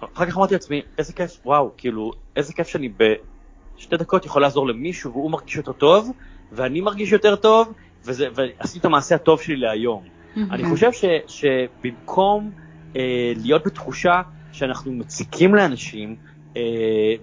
אחר 0.00 0.26
כך 0.26 0.36
אמרתי 0.36 0.54
לעצמי, 0.54 0.82
איזה 0.98 1.12
כיף, 1.12 1.40
וואו, 1.44 1.70
כאילו, 1.76 2.12
איזה 2.36 2.52
כיף 2.52 2.68
שאני 2.68 2.88
בשתי 2.88 3.96
דקות 3.96 4.26
יכול 4.26 4.42
לעזור 4.42 4.66
למישהו 4.66 5.12
והוא 5.12 5.30
מרגיש 5.30 5.56
יותר 5.56 5.72
טוב, 5.72 6.12
ואני 6.52 6.80
מרגיש 6.80 7.12
יותר 7.12 7.36
טוב, 7.36 7.72
וזה, 8.04 8.26
ועשיתי 8.34 8.78
את 8.78 8.84
המעשה 8.84 9.14
הטוב 9.14 9.42
שלי 9.42 9.56
להיום. 9.56 10.02
אני 10.50 10.64
חושב 10.64 10.92
ש, 10.92 11.04
שבמקום 11.26 12.50
אה, 12.96 13.32
להיות 13.36 13.66
בתחושה 13.66 14.22
שאנחנו 14.52 14.92
מציקים 14.92 15.54
לאנשים, 15.54 16.16
אה, 16.56 16.62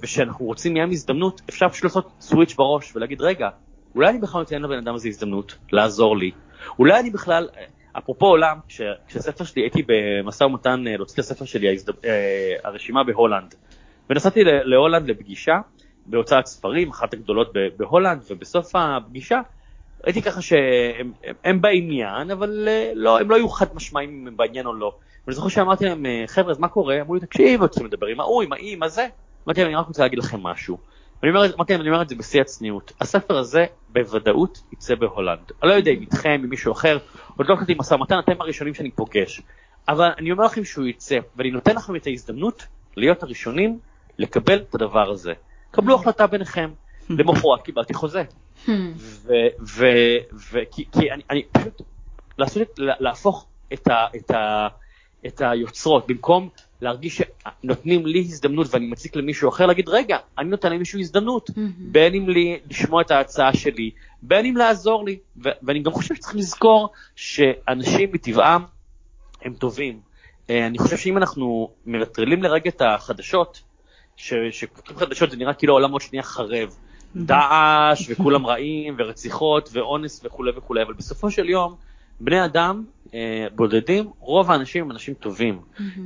ושאנחנו 0.01 0.45
רוצים 0.45 0.73
מהם 0.73 0.91
הזדמנות, 0.91 1.41
אפשר 1.49 1.69
פשוט 1.69 1.83
לעשות 1.83 2.11
switch 2.19 2.55
בראש 2.55 2.95
ולהגיד, 2.95 3.21
רגע, 3.21 3.49
אולי 3.95 4.09
אני 4.09 4.19
בכלל 4.19 4.41
נותן 4.41 4.61
לבן 4.61 4.77
אדם 4.77 4.95
הזה 4.95 5.07
הזדמנות 5.07 5.55
לעזור 5.71 6.17
לי. 6.17 6.31
אולי 6.79 6.99
אני 6.99 7.09
בכלל, 7.09 7.47
אפרופו 7.97 8.25
עולם, 8.25 8.57
כשהספר 9.07 9.43
שלי 9.43 9.61
הייתי 9.61 9.83
במשא 9.87 10.43
ומתן 10.43 10.87
אה, 10.87 10.97
להוציא 10.97 11.13
את 11.13 11.19
הספר 11.19 11.45
שלי. 11.45 11.77
אה, 12.05 12.55
הרשימה 12.63 13.03
בהולנד, 13.03 13.55
ונסעתי 14.09 14.43
להולנד 14.43 15.09
לפגישה 15.09 15.53
בהוצאת 16.05 16.45
ספרים, 16.45 16.89
אחת 16.89 17.13
הגדולות 17.13 17.53
בהולנד, 17.77 18.23
ובסוף 18.29 18.75
הפגישה 18.75 19.41
ראיתי 20.03 20.21
ככה 20.21 20.41
שהם 20.41 21.11
הם, 21.43 21.61
בעניין, 21.61 22.31
אבל 22.31 22.67
אה, 22.67 22.91
לא, 22.95 23.19
הם 23.19 23.29
לא 23.29 23.35
היו 23.35 23.49
חד 23.49 23.75
משמעיים 23.75 24.09
אם 24.09 24.27
הם 24.27 24.37
בעניין 24.37 24.65
או 24.65 24.73
לא. 24.73 24.95
ואני 25.27 25.35
זוכר 25.35 25.49
שאמרתי 25.49 25.85
להם, 25.85 26.05
חבר'ה, 26.27 26.51
אז 26.51 26.59
מה 26.59 26.67
קורה? 26.67 27.01
אמרו 27.01 27.15
לי, 27.15 27.19
תקשיב, 27.19 27.67
צריכים 27.67 27.87
לדבר 27.87 28.07
עם 28.07 28.19
ההוא, 28.19 28.43
עם 28.43 28.53
האי, 28.53 28.75
מה 28.75 28.87
זה? 28.87 29.07
אמרתי 29.47 29.61
להם, 29.61 29.69
אני 29.69 29.75
רק 29.75 29.87
רוצה 29.87 30.03
להגיד 30.03 30.19
לכם 30.19 30.43
משהו. 30.43 30.77
אני 31.25 31.35
אומר, 31.35 31.55
אמרתי 31.55 31.75
אני 31.75 31.89
אומר 31.89 32.01
את 32.01 32.09
זה 32.09 32.15
בשיא 32.15 32.41
הצניעות, 32.41 32.91
הספר 33.01 33.37
הזה 33.37 33.65
בוודאות 33.89 34.63
יצא 34.73 34.95
בהולנד. 34.95 35.51
אני 35.63 35.69
לא 35.69 35.75
יודע 35.75 35.91
אם 35.91 36.01
איתכם, 36.01 36.29
עם 36.43 36.49
מישהו 36.49 36.71
אחר, 36.71 36.97
עוד 37.37 37.47
לא 37.49 37.53
התחלתי 37.53 37.73
משא 37.79 37.93
ומתן, 37.93 38.19
אתם 38.19 38.41
הראשונים 38.41 38.73
שאני 38.73 38.91
פוגש. 38.91 39.41
אבל 39.87 40.09
אני 40.17 40.31
אומר 40.31 40.45
לכם 40.45 40.65
שהוא 40.65 40.85
יצא, 40.85 41.17
ואני 41.35 41.51
נותן 41.51 41.75
לכם 41.75 41.95
את 41.95 42.07
ההזדמנות 42.07 42.65
להיות 42.97 43.23
הראשונים 43.23 43.79
לקבל 44.17 44.57
את 44.69 44.75
הדבר 44.75 45.11
הזה. 45.11 45.33
קבלו 45.71 45.95
החלטה 45.95 46.27
ביניכם. 46.27 46.69
למחרת 47.09 47.61
קיבלתי 47.63 47.93
חוזה. 47.93 48.23
וכי 50.53 51.11
אני 51.29 51.43
פשוט, 51.51 51.81
לעשות, 52.37 52.67
להפוך 52.77 53.45
את 55.25 55.41
היוצרות, 55.41 56.07
במקום 56.07 56.49
להרגיש 56.85 57.21
שנותנים 57.21 58.05
לי 58.05 58.19
הזדמנות 58.19 58.67
ואני 58.69 58.87
מציק 58.87 59.15
למישהו 59.15 59.49
אחר, 59.49 59.65
להגיד 59.65 59.89
רגע, 59.89 60.17
אני 60.37 60.49
נותן 60.49 60.71
למישהו 60.71 60.99
הזדמנות, 60.99 61.49
mm-hmm. 61.49 61.59
בין 61.77 62.13
אם 62.13 62.29
לי 62.29 62.59
לשמוע 62.69 63.01
את 63.01 63.11
ההצעה 63.11 63.53
שלי, 63.53 63.91
בין 64.21 64.45
אם 64.45 64.57
לעזור 64.57 65.05
לי, 65.05 65.17
ו- 65.43 65.49
ואני 65.63 65.79
גם 65.79 65.91
חושב 65.91 66.15
שצריך 66.15 66.35
לזכור 66.35 66.89
שאנשים 67.15 68.09
מטבעם 68.13 68.63
הם 69.41 69.53
טובים. 69.53 69.99
Uh, 70.47 70.51
אני 70.67 70.77
חושב 70.77 70.97
שאם 70.97 71.17
אנחנו 71.17 71.69
מנטרלים 71.85 72.43
לרגע 72.43 72.69
את 72.69 72.81
החדשות, 72.81 73.61
שכותבים 74.17 74.97
חדשות 74.97 75.31
זה 75.31 75.37
נראה 75.37 75.53
כאילו 75.53 75.73
העולם 75.73 75.91
עוד 75.91 76.01
שנייה 76.01 76.23
חרב, 76.23 76.75
דאעש 77.15 78.09
וכולם 78.09 78.45
רעים 78.45 78.95
ורציחות 78.97 79.69
ואונס 79.73 80.21
וכולי 80.23 80.51
וכולי, 80.55 80.81
אבל 80.83 80.93
בסופו 80.93 81.31
של 81.31 81.49
יום 81.49 81.75
בני 82.19 82.45
אדם 82.45 82.83
אה, 83.13 83.47
בודדים, 83.55 84.09
רוב 84.19 84.51
האנשים 84.51 84.83
הם 84.83 84.91
אנשים 84.91 85.13
טובים, 85.13 85.59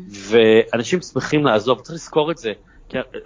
ואנשים 0.10 1.01
שמחים 1.01 1.45
לעזוב, 1.45 1.82
צריך 1.82 1.95
לזכור 1.95 2.32
את 2.32 2.38
זה. 2.38 2.53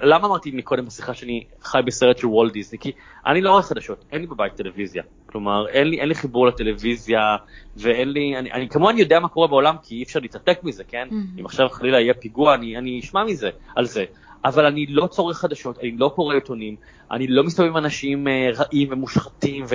למה 0.02 0.28
אמרתי 0.28 0.52
מקודם 0.52 0.86
בשיחה 0.86 1.14
שאני 1.14 1.44
חי 1.62 1.80
בסרט 1.86 2.18
של 2.18 2.28
וולט 2.28 2.54
דיסני? 2.54 2.80
כי 2.80 2.92
אני 3.26 3.42
לא 3.42 3.52
רואה 3.52 3.62
חדשות, 3.62 4.06
אין 4.12 4.22
לי 4.22 4.28
בבית 4.28 4.56
טלוויזיה. 4.56 5.04
כלומר, 5.26 5.68
אין 5.68 5.88
לי, 5.88 6.00
אין 6.00 6.10
לי 6.10 6.16
חיבור 6.16 6.48
לטלוויזיה, 6.48 7.36
ואין 7.78 8.10
לי, 8.10 8.38
אני, 8.38 8.52
אני 8.52 8.70
כמובן 8.70 8.98
יודע 8.98 9.20
מה 9.20 9.28
קורה 9.28 9.48
בעולם, 9.48 9.76
כי 9.84 9.96
אי 9.96 10.04
אפשר 10.04 10.20
להתעתק 10.20 10.60
מזה, 10.64 10.84
כן? 10.84 11.08
Mm-hmm. 11.12 11.40
אם 11.40 11.46
עכשיו 11.46 11.70
חלילה 11.70 12.00
יהיה 12.00 12.14
פיגוע, 12.14 12.54
אני, 12.54 12.78
אני 12.78 13.00
אשמע 13.00 13.24
מזה, 13.24 13.50
על 13.76 13.86
זה. 13.86 14.06
אבל 14.46 14.66
אני 14.66 14.86
לא 14.86 15.08
צורך 15.08 15.38
חדשות, 15.38 15.80
אני 15.80 15.92
לא 15.98 16.12
קורא 16.16 16.36
עיתונים, 16.36 16.76
אני 17.12 17.28
לא 17.28 17.44
מסתובב 17.44 17.70
עם 17.70 17.78
אנשים 17.78 18.28
אה, 18.28 18.50
רעים 18.56 18.88
ומושחתים 18.92 19.66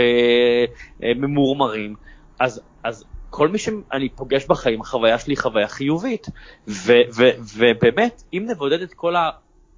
וממורמרים, 1.02 1.94
אז, 2.38 2.60
אז 2.84 3.04
כל 3.30 3.48
מי 3.48 3.58
שאני 3.58 4.08
פוגש 4.08 4.46
בחיים, 4.46 4.80
החוויה 4.80 5.18
שלי 5.18 5.32
היא 5.32 5.38
חוויה 5.38 5.68
חיובית. 5.68 6.26
ו, 6.68 6.92
ו, 7.16 7.24
ובאמת, 7.56 8.22
אם 8.32 8.46
נבודד 8.48 8.82
את 8.82 8.94
כל 8.94 9.14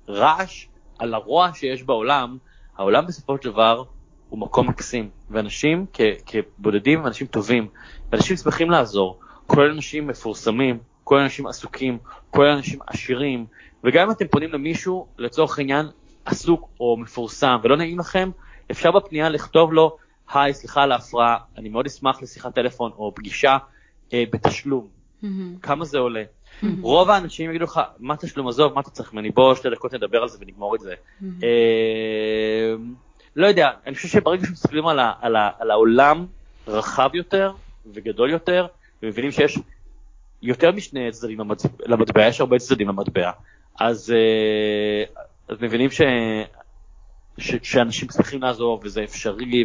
הרעש 0.09 0.67
על 0.99 1.15
הרוע 1.15 1.51
שיש 1.55 1.83
בעולם, 1.83 2.39
העולם 2.77 3.07
בסופו 3.07 3.37
של 3.37 3.51
דבר 3.51 3.83
הוא 4.29 4.39
מקום 4.39 4.69
מקסים, 4.69 5.11
ואנשים 5.31 5.87
כ, 5.93 6.01
כבודדים 6.27 6.99
הם 6.99 7.07
אנשים 7.07 7.27
טובים, 7.27 7.69
ואנשים 8.13 8.37
שמחים 8.37 8.71
לעזור, 8.71 9.21
כולל 9.47 9.71
אנשים 9.71 10.07
מפורסמים, 10.07 10.79
כולל 11.05 11.21
אנשים 11.21 11.47
עסוקים, 11.47 11.99
כולל 12.31 12.49
אנשים 12.49 12.79
עשירים, 12.87 13.47
וגם 13.85 14.07
אם 14.07 14.11
אתם 14.11 14.27
פונים 14.29 14.53
למישהו, 14.53 15.07
לצורך 15.19 15.59
העניין, 15.59 15.87
עסוק 16.25 16.69
או 16.81 16.97
מפורסם 16.97 17.57
ולא 17.63 17.77
נעים 17.77 17.99
לכם, 17.99 18.31
אפשר 18.71 18.91
בפנייה 18.91 19.29
לכתוב 19.29 19.73
לו, 19.73 19.97
היי, 20.35 20.55
סליחה 20.55 20.83
על 20.83 20.93
ההפרעה, 20.93 21.37
אני 21.59 21.69
מאוד 21.69 21.87
אשמח 21.87 22.23
לשיחת 22.23 22.55
טלפון 22.55 22.93
או 22.97 23.15
פגישה 23.15 23.59
אה, 24.13 24.25
בתשלום. 24.33 24.89
Mm-hmm. 25.23 25.27
כמה 25.63 25.85
זה 25.85 25.99
עולה? 25.99 26.23
Mm-hmm. 26.23 26.67
רוב 26.83 27.11
האנשים 27.11 27.51
יגידו 27.51 27.65
לך, 27.65 27.81
מה 27.99 28.17
תשלום, 28.17 28.49
עזוב, 28.49 28.75
מה 28.75 28.81
אתה 28.81 28.91
צריך 28.91 29.13
ממני, 29.13 29.31
בוא 29.31 29.55
שתי 29.55 29.71
דקות 29.71 29.95
נדבר 29.95 30.23
על 30.23 30.29
זה 30.29 30.39
ונגמור 30.41 30.75
את 30.75 30.81
זה. 30.81 30.95
Mm-hmm. 30.95 31.25
אה, 31.43 32.75
לא 33.37 33.47
יודע, 33.47 33.69
אני 33.87 33.95
חושב 33.95 34.09
שברגע 34.09 34.47
שמסתכלים 34.47 34.87
על, 34.87 35.01
על, 35.21 35.37
על 35.59 35.71
העולם 35.71 36.27
רחב 36.69 37.11
יותר 37.15 37.53
וגדול 37.95 38.31
יותר, 38.31 38.67
ומבינים 39.03 39.31
שיש 39.31 39.59
יותר 40.43 40.73
משני 40.73 41.11
צדדים 41.11 41.39
למטבע, 41.87 42.27
יש 42.27 42.41
הרבה 42.41 42.59
צדדים 42.59 42.89
למטבע, 42.89 43.31
אז, 43.81 44.15
אה, 44.17 45.23
אז 45.49 45.63
מבינים 45.63 45.91
ש, 45.91 46.01
ש, 47.39 47.55
שאנשים 47.63 48.09
צריכים 48.09 48.43
לעזוב 48.43 48.81
וזה 48.85 49.05
אפשרי, 49.05 49.65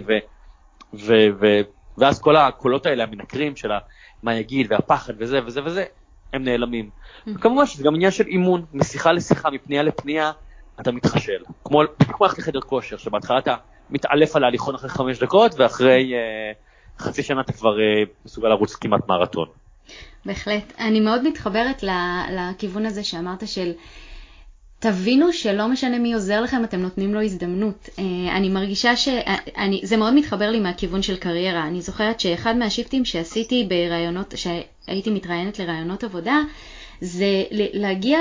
ו, 1.00 1.14
ו, 1.40 1.62
ואז 1.98 2.22
כל 2.22 2.36
הקולות 2.36 2.86
האלה 2.86 3.04
המנקרים 3.04 3.56
של 3.56 3.70
מה 4.24 4.36
יגיד 4.36 4.72
והפחד 4.72 5.14
וזה 5.18 5.40
וזה 5.46 5.62
וזה, 5.66 5.86
הם 6.34 6.44
נעלמים. 6.44 6.90
וכמובן 7.28 7.66
שזה 7.66 7.84
גם 7.84 7.96
עניין 7.96 8.12
של 8.12 8.28
אימון, 8.28 8.66
משיחה 8.74 9.12
לשיחה, 9.12 9.50
מפנייה 9.50 9.84
לפנייה, 9.84 10.32
אתה 10.82 10.92
מתחשל. 10.92 11.44
כמו, 11.64 11.84
ללכת 12.22 12.38
לחדר 12.38 12.62
כושר, 12.62 12.98
שבהתחלה 12.98 13.40
אתה 13.40 13.56
מתעלף 13.90 14.36
על 14.36 14.44
ההליכון 14.44 14.76
אחרי 14.76 14.90
חמש 14.90 15.20
דקות, 15.20 15.56
ואחרי 15.58 16.14
uh, 16.14 17.04
חצי 17.04 17.24
שנה 17.24 17.42
אתה 17.42 17.54
כבר 17.54 17.76
uh, 17.76 18.10
מסוגל 18.26 18.50
לרוץ 18.50 18.76
כמעט 18.76 19.08
מרתון. 19.08 19.48
בהחלט. 20.26 20.74
אני 20.80 21.00
מאוד 21.00 21.28
מתחברת 21.28 21.84
לכיוון 22.32 22.86
הזה 22.86 23.04
שאמרת 23.04 23.48
של 23.48 23.72
תבינו 24.86 25.34
שלא 25.34 25.68
משנה 25.68 26.00
מי 26.00 26.14
עוזר 26.14 26.42
לכם, 26.42 26.64
אתם 26.64 26.82
נותנים 26.82 27.14
לו 27.14 27.22
הזדמנות. 27.22 27.90
אה, 28.00 28.04
אני 28.38 28.50
מרגישה 28.50 28.96
שזה 28.96 29.98
מאוד 29.98 30.14
מתחבר 30.14 30.52
לי 30.52 30.60
מהכיוון 30.60 31.02
של 31.02 31.16
קריירה. 31.16 31.68
אני 31.68 31.82
זוכרת 31.82 32.20
שאחד 32.20 32.58
מהשיפטים 32.58 33.06
שעשיתי 33.06 33.68
ברעיונות, 33.70 34.34
שהייתי 34.36 35.10
מתראיינת 35.10 35.60
לרעיונות 35.60 36.04
עבודה, 36.04 36.42
זה 37.02 37.44
להגיע 37.52 38.20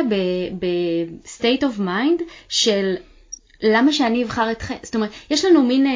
ב-state 0.59 1.63
of 1.63 1.81
mind 1.81 2.23
של 2.49 2.95
למה 3.65 3.93
שאני 3.93 4.25
אבחר 4.25 4.51
אתכם? 4.51 4.75
זאת 4.83 4.95
אומרת, 4.95 5.11
יש 5.31 5.45
לנו 5.45 5.63
מין, 5.63 5.87
אה, 5.87 5.93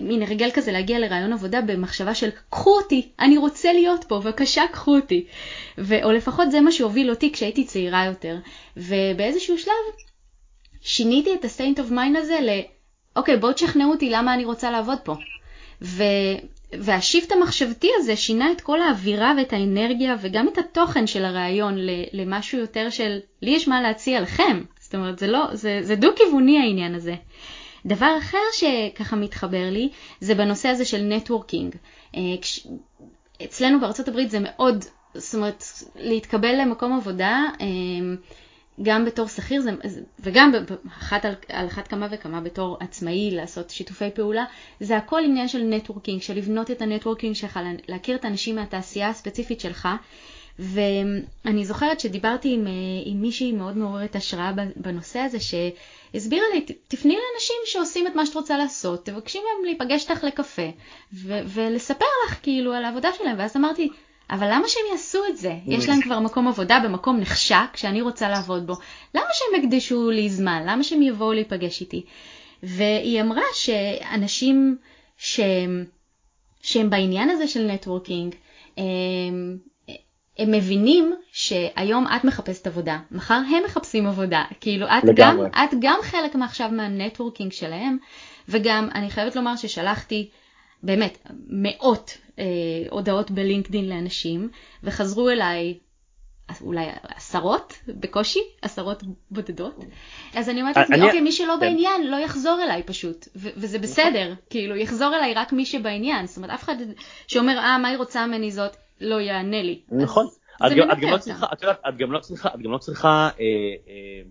מין 0.00 0.22
הרגל 0.22 0.50
כזה 0.50 0.72
להגיע 0.72 0.98
לרעיון 0.98 1.32
עבודה 1.32 1.60
במחשבה 1.60 2.14
של 2.14 2.30
קחו 2.50 2.76
אותי, 2.76 3.08
אני 3.20 3.38
רוצה 3.38 3.72
להיות 3.72 4.04
פה, 4.04 4.18
בבקשה 4.18 4.62
קחו 4.72 4.96
אותי. 4.96 5.24
ו, 5.78 6.04
או 6.04 6.12
לפחות 6.12 6.50
זה 6.50 6.60
מה 6.60 6.72
שהוביל 6.72 7.10
אותי 7.10 7.32
כשהייתי 7.32 7.64
צעירה 7.64 8.04
יותר. 8.04 8.36
ובאיזשהו 8.76 9.58
שלב 9.58 9.74
שיניתי 10.80 11.34
את 11.34 11.44
ה-state 11.44 11.78
of 11.78 11.90
mind 11.90 12.18
הזה 12.18 12.38
ל, 12.40 12.50
אוקיי, 13.16 13.36
בואו 13.36 13.52
תשכנעו 13.52 13.90
אותי 13.90 14.10
למה 14.10 14.34
אני 14.34 14.44
רוצה 14.44 14.70
לעבוד 14.70 14.98
פה. 15.04 15.14
ו, 15.82 16.02
והשיפט 16.72 17.32
המחשבתי 17.32 17.90
הזה 17.96 18.16
שינה 18.16 18.52
את 18.52 18.60
כל 18.60 18.80
האווירה 18.80 19.32
ואת 19.36 19.52
האנרגיה 19.52 20.16
וגם 20.20 20.48
את 20.48 20.58
התוכן 20.58 21.06
של 21.06 21.24
הרעיון 21.24 21.76
למשהו 22.12 22.58
יותר 22.58 22.90
של 22.90 23.18
לי 23.42 23.50
יש 23.50 23.68
מה 23.68 23.82
להציע 23.82 24.20
לכם, 24.20 24.62
זאת 24.94 25.00
אומרת, 25.00 25.18
זה, 25.18 25.26
לא, 25.26 25.48
זה, 25.52 25.78
זה 25.82 25.96
דו-כיווני 25.96 26.58
העניין 26.58 26.94
הזה. 26.94 27.14
דבר 27.86 28.16
אחר 28.18 28.38
שככה 28.52 29.16
מתחבר 29.16 29.70
לי, 29.70 29.88
זה 30.20 30.34
בנושא 30.34 30.68
הזה 30.68 30.84
של 30.84 31.02
networking. 31.02 31.76
אה, 32.16 32.20
אצלנו 33.44 33.80
בארצות 33.80 34.08
הברית 34.08 34.30
זה 34.30 34.38
מאוד, 34.42 34.84
זאת 35.14 35.34
אומרת, 35.34 35.64
להתקבל 35.96 36.60
למקום 36.60 36.92
עבודה, 36.96 37.42
אה, 37.60 37.66
גם 38.82 39.04
בתור 39.04 39.28
שכיר 39.28 39.62
וגם 40.20 40.52
אחת 40.86 41.24
על, 41.24 41.34
על 41.48 41.66
אחת 41.66 41.88
כמה 41.88 42.08
וכמה 42.10 42.40
בתור 42.40 42.76
עצמאי 42.80 43.30
לעשות 43.30 43.70
שיתופי 43.70 44.10
פעולה, 44.14 44.44
זה 44.80 44.96
הכל 44.96 45.20
עניין 45.24 45.48
של 45.48 45.62
networking, 45.62 46.22
של 46.22 46.36
לבנות 46.36 46.70
את 46.70 46.82
ה 46.82 46.87
networking 46.87 47.34
שלך, 47.34 47.60
להכיר 47.88 48.16
את 48.16 48.24
האנשים 48.24 48.56
מהתעשייה 48.56 49.08
הספציפית 49.08 49.60
שלך. 49.60 49.88
ואני 50.58 51.64
זוכרת 51.64 52.00
שדיברתי 52.00 52.54
עם, 52.54 52.66
אה, 52.66 52.72
עם 53.04 53.22
מישהי 53.22 53.52
מאוד 53.52 53.76
מעוררת 53.76 54.16
השראה 54.16 54.52
בנושא 54.76 55.18
הזה, 55.18 55.38
שהסבירה 55.40 56.44
לי, 56.54 56.66
תפני 56.88 57.14
לאנשים 57.14 57.56
שעושים 57.64 58.06
את 58.06 58.14
מה 58.14 58.26
שאת 58.26 58.34
רוצה 58.34 58.58
לעשות, 58.58 59.06
תבקשי 59.06 59.38
מהם 59.38 59.64
להיפגש 59.64 60.10
איתך 60.10 60.24
לקפה, 60.24 60.70
ו- 61.12 61.40
ולספר 61.46 62.04
לך 62.26 62.38
כאילו 62.42 62.72
על 62.72 62.84
העבודה 62.84 63.08
שלהם, 63.18 63.36
ואז 63.38 63.56
אמרתי, 63.56 63.88
אבל 64.30 64.46
למה 64.52 64.68
שהם 64.68 64.82
יעשו 64.92 65.18
את 65.28 65.36
זה? 65.36 65.54
יש 65.66 65.88
להם 65.88 66.02
כבר 66.02 66.20
מקום 66.20 66.48
עבודה 66.48 66.80
במקום 66.84 67.20
נחשק 67.20 67.76
שאני 67.76 68.02
רוצה 68.02 68.28
לעבוד 68.28 68.66
בו. 68.66 68.74
למה 69.14 69.26
שהם 69.32 69.62
יקדישו 69.62 70.10
לי 70.10 70.30
זמן? 70.30 70.62
למה 70.66 70.84
שהם 70.84 71.02
יבואו 71.02 71.32
להיפגש 71.32 71.80
איתי? 71.80 72.04
והיא 72.62 73.20
אמרה 73.20 73.42
שאנשים 73.54 74.76
שהם, 75.16 75.84
שהם 76.62 76.90
בעניין 76.90 77.30
הזה 77.30 77.48
של 77.48 77.66
networking, 77.66 78.34
הם 80.38 80.50
מבינים 80.50 81.14
שהיום 81.32 82.06
את 82.16 82.24
מחפשת 82.24 82.66
עבודה, 82.66 82.98
מחר 83.10 83.34
הם 83.34 83.62
מחפשים 83.64 84.06
עבודה, 84.06 84.44
כאילו 84.60 84.86
את 84.86 85.04
גם, 85.16 85.38
את 85.46 85.74
גם 85.80 85.98
חלק 86.02 86.34
מעכשיו 86.34 86.70
מה 86.72 86.85
networking 86.85 87.52
שלהם, 87.52 87.96
וגם 88.48 88.88
אני 88.94 89.10
חייבת 89.10 89.36
לומר 89.36 89.56
ששלחתי 89.56 90.30
באמת 90.82 91.18
מאות 91.48 92.18
אה, 92.38 92.44
הודעות 92.90 93.30
בלינקדין 93.30 93.88
לאנשים, 93.88 94.48
וחזרו 94.82 95.30
אליי 95.30 95.78
אולי 96.60 96.86
עשרות 97.16 97.72
בקושי, 97.88 98.40
עשרות 98.62 99.02
בודדות. 99.30 99.84
אז 100.34 100.48
אני 100.48 100.60
אומרת 100.60 100.76
לעצמי, 100.76 101.02
אוקיי, 101.02 101.20
מי 101.20 101.32
שלא 101.32 101.54
כן. 101.54 101.60
בעניין 101.60 102.06
לא 102.06 102.16
יחזור 102.16 102.62
אליי 102.62 102.82
פשוט, 102.82 103.28
וזה 103.36 103.78
בסדר, 103.78 104.34
כאילו, 104.50 104.76
יחזור 104.76 105.14
אליי 105.16 105.34
רק 105.34 105.52
מי 105.52 105.66
שבעניין. 105.66 106.26
זאת 106.26 106.36
אומרת, 106.36 106.50
אף 106.50 106.62
אחד 106.62 106.76
שאומר, 107.26 107.58
אה, 107.58 107.78
מה 107.78 107.88
היא 107.88 107.96
רוצה 107.96 108.26
ממני 108.26 108.50
זאת, 108.50 108.76
לא 109.00 109.20
יענה 109.20 109.62
לי. 109.62 109.80
נכון. 109.88 110.26
את 110.66 110.72
גם 110.72 111.10
לא 111.10 111.18
צריכה, 111.18 111.46
את 111.52 111.62
יודעת, 111.62 111.80
את 111.88 111.96
גם 111.96 112.12
לא 112.12 112.18
צריכה, 112.18 112.48
את 112.54 112.60
גם 112.60 112.72
לא 112.72 112.78
צריכה 112.78 113.28
אה, 113.40 113.44
אה, 113.88 114.22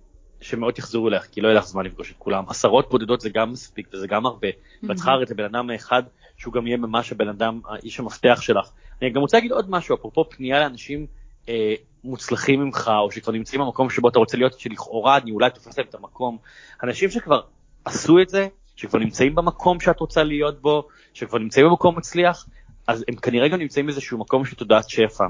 שמאות 0.41 0.79
יחזרו 0.79 1.07
אליך, 1.07 1.27
כי 1.31 1.41
לא 1.41 1.47
יהיה 1.47 1.57
לך 1.57 1.65
זמן 1.65 1.85
לפגוש 1.85 2.11
את 2.11 2.15
כולם. 2.17 2.43
עשרות 2.47 2.89
בודדות 2.89 3.21
זה 3.21 3.29
גם 3.29 3.51
מספיק 3.51 3.87
וזה 3.93 4.07
גם 4.07 4.25
הרבה. 4.25 4.47
ואת 4.83 4.95
צריכה 4.95 5.11
הרי 5.11 5.23
את 5.23 5.31
הבן 5.31 5.43
אדם 5.43 5.69
האחד 5.69 6.03
שהוא 6.37 6.53
גם 6.53 6.67
יהיה 6.67 6.77
ממש 6.77 7.11
הבן 7.11 7.27
אדם, 7.29 7.59
האיש 7.65 7.99
המפתח 7.99 8.41
שלך. 8.41 8.69
אני 9.01 9.09
גם 9.09 9.21
רוצה 9.21 9.37
להגיד 9.37 9.51
עוד 9.51 9.69
משהו, 9.69 9.95
אפרופו 9.95 10.29
פנייה 10.29 10.59
לאנשים 10.59 11.07
אה, 11.49 11.73
מוצלחים 12.03 12.59
ממך, 12.61 12.91
או 13.03 13.11
שכבר 13.11 13.33
נמצאים 13.33 13.61
במקום 13.61 13.89
שבו 13.89 14.09
אתה 14.09 14.19
רוצה 14.19 14.37
להיות, 14.37 14.59
שלכאורה 14.59 15.17
אני 15.17 15.31
אולי 15.31 15.49
תופס 15.49 15.77
להם 15.77 15.87
את 15.89 15.95
המקום. 15.95 16.37
אנשים 16.83 17.09
שכבר 17.09 17.41
עשו 17.85 18.21
את 18.21 18.29
זה, 18.29 18.47
שכבר 18.75 18.99
נמצאים 18.99 19.35
במקום 19.35 19.79
שאת 19.79 19.99
רוצה 19.99 20.23
להיות 20.23 20.61
בו, 20.61 20.87
שכבר 21.13 21.37
נמצאים 21.37 21.65
במקום 21.65 21.97
מצליח, 21.97 22.47
אז 22.87 23.05
הם 23.07 23.15
כנראה 23.15 23.47
גם 23.47 23.59
נמצאים 23.59 23.85
באיזשהו 23.85 24.17
מקום 24.17 24.45
של 24.45 24.55
תודעת 24.55 24.89
שפע, 24.89 25.25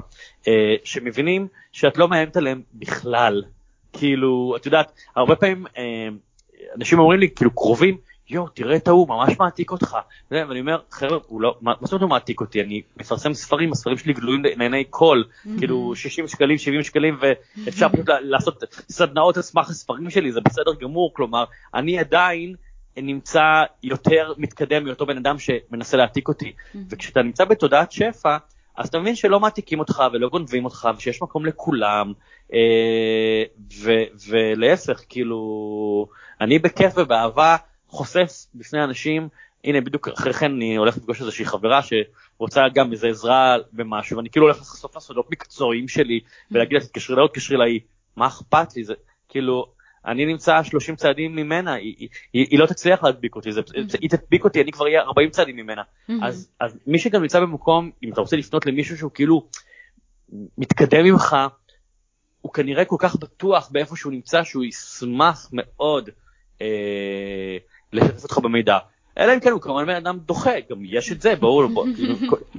אה, 0.48 0.74
שמבינים 0.84 1.48
שאת 1.72 1.98
לא 1.98 2.08
מאיימת 2.08 2.36
עליהם 2.36 2.62
בכלל. 2.74 3.42
כאילו, 3.92 4.54
את 4.56 4.66
יודעת, 4.66 4.92
הרבה 5.16 5.36
פעמים 5.36 5.66
אה, 5.78 6.08
אנשים 6.76 6.98
אומרים 6.98 7.20
לי, 7.20 7.30
כאילו 7.30 7.50
קרובים, 7.50 7.96
יואו, 8.28 8.48
תראה 8.48 8.76
את 8.76 8.88
ההוא, 8.88 9.08
ממש 9.08 9.38
מעתיק 9.38 9.70
אותך. 9.70 9.96
ואני 10.30 10.60
אומר, 10.60 10.78
חבר'ה, 10.90 11.18
הוא 11.26 11.40
לא, 11.40 11.56
מה 11.60 11.74
זאת 11.80 11.92
אומרת 11.92 12.02
הוא 12.02 12.10
מעתיק 12.10 12.40
אותי? 12.40 12.60
אני 12.60 12.82
מפרסם 12.96 13.34
ספרים, 13.34 13.72
הספרים 13.72 13.98
שלי 13.98 14.12
גלויים 14.12 14.42
לעיני 14.44 14.84
כל, 14.90 15.22
כאילו 15.58 15.96
60 15.96 16.28
שקלים, 16.28 16.58
70 16.58 16.82
שקלים, 16.82 17.18
ואפשר 17.20 17.88
פשוט 17.88 18.08
לעשות 18.20 18.64
סדנאות 18.88 19.36
על 19.36 19.42
סמך 19.42 19.70
הספרים 19.70 20.10
שלי, 20.10 20.32
זה 20.32 20.40
בסדר 20.40 20.74
גמור, 20.80 21.14
כלומר, 21.14 21.44
אני 21.74 21.98
עדיין 21.98 22.54
נמצא 22.96 23.62
יותר 23.82 24.32
מתקדם 24.36 24.84
מאותו 24.84 25.06
בן 25.06 25.16
אדם 25.16 25.36
שמנסה 25.38 25.96
להעתיק 25.96 26.28
אותי. 26.28 26.52
וכשאתה 26.90 27.22
נמצא 27.22 27.44
בתודעת 27.44 27.92
שפע, 27.92 28.36
אז 28.76 28.88
אתה 28.88 28.98
מבין 28.98 29.14
שלא 29.16 29.40
מעתיקים 29.40 29.78
אותך 29.78 30.02
ולא 30.12 30.28
גונבים 30.28 30.64
אותך, 30.64 30.88
ושיש 30.96 31.22
מקום 31.22 31.46
לכולם, 31.46 32.12
אה, 32.52 33.42
ו- 33.82 34.28
ולהפך, 34.28 35.02
כאילו, 35.08 36.08
אני 36.40 36.58
בכיף 36.58 36.92
ובאהבה 36.96 37.56
חושף 37.88 38.46
בפני 38.54 38.84
אנשים, 38.84 39.28
הנה 39.64 39.80
בדיוק 39.80 40.08
אחרי 40.08 40.32
כן 40.32 40.52
אני 40.52 40.76
הולך 40.76 40.96
לפגוש 40.96 41.20
איזושהי 41.20 41.44
חברה 41.44 41.80
שרוצה 41.82 42.62
גם 42.74 42.92
איזה 42.92 43.08
עזרה 43.08 43.56
במשהו, 43.72 44.16
ואני 44.16 44.30
כאילו 44.30 44.46
הולך 44.46 44.60
לחשוף 44.60 44.94
לה 44.94 45.00
סודות 45.00 45.30
מקצועיים 45.30 45.88
שלי, 45.88 46.20
ולהגיד 46.50 46.72
לה 46.72 46.80
תתקשרי 46.80 47.16
לה, 47.16 47.28
תתקשרי 47.28 47.56
לה, 47.56 47.64
מה 48.16 48.26
אכפת 48.26 48.76
לי, 48.76 48.84
זה 48.84 48.94
כאילו, 49.28 49.66
אני 50.06 50.26
נמצא 50.26 50.62
30 50.62 50.96
צעדים 50.96 51.36
ממנה, 51.36 51.72
היא, 51.72 51.94
היא, 51.98 52.08
היא, 52.32 52.46
היא 52.50 52.58
לא 52.58 52.66
תצליח 52.66 53.04
להדביק 53.04 53.36
אותי, 53.36 53.52
זה, 53.52 53.60
mm-hmm. 53.60 53.96
היא 54.00 54.10
תדביק 54.10 54.44
אותי, 54.44 54.62
אני 54.62 54.72
כבר 54.72 54.84
אהיה 54.84 55.02
40 55.02 55.30
צעדים 55.30 55.56
ממנה. 55.56 55.82
Mm-hmm. 55.82 56.12
אז, 56.22 56.48
אז 56.60 56.78
מי 56.86 56.98
שגם 56.98 57.22
נמצא 57.22 57.40
במקום, 57.40 57.90
אם 58.02 58.12
אתה 58.12 58.20
רוצה 58.20 58.36
לפנות 58.36 58.66
למישהו 58.66 58.98
שהוא 58.98 59.10
כאילו 59.14 59.48
מתקדם 60.58 61.04
ממך, 61.04 61.36
הוא 62.40 62.52
כנראה 62.52 62.84
כל 62.84 62.96
כך 62.98 63.16
בטוח 63.16 63.68
באיפה 63.72 63.96
שהוא 63.96 64.12
נמצא, 64.12 64.44
שהוא 64.44 64.64
ישמח 64.64 65.48
מאוד 65.52 66.10
אה, 66.60 67.56
לשתף 67.92 68.22
אותך 68.22 68.38
במידע. 68.38 68.78
אלא 69.18 69.34
אם 69.34 69.40
כן 69.40 69.50
הוא 69.50 69.60
כמובן 69.60 69.86
בן 69.86 69.94
אדם 69.94 70.18
דוחה, 70.18 70.50
גם 70.70 70.84
יש 70.84 71.12
את 71.12 71.20
זה, 71.20 71.36
ברור, 71.36 71.66
בוא, 71.66 71.86
כאילו, 71.96 72.14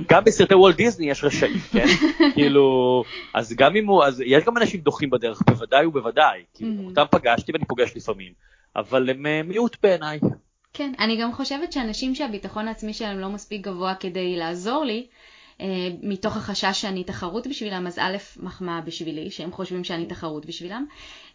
גם 0.09 0.23
בסרטי 0.23 0.55
וולט 0.55 0.75
דיסני 0.75 1.09
יש 1.09 1.23
רשעים, 1.23 1.59
כן? 1.71 1.85
כאילו, 2.33 3.03
אז 3.33 3.53
גם 3.53 3.75
אם 3.75 3.87
הוא, 3.87 4.03
אז 4.03 4.23
יש 4.25 4.43
גם 4.43 4.57
אנשים 4.57 4.79
דוחים 4.79 5.09
בדרך, 5.09 5.41
בוודאי 5.49 5.85
ובוודאי, 5.85 6.43
כאילו, 6.53 6.71
mm-hmm. 6.71 6.85
אותם 6.85 7.05
פגשתי 7.11 7.51
ואני 7.51 7.65
פוגש 7.65 7.95
לפעמים, 7.95 8.33
אבל 8.75 9.09
הם 9.09 9.25
אה, 9.25 9.41
מיעוט 9.43 9.77
בעיניי. 9.83 10.19
כן, 10.73 10.91
אני 10.99 11.21
גם 11.21 11.33
חושבת 11.33 11.71
שאנשים 11.71 12.15
שהביטחון 12.15 12.67
העצמי 12.67 12.93
שלהם 12.93 13.19
לא 13.19 13.29
מספיק 13.29 13.61
גבוה 13.61 13.95
כדי 13.95 14.35
לעזור 14.35 14.85
לי, 14.85 15.07
מתוך 16.03 16.37
החשש 16.37 16.81
שאני 16.81 17.03
תחרות 17.03 17.47
בשבילם, 17.47 17.87
אז 17.87 17.99
א', 17.99 18.17
מחמאה 18.37 18.81
בשבילי, 18.81 19.31
שהם 19.31 19.51
חושבים 19.51 19.83
שאני 19.83 20.05
תחרות 20.05 20.45
בשבילם, 20.45 20.85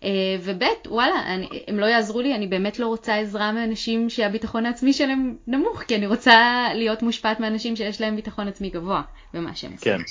אה, 0.04 0.08
וב', 0.42 0.62
וואלה, 0.86 1.34
אני, 1.34 1.48
הם 1.68 1.78
לא 1.78 1.86
יעזרו 1.86 2.20
לי, 2.20 2.34
אני 2.34 2.46
באמת 2.46 2.78
לא 2.78 2.86
רוצה 2.86 3.16
עזרה 3.16 3.52
מאנשים 3.52 4.10
שהביטחון 4.10 4.66
העצמי 4.66 4.92
שלהם 4.92 5.36
נמוך, 5.46 5.82
כי 5.82 5.96
אני 5.96 6.06
רוצה 6.06 6.66
להיות 6.74 7.02
מושפעת 7.02 7.40
מאנשים 7.40 7.76
שיש 7.76 8.00
להם 8.00 8.16
ביטחון 8.16 8.48
עצמי 8.48 8.70
גבוה 8.70 9.02
במה 9.34 9.54
שהם 9.54 9.72
עושים. 9.72 9.92
כן. 9.92 10.02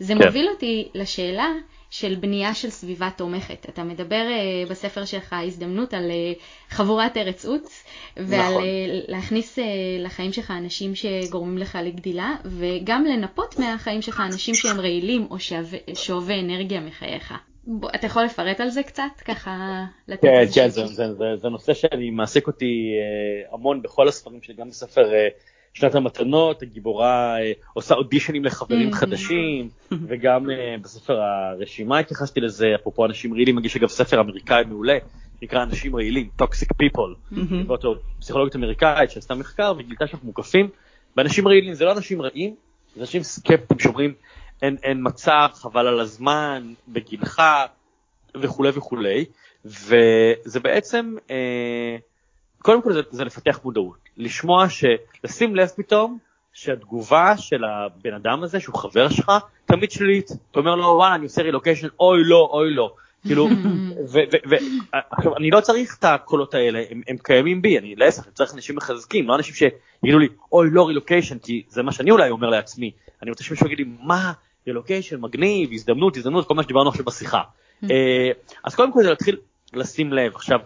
זה 0.00 0.14
כן. 0.14 0.26
מוביל 0.26 0.48
אותי 0.48 0.88
לשאלה 0.94 1.48
של 1.90 2.14
בנייה 2.14 2.54
של 2.54 2.70
סביבה 2.70 3.08
תומכת. 3.16 3.68
אתה 3.68 3.84
מדבר 3.84 4.26
uh, 4.28 4.70
בספר 4.70 5.04
שלך 5.04 5.36
הזדמנות 5.46 5.94
על 5.94 6.10
uh, 6.10 6.38
חבורת 6.74 7.16
ארץ 7.16 7.46
עוץ, 7.46 7.84
ועל 8.16 8.52
נכון. 8.52 8.62
uh, 8.62 8.66
להכניס 9.08 9.58
uh, 9.58 9.62
לחיים 9.98 10.32
שלך 10.32 10.50
אנשים 10.50 10.94
שגורמים 10.94 11.58
לך 11.58 11.78
לגדילה, 11.82 12.34
וגם 12.44 13.04
לנפות 13.04 13.58
מהחיים 13.58 14.02
שלך 14.02 14.22
אנשים 14.26 14.54
שהם 14.54 14.80
רעילים 14.80 15.26
או 15.30 15.36
שואבי 15.94 16.40
אנרגיה 16.40 16.80
מחייך. 16.80 17.34
בוא, 17.66 17.90
אתה 17.94 18.06
יכול 18.06 18.24
לפרט 18.24 18.60
על 18.60 18.68
זה 18.68 18.82
קצת? 18.82 19.02
ככה 19.24 19.84
לתת 20.08 20.22
כן, 20.22 20.44
כן, 20.54 20.68
זה, 20.68 20.86
זה, 20.86 21.14
זה, 21.14 21.24
זה 21.36 21.48
נושא 21.48 21.74
שאני 21.74 22.10
מעסיק 22.10 22.46
אותי 22.46 22.92
המון 23.52 23.82
בכל 23.82 24.08
הספרים 24.08 24.42
שלי, 24.42 24.54
גם 24.54 24.68
בספר 24.68 25.10
שנת 25.78 25.94
המתנות, 25.94 26.62
הגיבורה 26.62 27.36
uh, 27.36 27.66
עושה 27.72 27.94
אודישנים 27.94 28.44
לחברים 28.44 28.90
mm-hmm. 28.90 28.96
חדשים, 28.96 29.68
וגם 30.08 30.46
uh, 30.46 30.82
בספר 30.82 31.20
הרשימה 31.20 31.98
התייחסתי 31.98 32.40
לזה, 32.40 32.66
אפרופו 32.80 33.06
אנשים 33.06 33.34
רעילים, 33.34 33.56
מגיש 33.56 33.76
אגב 33.76 33.88
ספר 33.88 34.20
אמריקאי 34.20 34.64
מעולה, 34.64 34.98
נקרא 35.42 35.62
אנשים 35.62 35.96
רעילים, 35.96 36.28
Toxic 36.42 36.68
People, 36.82 37.32
mm-hmm. 37.32 37.54
ואותו 37.66 37.94
פסיכולוגית 38.20 38.56
אמריקאית 38.56 39.10
שעשתה 39.10 39.34
מחקר 39.34 39.72
וגילתה 39.78 40.06
שאנחנו 40.06 40.26
מוקפים 40.26 40.68
באנשים 41.16 41.48
רעילים, 41.48 41.74
זה 41.74 41.84
לא 41.84 41.92
אנשים 41.92 42.22
רעים, 42.22 42.54
זה 42.94 43.00
אנשים 43.00 43.22
סקפטיים 43.22 43.80
שאומרים, 43.80 44.14
אין, 44.62 44.76
אין 44.82 44.98
מצב, 45.02 45.48
חבל 45.54 45.86
על 45.86 46.00
הזמן, 46.00 46.72
בגילך 46.88 47.42
וכולי 48.36 48.70
וכולי, 48.74 49.24
וזה 49.64 50.60
בעצם, 50.62 51.14
אה, 51.30 51.96
קודם 52.58 52.82
כל 52.82 52.92
זה, 52.92 53.00
זה 53.10 53.24
לפתח 53.24 53.60
מודעות, 53.64 54.07
לשמוע, 54.18 54.66
לשים 55.24 55.56
לב 55.56 55.68
פתאום 55.76 56.18
שהתגובה 56.52 57.36
של 57.36 57.64
הבן 57.64 58.14
אדם 58.14 58.42
הזה, 58.42 58.60
שהוא 58.60 58.74
חבר 58.74 59.08
שלך, 59.08 59.32
תמיד 59.66 59.90
שלילית. 59.90 60.30
אתה 60.50 60.58
אומר 60.60 60.74
לו, 60.74 60.84
וואלה, 60.84 61.14
אני 61.14 61.24
עושה 61.24 61.42
רילוקיישן, 61.42 61.88
אוי 62.00 62.24
לא, 62.24 62.48
אוי 62.52 62.74
לא. 62.74 62.94
כאילו, 63.26 63.48
ועכשיו, 64.50 65.36
אני 65.36 65.50
לא 65.50 65.60
צריך 65.60 65.96
את 65.98 66.04
הקולות 66.04 66.54
האלה, 66.54 66.82
הם, 66.90 67.02
הם 67.08 67.16
קיימים 67.22 67.62
בי, 67.62 67.78
אני 67.78 67.94
להפך, 67.96 68.26
אני 68.26 68.32
צריך 68.34 68.54
אנשים 68.54 68.76
מחזקים, 68.76 69.28
לא 69.28 69.34
אנשים 69.34 69.54
שיגידו 69.54 70.18
לי, 70.18 70.28
אוי 70.52 70.68
לא 70.72 70.88
רילוקיישן, 70.88 71.38
כי 71.38 71.62
זה 71.68 71.82
מה 71.82 71.92
שאני 71.92 72.10
אולי 72.10 72.30
אומר 72.30 72.48
לעצמי. 72.48 72.90
אני 73.22 73.30
רוצה 73.30 73.44
שמישהו 73.44 73.66
יגיד 73.66 73.78
לי, 73.78 73.84
מה, 74.02 74.32
רילוקיישן, 74.66 75.20
מגניב, 75.20 75.72
הזדמנות, 75.72 76.16
הזדמנות, 76.16 76.48
כל 76.48 76.54
מה 76.54 76.62
שדיברנו 76.62 76.88
עכשיו 76.88 77.04
בשיחה. 77.04 77.40
אה, 77.90 78.30
אז 78.64 78.74
קודם 78.74 78.92
כל 78.92 79.02
זה 79.02 79.10
להתחיל 79.10 79.36
לשים 79.74 80.12
לב. 80.12 80.34
עכשיו, 80.34 80.58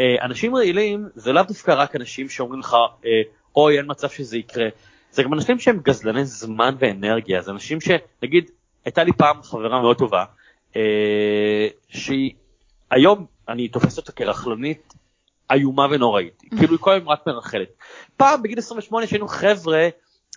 אנשים 0.00 0.56
רעילים 0.56 1.08
זה 1.14 1.32
לאו 1.32 1.42
דווקא 1.42 1.70
רק 1.70 1.96
אנשים 1.96 2.28
שאומרים 2.28 2.60
לך, 2.60 2.76
אה, 3.04 3.22
אוי, 3.56 3.78
אין 3.78 3.84
מצב 3.88 4.08
שזה 4.08 4.38
יקרה. 4.38 4.68
זה 5.12 5.22
גם 5.22 5.34
אנשים 5.34 5.58
שהם 5.58 5.80
גזלני 5.82 6.24
זמן 6.24 6.74
ואנרגיה, 6.78 7.42
זה 7.42 7.50
אנשים 7.50 7.78
שנגיד, 7.80 8.50
הייתה 8.84 9.04
לי 9.04 9.12
פעם 9.12 9.42
חברה 9.42 9.80
מאוד 9.82 9.98
טובה, 9.98 10.24
שהיא, 11.88 12.30
היום 12.90 13.26
אני 13.48 13.68
תופס 13.68 13.96
אותה 13.96 14.12
כרכלנית 14.12 14.94
איומה 15.50 15.86
ונוראית, 15.90 16.42
כאילו 16.58 16.72
היא 16.72 16.78
כל 16.80 16.92
היום 16.92 17.08
רק 17.08 17.26
מרחלת. 17.26 17.68
פעם 18.16 18.42
בגיל 18.42 18.58
28 18.58 19.06
שהיינו 19.06 19.28
חבר'ה, 19.28 19.88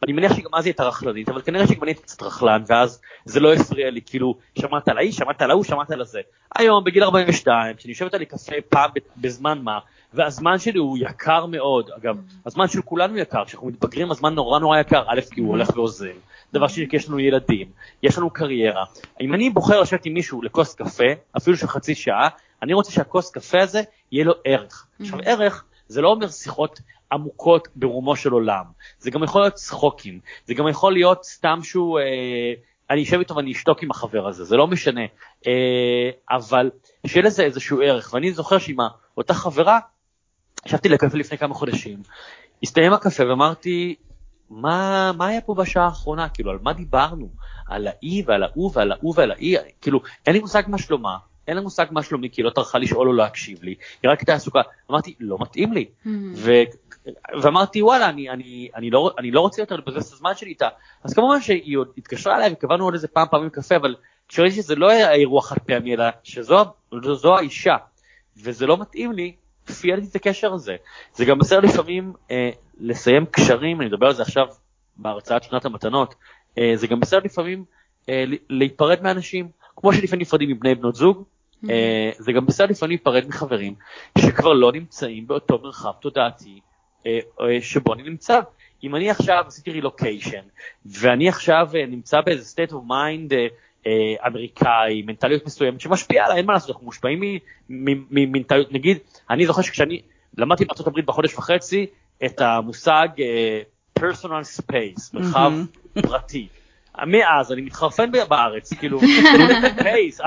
אני 0.03 0.13
מניח 0.13 0.33
שגם 0.33 0.49
אז 0.53 0.65
היא 0.65 0.71
הייתה 0.71 0.83
רכלנית, 0.83 1.29
אבל 1.29 1.41
כנראה 1.41 1.67
שגם 1.67 1.83
אני 1.83 1.91
הייתי 1.91 2.01
קצת 2.01 2.21
רכלן, 2.23 2.63
ואז 2.67 3.01
זה 3.25 3.39
לא 3.39 3.53
הפריע 3.53 3.89
לי, 3.89 4.01
כאילו, 4.05 4.35
שמעת 4.59 4.87
על 4.87 4.97
האיש, 4.97 5.15
שמעת 5.15 5.41
על 5.41 5.51
ההוא, 5.51 5.63
שמעת 5.63 5.91
על 5.91 6.01
הזה. 6.01 6.21
היום, 6.55 6.83
בגיל 6.83 7.03
42, 7.03 7.75
כשאני 7.75 7.91
יושבת 7.91 8.13
על 8.13 8.19
לי 8.19 8.25
קפה 8.25 8.55
פעם 8.69 8.89
בזמן 9.17 9.61
מה, 9.61 9.79
והזמן 10.13 10.59
שלי 10.59 10.79
הוא 10.79 10.97
יקר 11.01 11.45
מאוד, 11.45 11.89
אגב, 11.97 12.17
הזמן 12.45 12.67
של 12.67 12.81
כולנו 12.81 13.17
יקר, 13.17 13.45
כשאנחנו 13.45 13.67
מתבגרים 13.67 14.11
הזמן 14.11 14.33
נורא 14.33 14.59
נורא 14.59 14.79
יקר, 14.79 15.03
א', 15.07 15.21
כי 15.31 15.41
הוא 15.41 15.49
הולך 15.49 15.69
ואוזל, 15.75 16.15
דבר 16.53 16.67
שני, 16.67 16.89
כי 16.89 16.95
יש 16.95 17.07
לנו 17.09 17.19
ילדים, 17.19 17.67
יש 18.03 18.17
לנו 18.17 18.29
קריירה. 18.29 18.85
אם 19.21 19.33
אני 19.33 19.49
בוחר 19.49 19.81
לשבת 19.81 20.05
עם 20.05 20.13
מישהו 20.13 20.41
לכוס 20.41 20.75
קפה, 20.75 21.07
אפילו 21.37 21.57
של 21.57 21.67
חצי 21.67 21.95
שעה, 21.95 22.29
אני 22.63 22.73
רוצה 22.73 22.91
שהכוס 22.91 23.31
קפה 23.31 23.61
הזה 23.61 23.81
יהיה 24.11 24.25
לו 24.25 24.33
ערך. 24.45 24.87
עכשיו, 24.99 25.19
ערך 25.23 25.63
זה 25.87 26.01
לא 26.01 26.09
אומר 26.09 26.27
שיחות 26.27 26.79
עמוקות 27.11 27.67
ברומו 27.75 28.15
של 28.15 28.31
עולם. 28.31 28.63
זה 28.99 29.11
גם 29.11 29.23
יכול 29.23 29.41
להיות 29.41 29.53
צחוקים, 29.53 30.19
זה 30.45 30.53
גם 30.53 30.67
יכול 30.67 30.93
להיות 30.93 31.23
סתם 31.23 31.59
שהוא, 31.63 31.99
אה, 31.99 32.53
אני 32.89 33.03
אשב 33.03 33.19
איתו 33.19 33.35
ואני 33.35 33.51
אשתוק 33.51 33.83
עם 33.83 33.91
החבר 33.91 34.27
הזה, 34.27 34.43
זה 34.43 34.57
לא 34.57 34.67
משנה, 34.67 35.01
אה, 35.47 36.09
אבל 36.31 36.71
שיהיה 37.07 37.25
לזה 37.25 37.43
איזשהו 37.43 37.81
ערך, 37.81 38.13
ואני 38.13 38.31
זוכר 38.31 38.57
שעם 38.57 38.77
אותה 39.17 39.33
חברה, 39.33 39.79
ישבתי 40.65 40.89
לקפה 40.89 41.17
לפני 41.17 41.37
כמה 41.37 41.53
חודשים, 41.53 42.01
הסתיים 42.63 42.93
הקפה 42.93 43.29
ואמרתי, 43.29 43.95
מה, 44.49 45.11
מה 45.17 45.27
היה 45.27 45.41
פה 45.41 45.55
בשעה 45.55 45.85
האחרונה, 45.85 46.29
כאילו 46.29 46.51
על 46.51 46.57
מה 46.61 46.73
דיברנו, 46.73 47.29
על 47.67 47.87
האי 47.87 48.23
ועל 48.25 48.43
ההוא 48.43 48.71
ועל 48.73 48.91
ההוא 48.91 49.13
ועל 49.17 49.31
האי, 49.31 49.55
כאילו 49.81 49.99
אין 50.25 50.33
לי 50.33 50.39
מושג 50.39 50.63
מה 50.67 50.77
שלומה, 50.77 51.17
אין 51.47 51.55
לה 51.55 51.61
מושג 51.61 51.85
מה 51.91 52.03
שלומי, 52.03 52.29
כי 52.29 52.41
היא 52.41 52.45
לא 52.45 52.49
טרחה 52.49 52.77
לשאול 52.77 53.07
או 53.07 53.13
להקשיב 53.13 53.63
לי, 53.63 53.75
היא 54.03 54.11
רק 54.11 54.19
הייתה 54.19 54.33
עסוקה. 54.33 54.61
אמרתי, 54.91 55.15
לא 55.19 55.37
מתאים 55.39 55.73
לי. 55.73 55.85
Mm-hmm. 55.85 56.09
ו... 56.35 56.51
ואמרתי, 57.41 57.81
וואלה, 57.81 58.09
אני, 58.09 58.29
אני, 58.29 58.69
אני, 58.75 58.89
לא, 58.89 59.11
אני 59.19 59.31
לא 59.31 59.39
רוצה 59.41 59.61
יותר 59.61 59.75
לבזבז 59.75 60.07
את 60.07 60.13
הזמן 60.13 60.31
שלי 60.35 60.49
איתה. 60.49 60.67
אז 61.03 61.13
כמובן 61.13 61.41
שהיא 61.41 61.77
עוד 61.77 61.87
התקשרה 61.97 62.35
אליי 62.35 62.51
וקבענו 62.53 62.83
עוד 62.83 62.93
איזה 62.93 63.07
פעם 63.07 63.27
פעמים 63.31 63.49
קפה, 63.49 63.75
אבל 63.75 63.95
כשראיתי 64.27 64.55
שזה 64.55 64.75
לא 64.75 64.89
היה 64.89 65.11
אירוע 65.11 65.41
חד 65.41 65.57
פעמי, 65.59 65.93
אלא 65.93 66.05
שזו 66.23 67.35
האישה, 67.37 67.75
וזה 68.37 68.67
לא 68.67 68.77
מתאים 68.77 69.11
לי, 69.11 69.35
כפייתי 69.65 70.07
את 70.11 70.15
הקשר 70.15 70.53
הזה. 70.53 70.75
זה 71.13 71.25
גם 71.25 71.39
בסדר 71.39 71.59
לפעמים 71.59 72.13
אה, 72.31 72.49
לסיים 72.79 73.25
קשרים, 73.25 73.81
אני 73.81 73.89
מדבר 73.89 74.07
על 74.07 74.13
זה 74.13 74.21
עכשיו 74.21 74.45
בהרצאת 74.97 75.43
שנת 75.43 75.65
המתנות, 75.65 76.15
אה, 76.57 76.71
זה 76.75 76.87
גם 76.87 76.99
בסדר 76.99 77.19
לפעמים 77.23 77.65
אה, 78.09 78.23
להיפרד 78.49 79.03
מאנשים, 79.03 79.49
כמו 79.75 79.93
שלפעמים 79.93 80.21
נפרדים 80.21 80.49
מבני 80.49 80.75
בנות 80.75 80.95
זוג, 80.95 81.23
Mm-hmm. 81.65 81.71
אה, 81.71 82.11
זה 82.17 82.31
גם 82.31 82.45
בסדר 82.45 82.67
לפעמים 82.69 82.89
להיפרד 82.89 83.27
מחברים 83.27 83.73
שכבר 84.17 84.53
לא 84.53 84.71
נמצאים 84.71 85.27
באותו 85.27 85.59
מרחב 85.63 85.91
תודעתי 85.99 86.59
אה, 87.05 87.19
אה, 87.41 87.61
שבו 87.61 87.93
אני 87.93 88.03
נמצא. 88.03 88.39
אם 88.83 88.95
אני 88.95 89.09
עכשיו 89.09 89.43
עשיתי 89.47 89.71
רילוקיישן 89.71 90.41
ואני 90.85 91.29
עכשיו 91.29 91.69
נמצא 91.87 92.21
באיזה 92.21 92.55
state 92.55 92.71
of 92.71 92.75
mind 92.89 93.33
אמריקאי, 94.27 95.01
מנטליות 95.01 95.45
מסוימת 95.45 95.81
שמשפיעה 95.81 96.25
עליי, 96.25 96.37
אין 96.37 96.45
מה 96.45 96.53
לעשות, 96.53 96.69
אנחנו 96.69 96.85
מושפעים 96.85 97.39
ממנטליות, 97.69 98.71
נגיד, 98.71 98.97
אני 99.29 99.45
זוכר 99.45 99.61
שכשאני 99.61 100.01
למדתי 100.37 100.65
בארה"ב 100.65 100.99
בחודש 100.99 101.33
וחצי 101.33 101.85
את 102.25 102.41
המושג 102.41 103.07
personal 103.99 104.59
space, 104.59 105.09
מרחב. 105.13 105.53
פרטי. 106.01 106.47
מאז 107.07 107.51
אני 107.51 107.61
מתחרפן 107.61 108.11
בארץ, 108.11 108.73
כאילו, 108.73 108.99
פייס, 109.83 110.21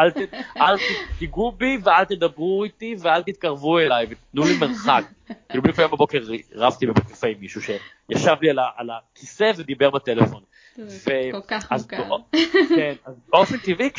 אל 0.56 0.76
תיגעו 1.18 1.52
בי 1.52 1.78
ואל 1.82 2.04
תדברו 2.04 2.64
איתי 2.64 2.94
ואל 2.98 3.22
תתקרבו 3.22 3.78
אליי 3.78 4.06
ותנו 4.10 4.44
לי 4.44 4.56
מרחק. 4.60 5.04
כאילו 5.48 5.62
בדיוק 5.62 5.78
היום 5.78 5.90
בבוקר 5.90 6.18
רבתי 6.54 6.86
בבית 6.86 7.04
קפה 7.04 7.26
עם 7.26 7.40
מישהו 7.40 7.60
שישב 7.62 8.36
לי 8.42 8.50
על 8.76 8.90
הכיסא 8.90 9.52
ודיבר 9.56 9.90
בטלפון. 9.90 10.42
כל 11.32 11.40
כך 11.48 11.72
מוכר. 11.72 12.16
כן, 12.76 12.94
אז 13.04 13.14
באופן 13.28 13.58
טבעי 13.58 13.90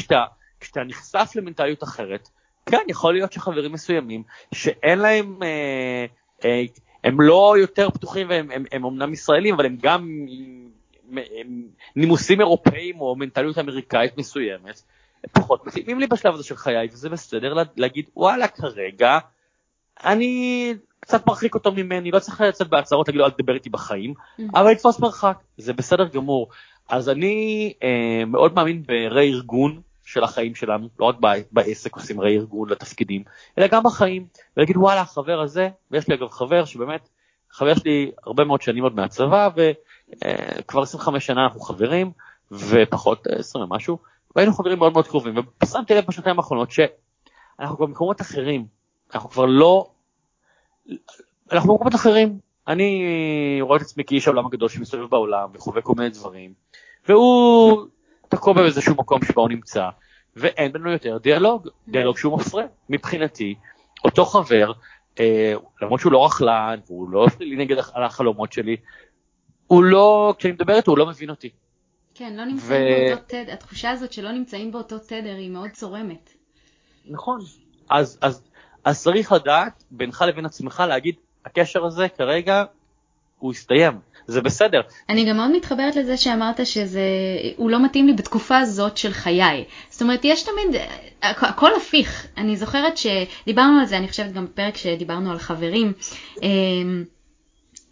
כשאתה 0.60 0.84
נחשף 0.84 1.32
למנטליות 1.36 1.84
אחרת, 1.84 2.30
כן, 2.66 2.82
יכול 2.88 3.14
להיות 3.14 3.34
שחברים 3.34 3.72
מסוימים 3.72 4.24
שאין 4.54 5.00
להם, 5.00 5.44
אה, 5.44 6.06
אה, 6.46 6.64
הם 7.04 7.22
לא 7.22 7.56
יותר 7.60 7.90
פתוחים 7.90 8.30
והם 8.30 8.52
הם, 8.52 8.66
הם 8.72 8.84
אומנם 8.84 9.14
ישראלים, 9.14 9.56
אבל 9.56 9.66
הם 9.66 9.78
גם 9.82 10.02
הם 10.02 10.69
נימוסים 11.96 12.40
אירופאים 12.40 13.02
או 13.02 13.16
מנטליות 13.16 13.58
אמריקאית 13.58 14.18
מסוימת, 14.18 14.82
פחות 15.32 15.66
מתאימים 15.66 16.00
לי 16.00 16.08
בשלב 16.08 16.34
הזה 16.34 16.44
של 16.44 16.56
חיי, 16.56 16.88
וזה 16.92 17.10
בסדר 17.10 17.54
להגיד, 17.78 18.06
וואלה, 18.16 18.48
כרגע 18.48 19.18
אני 20.04 20.74
קצת 21.00 21.28
מרחיק 21.28 21.56
אותו 21.56 21.72
ממני, 21.72 22.12
לא 22.12 22.20
צריך 22.20 22.42
לצאת 22.42 22.68
בהצהרות, 22.68 23.08
להגיד 23.08 23.20
לו 23.20 23.26
אל 23.26 23.32
תדבר 23.32 23.54
איתי 23.54 23.70
בחיים, 23.70 24.14
mm-hmm. 24.14 24.44
אבל 24.54 24.72
לתפוס 24.72 25.00
מרחק, 25.00 25.38
זה 25.58 25.74
בסדר 25.74 26.08
גמור. 26.08 26.50
אז 26.90 27.10
אני 27.10 27.74
אה, 27.84 28.26
מאוד 28.26 28.54
מאמין 28.54 28.84
ברה-ארגון 28.84 29.82
של 30.06 30.24
החיים 30.24 30.56
שלנו, 30.56 30.88
לא 31.00 31.06
רק 31.06 31.16
בעסק 31.52 31.96
עושים 31.96 32.22
רה-ארגון 32.22 32.70
לתפקידים, 32.70 33.24
אלא 33.58 33.68
גם 33.68 33.84
בחיים, 33.84 34.26
ולהגיד 34.58 34.78
וואלה, 34.78 35.02
החבר 35.02 35.42
הזה, 35.42 35.70
ויש 35.92 36.08
לי 36.08 36.16
אגב 36.16 36.30
חבר 36.30 36.66
שבאמת, 36.66 37.10
חבר 37.52 37.76
שלי 37.76 38.12
הרבה 38.26 38.44
מאוד 38.44 38.62
שנים 38.62 38.84
עוד 38.84 38.96
מהצבא, 38.96 39.50
וכבר 39.52 39.72
אה, 40.26 40.82
25 40.82 41.26
שנה 41.26 41.44
אנחנו 41.44 41.60
חברים, 41.60 42.12
ופחות 42.52 43.28
20 43.28 43.64
אה, 43.64 43.68
ומשהו, 43.72 43.98
והיינו 44.36 44.54
חברים 44.54 44.80
מאוד 44.80 44.94
מאוד 44.94 45.08
קרובים, 45.08 45.36
ושמתי 45.64 45.96
לב 45.96 46.04
בשנתיים 46.08 46.40
האחרונות 46.40 46.72
שאנחנו 46.72 47.78
כבר 47.78 47.86
במקומות 47.86 48.22
אחרים, 48.22 48.66
אנחנו 49.14 49.30
כבר 49.30 49.46
לא, 49.46 49.90
אנחנו 51.52 51.72
במקומות 51.74 51.96
אחרים, 51.96 52.40
אני 52.68 53.58
רואה 53.62 53.78
את 53.78 53.82
עצמי 53.82 54.04
כאיש 54.04 54.28
העולם 54.28 54.46
הגדול 54.46 54.70
שמסתובב 54.70 55.10
בעולם 55.10 55.50
וחווה 55.54 55.82
כל 55.82 55.94
מיני 55.98 56.10
דברים, 56.10 56.54
והוא 57.08 57.86
תקוע 58.30 58.54
באיזשהו 58.54 58.96
מקום 58.96 59.26
שבו 59.26 59.42
הוא 59.42 59.50
נמצא, 59.50 59.90
ואין 60.36 60.72
בינינו 60.72 60.92
יותר 60.92 61.18
דיאלוג, 61.18 61.68
דיאלוג 61.88 62.18
שהוא 62.18 62.40
מפרה. 62.40 62.64
מבחינתי, 62.90 63.56
אותו 64.04 64.26
חבר, 64.26 64.72
אה, 65.20 65.54
למרות 65.82 66.00
שהוא 66.00 66.12
לא 66.12 66.26
רכלן, 66.26 66.80
והוא 66.88 67.10
לא 67.10 67.26
הפריע 67.26 67.50
לי 67.50 67.56
נגד 67.56 67.78
החלומות 67.96 68.54
שלי, 68.54 68.78
הוא 69.70 69.84
לא, 69.84 70.34
כשאני 70.38 70.54
מדבר 70.54 70.76
איתו 70.76 70.92
הוא 70.92 70.98
לא 70.98 71.06
מבין 71.06 71.30
אותי. 71.30 71.50
כן, 72.16 72.34
לא 72.36 72.46
נמצאים 72.46 72.82
ו... 72.82 73.10
באותו 73.10 73.24
תדר, 73.28 73.54
התחושה 73.54 73.92
הזאת 73.92 74.14
שלא 74.14 74.32
נמצאים 74.32 74.72
באותו 74.72 75.00
תדר 75.00 75.36
היא 75.38 75.50
מאוד 75.50 75.70
צורמת. 75.70 76.34
נכון, 77.06 77.40
אז, 77.90 78.18
אז, 78.22 78.42
אז 78.84 79.04
צריך 79.04 79.32
לדעת 79.32 79.84
בינך 79.92 80.26
לבין 80.28 80.46
עצמך 80.46 80.84
להגיד, 80.88 81.16
הקשר 81.46 81.86
הזה 81.86 82.08
כרגע 82.18 82.64
הוא 83.40 83.52
הסתיים. 83.52 84.00
זה 84.28 84.42
בסדר. 84.42 84.82
אני 85.10 85.30
גם 85.30 85.38
מאוד 85.38 85.52
מתחברת 85.52 85.96
לזה 85.96 86.18
שאמרת 86.18 86.66
שזה, 86.66 87.02
הוא 87.58 87.70
לא 87.70 87.86
מתאים 87.86 88.08
לי 88.08 88.14
בתקופה 88.14 88.58
הזאת 88.58 88.98
של 88.98 89.12
חיי. 89.12 89.66
זאת 89.90 90.02
אומרת, 90.02 90.20
יש 90.24 90.44
תמיד, 90.44 90.82
הכל 91.22 91.76
הפיך. 91.76 92.28
אני 92.38 92.58
זוכרת 92.58 92.98
שדיברנו 92.98 93.80
על 93.80 93.86
זה, 93.86 93.98
אני 93.98 94.08
חושבת 94.08 94.32
גם 94.32 94.46
בפרק 94.46 94.78
שדיברנו 94.78 95.32
על 95.32 95.38
חברים. 95.38 95.94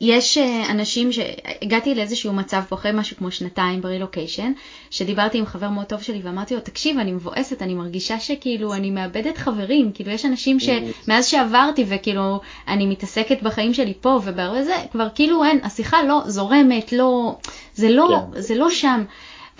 יש 0.02 0.38
אה, 0.38 0.72
אנשים 0.72 1.12
שהגעתי 1.12 1.95
לאיזשהו 1.95 2.34
מצב 2.34 2.62
פה 2.70 2.76
אחרי 2.76 2.91
משהו 2.93 3.18
כמו 3.18 3.32
שנתיים 3.32 3.82
ברילוקיישן, 3.82 4.52
שדיברתי 4.89 5.38
עם 5.38 5.45
חבר 5.45 5.70
מאוד 5.70 5.86
טוב 5.86 6.02
שלי 6.02 6.22
ואמרתי 6.24 6.56
לו, 6.56 6.62
תקשיב, 6.62 6.98
אני 6.98 7.12
מבואסת, 7.12 7.62
אני 7.62 7.74
מרגישה 7.74 8.20
שכאילו 8.20 8.74
אני 8.74 8.91
מאבדת 8.91 9.38
חברים, 9.38 9.91
כאילו 9.93 10.12
יש 10.12 10.26
אנשים 10.26 10.58
שמאז 10.60 11.26
שעברתי 11.26 11.86
וכאילו 11.88 12.39
אני 12.68 12.86
מתעסקת 12.86 13.41
בחיים 13.43 13.74
שלי 13.74 13.93
פה 14.02 14.20
ובהרבה 14.24 14.64
זה, 14.64 14.76
כבר 14.91 15.08
כאילו 15.16 15.43
אין, 15.43 15.60
השיחה 15.64 16.04
לא 16.04 16.22
זורמת, 16.26 16.93
לא, 16.93 17.38
זה 17.74 17.89
לא, 17.89 18.22
כן. 18.34 18.41
זה 18.41 18.56
לא 18.56 18.70
שם. 18.70 19.04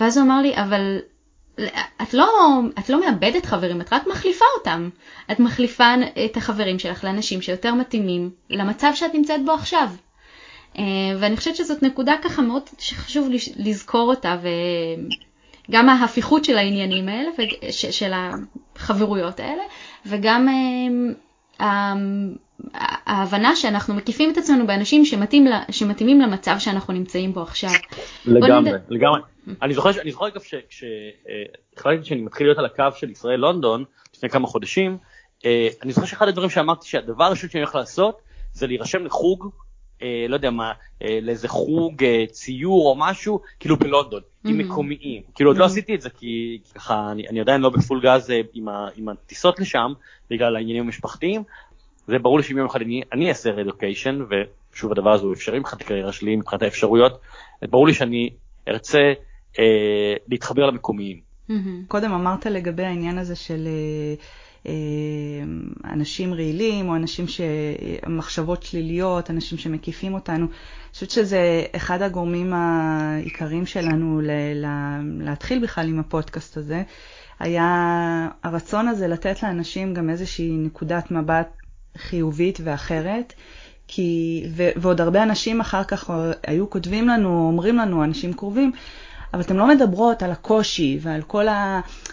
ואז 0.00 0.16
הוא 0.16 0.26
אמר 0.26 0.42
לי, 0.42 0.56
אבל 0.56 0.98
את 2.02 2.14
לא, 2.14 2.60
את 2.78 2.90
לא 2.90 3.00
מאבדת 3.00 3.46
חברים, 3.46 3.80
את 3.80 3.92
רק 3.92 4.06
מחליפה 4.06 4.44
אותם. 4.58 4.88
את 5.32 5.40
מחליפה 5.40 5.94
את 6.24 6.36
החברים 6.36 6.78
שלך 6.78 7.04
לאנשים 7.04 7.42
שיותר 7.42 7.74
מתאימים 7.74 8.30
למצב 8.50 8.90
שאת 8.94 9.14
נמצאת 9.14 9.44
בו 9.44 9.52
עכשיו. 9.52 9.88
אה, 10.78 10.84
ואני 11.18 11.36
חושבת 11.36 11.56
שזאת 11.56 11.82
נקודה 11.82 12.14
ככה 12.22 12.42
מאוד 12.42 12.62
שחשוב 12.78 13.28
לזכור 13.56 14.10
אותה, 14.10 14.38
וגם 15.68 15.88
ההפיכות 15.88 16.44
של 16.44 16.58
העניינים 16.58 17.08
האלה, 17.08 17.30
של 17.70 18.12
החברויות 18.76 19.40
האלה, 19.40 19.62
וגם 20.06 20.48
אה, 20.48 21.92
ההבנה 23.06 23.56
שאנחנו 23.56 23.94
מקיפים 23.94 24.30
את 24.30 24.36
עצמנו 24.38 24.66
באנשים 24.66 25.04
שמתאים, 25.04 25.46
שמתאימים 25.70 26.20
למצב 26.20 26.56
שאנחנו 26.58 26.94
נמצאים 26.94 27.32
בו 27.32 27.42
עכשיו. 27.42 27.70
לגמרי, 28.26 28.72
נד... 28.72 28.80
לגמרי. 28.88 29.20
אני 29.62 29.74
זוכר, 29.74 29.90
אני 30.00 30.10
זוכר 30.10 30.26
אגב 30.26 30.40
כשהחלטתי 30.68 32.04
שאני 32.04 32.20
מתחיל 32.20 32.46
להיות 32.46 32.58
על 32.58 32.64
הקו 32.64 32.84
של 32.96 33.10
ישראל 33.10 33.40
לונדון 33.40 33.84
לפני 34.16 34.28
כמה 34.28 34.46
חודשים, 34.46 34.98
אה, 35.44 35.68
אני 35.82 35.92
זוכר 35.92 36.06
שאחד 36.06 36.28
הדברים 36.28 36.50
שאמרתי 36.50 36.88
שהדבר 36.88 37.24
הראשון 37.24 37.50
שאני 37.50 37.62
הולך 37.62 37.74
לעשות 37.74 38.20
זה 38.52 38.66
להירשם 38.66 39.04
לחוג 39.04 39.50
אה, 40.02 40.26
לא 40.28 40.34
יודע 40.34 40.50
מה, 40.50 40.72
אה, 41.02 41.18
לאיזה 41.22 41.48
חוג 41.48 42.04
אה, 42.04 42.24
ציור 42.30 42.90
או 42.90 42.94
משהו, 42.98 43.40
כאילו 43.60 43.76
בלונדון, 43.76 44.20
mm-hmm. 44.20 44.48
עם 44.48 44.58
מקומיים. 44.58 45.22
כאילו 45.34 45.50
עוד 45.50 45.56
לא 45.56 45.64
mm-hmm. 45.64 45.66
עשיתי 45.66 45.94
את 45.94 46.00
זה 46.00 46.10
כי 46.10 46.58
ככה 46.74 47.10
אני, 47.12 47.28
אני 47.28 47.40
עדיין 47.40 47.60
לא 47.60 47.70
בפול 47.70 48.00
גז 48.02 48.30
אה, 48.30 48.40
עם, 48.54 48.68
ה, 48.68 48.88
עם 48.96 49.08
הטיסות 49.08 49.60
לשם, 49.60 49.92
בגלל 50.30 50.56
העניינים 50.56 50.84
המשפחתיים. 50.84 51.42
זה 52.06 52.18
ברור 52.18 52.38
לי 52.38 52.44
שאם 52.44 52.58
יום 52.58 52.66
אחד 52.66 52.80
אני, 52.80 53.02
אני 53.12 53.28
אעשה 53.28 53.50
רדוקיישן, 53.50 54.18
ושוב 54.72 54.92
הדבר 54.92 55.12
הזה 55.12 55.24
הוא 55.24 55.32
אפשרי 55.32 55.58
מבחינת 55.58 55.82
הקריירה 55.82 56.12
שלי, 56.12 56.36
מבחינת 56.36 56.62
האפשרויות, 56.62 57.20
ברור 57.62 57.86
לי 57.86 57.94
שאני 57.94 58.30
ארצה 58.68 59.12
אה, 59.58 60.14
להתחבר 60.28 60.66
למקומיים. 60.66 61.20
Mm-hmm. 61.50 61.88
קודם 61.88 62.12
אמרת 62.12 62.46
לגבי 62.46 62.84
העניין 62.84 63.18
הזה 63.18 63.36
של... 63.36 63.66
אה, 63.66 64.14
אנשים 65.84 66.34
רעילים 66.34 66.88
או 66.88 66.96
אנשים 66.96 67.24
שמחשבות 67.28 68.62
שליליות, 68.62 69.30
אנשים 69.30 69.58
שמקיפים 69.58 70.14
אותנו. 70.14 70.44
אני 70.44 70.92
חושבת 70.92 71.10
שזה 71.10 71.64
אחד 71.76 72.02
הגורמים 72.02 72.52
העיקריים 72.52 73.66
שלנו 73.66 74.20
להתחיל 75.20 75.62
בכלל 75.62 75.88
עם 75.88 75.98
הפודקאסט 75.98 76.56
הזה, 76.56 76.82
היה 77.40 78.28
הרצון 78.42 78.88
הזה 78.88 79.08
לתת 79.08 79.42
לאנשים 79.42 79.94
גם 79.94 80.10
איזושהי 80.10 80.50
נקודת 80.50 81.10
מבט 81.10 81.48
חיובית 81.96 82.58
ואחרת. 82.64 83.32
כי, 83.90 84.44
ו, 84.50 84.68
ועוד 84.76 85.00
הרבה 85.00 85.22
אנשים 85.22 85.60
אחר 85.60 85.84
כך 85.84 86.10
היו 86.46 86.70
כותבים 86.70 87.08
לנו, 87.08 87.46
אומרים 87.46 87.76
לנו, 87.76 88.04
אנשים 88.04 88.32
קרובים, 88.32 88.72
אבל 89.34 89.42
אתן 89.42 89.56
לא 89.56 89.66
מדברות 89.66 90.22
על 90.22 90.30
הקושי 90.30 90.98
ועל 91.02 91.22
כל 91.22 91.46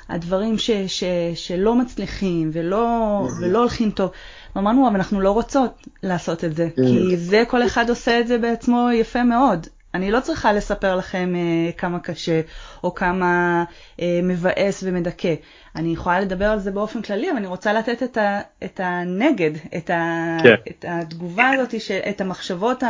הדברים 0.09 0.57
ש, 0.57 0.71
ש, 0.71 1.03
שלא 1.35 1.75
מצליחים 1.75 2.49
ולא, 2.53 3.27
ולא 3.41 3.59
הולכים 3.59 3.91
טוב. 3.91 4.11
אמרנו, 4.57 4.87
אבל 4.87 4.95
אנחנו 4.95 5.21
לא 5.21 5.31
רוצות 5.31 5.87
לעשות 6.03 6.43
את 6.43 6.55
זה. 6.55 6.69
כי 6.75 7.17
זה, 7.17 7.43
כל 7.47 7.65
אחד 7.65 7.89
עושה 7.89 8.19
את 8.19 8.27
זה 8.27 8.37
בעצמו 8.37 8.89
יפה 8.93 9.23
מאוד. 9.23 9.67
אני 9.95 10.11
לא 10.11 10.19
צריכה 10.19 10.53
לספר 10.53 10.95
לכם 10.95 11.33
uh, 11.35 11.77
כמה 11.77 11.99
קשה 11.99 12.41
או 12.83 12.95
כמה 12.95 13.63
uh, 13.97 14.01
מבאס 14.23 14.83
ומדכא. 14.87 15.33
אני 15.75 15.93
יכולה 15.93 16.19
לדבר 16.19 16.45
על 16.45 16.59
זה 16.59 16.71
באופן 16.71 17.01
כללי, 17.01 17.29
אבל 17.29 17.37
אני 17.37 17.47
רוצה 17.47 17.73
לתת 17.73 18.03
את, 18.03 18.17
ה, 18.17 18.39
את 18.63 18.79
הנגד, 18.83 19.51
את, 19.77 19.89
ה, 19.89 20.37
כן. 20.43 20.55
את 20.69 20.85
התגובה 20.87 21.49
הזאת, 21.49 21.81
ש, 21.81 21.91
את 21.91 22.21
המחשבות 22.21 22.83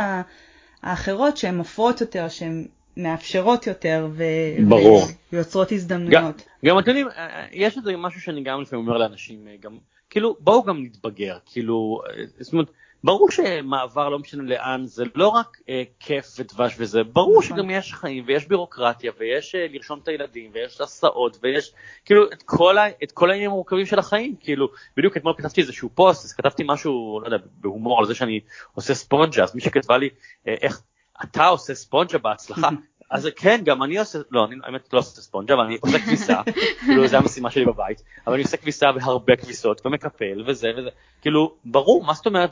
האחרות 0.82 1.36
שהן 1.36 1.58
מפרות 1.58 2.00
יותר, 2.00 2.28
שהן 2.28 2.64
מאפשרות 2.96 3.66
יותר 3.66 4.08
ו... 4.12 4.24
ברור. 4.68 5.04
ויוצרות 5.32 5.72
הזדמנויות. 5.72 6.12
גם, 6.12 6.32
גם 6.64 6.78
אתם 6.78 6.88
יודעים, 6.88 7.08
יש 7.52 7.76
איזה 7.76 7.96
משהו 7.96 8.20
שאני 8.20 8.42
גם 8.42 8.60
לפעמים 8.60 8.88
אומר 8.88 8.98
לאנשים, 8.98 9.46
גם, 9.60 9.78
כאילו, 10.10 10.36
בואו 10.40 10.62
גם 10.62 10.82
נתבגר, 10.82 11.38
כאילו, 11.46 12.00
זאת 12.40 12.52
אומרת, 12.52 12.70
ברור 13.04 13.30
שמעבר 13.30 14.08
לא 14.08 14.18
משנה 14.18 14.42
לאן 14.42 14.86
זה 14.86 15.04
לא 15.14 15.28
רק 15.28 15.56
אה, 15.68 15.82
כיף 16.00 16.26
ודבש 16.38 16.74
וזה, 16.78 17.04
ברור 17.04 17.42
נכון. 17.42 17.56
שגם 17.56 17.70
יש 17.70 17.94
חיים 17.94 18.24
ויש 18.26 18.48
בירוקרטיה 18.48 19.12
ויש 19.18 19.54
אה, 19.54 19.66
לרשום 19.70 19.98
את 20.02 20.08
הילדים 20.08 20.50
ויש 20.54 20.80
הסעות 20.80 21.38
ויש 21.42 21.72
כאילו 22.04 22.24
את 22.32 22.42
כל, 22.42 22.78
ה, 22.78 22.84
את 23.02 23.12
כל 23.12 23.30
העניינים 23.30 23.50
המורכבים 23.50 23.86
של 23.86 23.98
החיים, 23.98 24.34
כאילו 24.40 24.68
בדיוק 24.96 25.16
אתמול 25.16 25.34
כתבתי 25.38 25.60
איזשהו 25.60 25.90
פוסט, 25.94 26.24
אז 26.24 26.32
כתבתי 26.32 26.62
משהו, 26.66 27.20
לא 27.20 27.26
יודע, 27.26 27.36
בהומור 27.60 27.98
על 27.98 28.06
זה 28.06 28.14
שאני 28.14 28.40
עושה 28.74 28.94
ספונג'ה, 28.94 29.42
אז 29.42 29.54
מי 29.54 29.60
שכתבה 29.60 29.98
לי 29.98 30.08
אה, 30.48 30.54
איך 30.60 30.82
אתה 31.24 31.46
עושה 31.46 31.74
ספונג'ה 31.74 32.18
בהצלחה, 32.18 32.68
אז 33.10 33.28
כן, 33.36 33.60
גם 33.64 33.82
אני 33.82 33.98
עושה, 33.98 34.18
לא, 34.30 34.44
אני 34.44 34.56
האמת 34.64 34.92
לא 34.92 34.98
עושה 34.98 35.20
ספונג'ה, 35.20 35.54
אבל 35.54 35.62
אני 35.62 35.78
עושה 35.80 35.98
כביסה, 35.98 36.42
כאילו 36.84 37.08
זה 37.08 37.18
המשימה 37.18 37.50
שלי 37.50 37.64
בבית, 37.64 38.02
אבל 38.26 38.34
אני 38.34 38.42
עושה 38.42 38.56
כביסה 38.56 38.92
בהרבה 38.92 39.36
כביסות 39.36 39.86
ומקפל 39.86 40.42
וזה 40.46 40.68
וזה, 40.76 40.88
כאילו, 41.22 41.54
ברור, 41.64 42.04
מה 42.04 42.12
זאת 42.12 42.26
אומרת, 42.26 42.50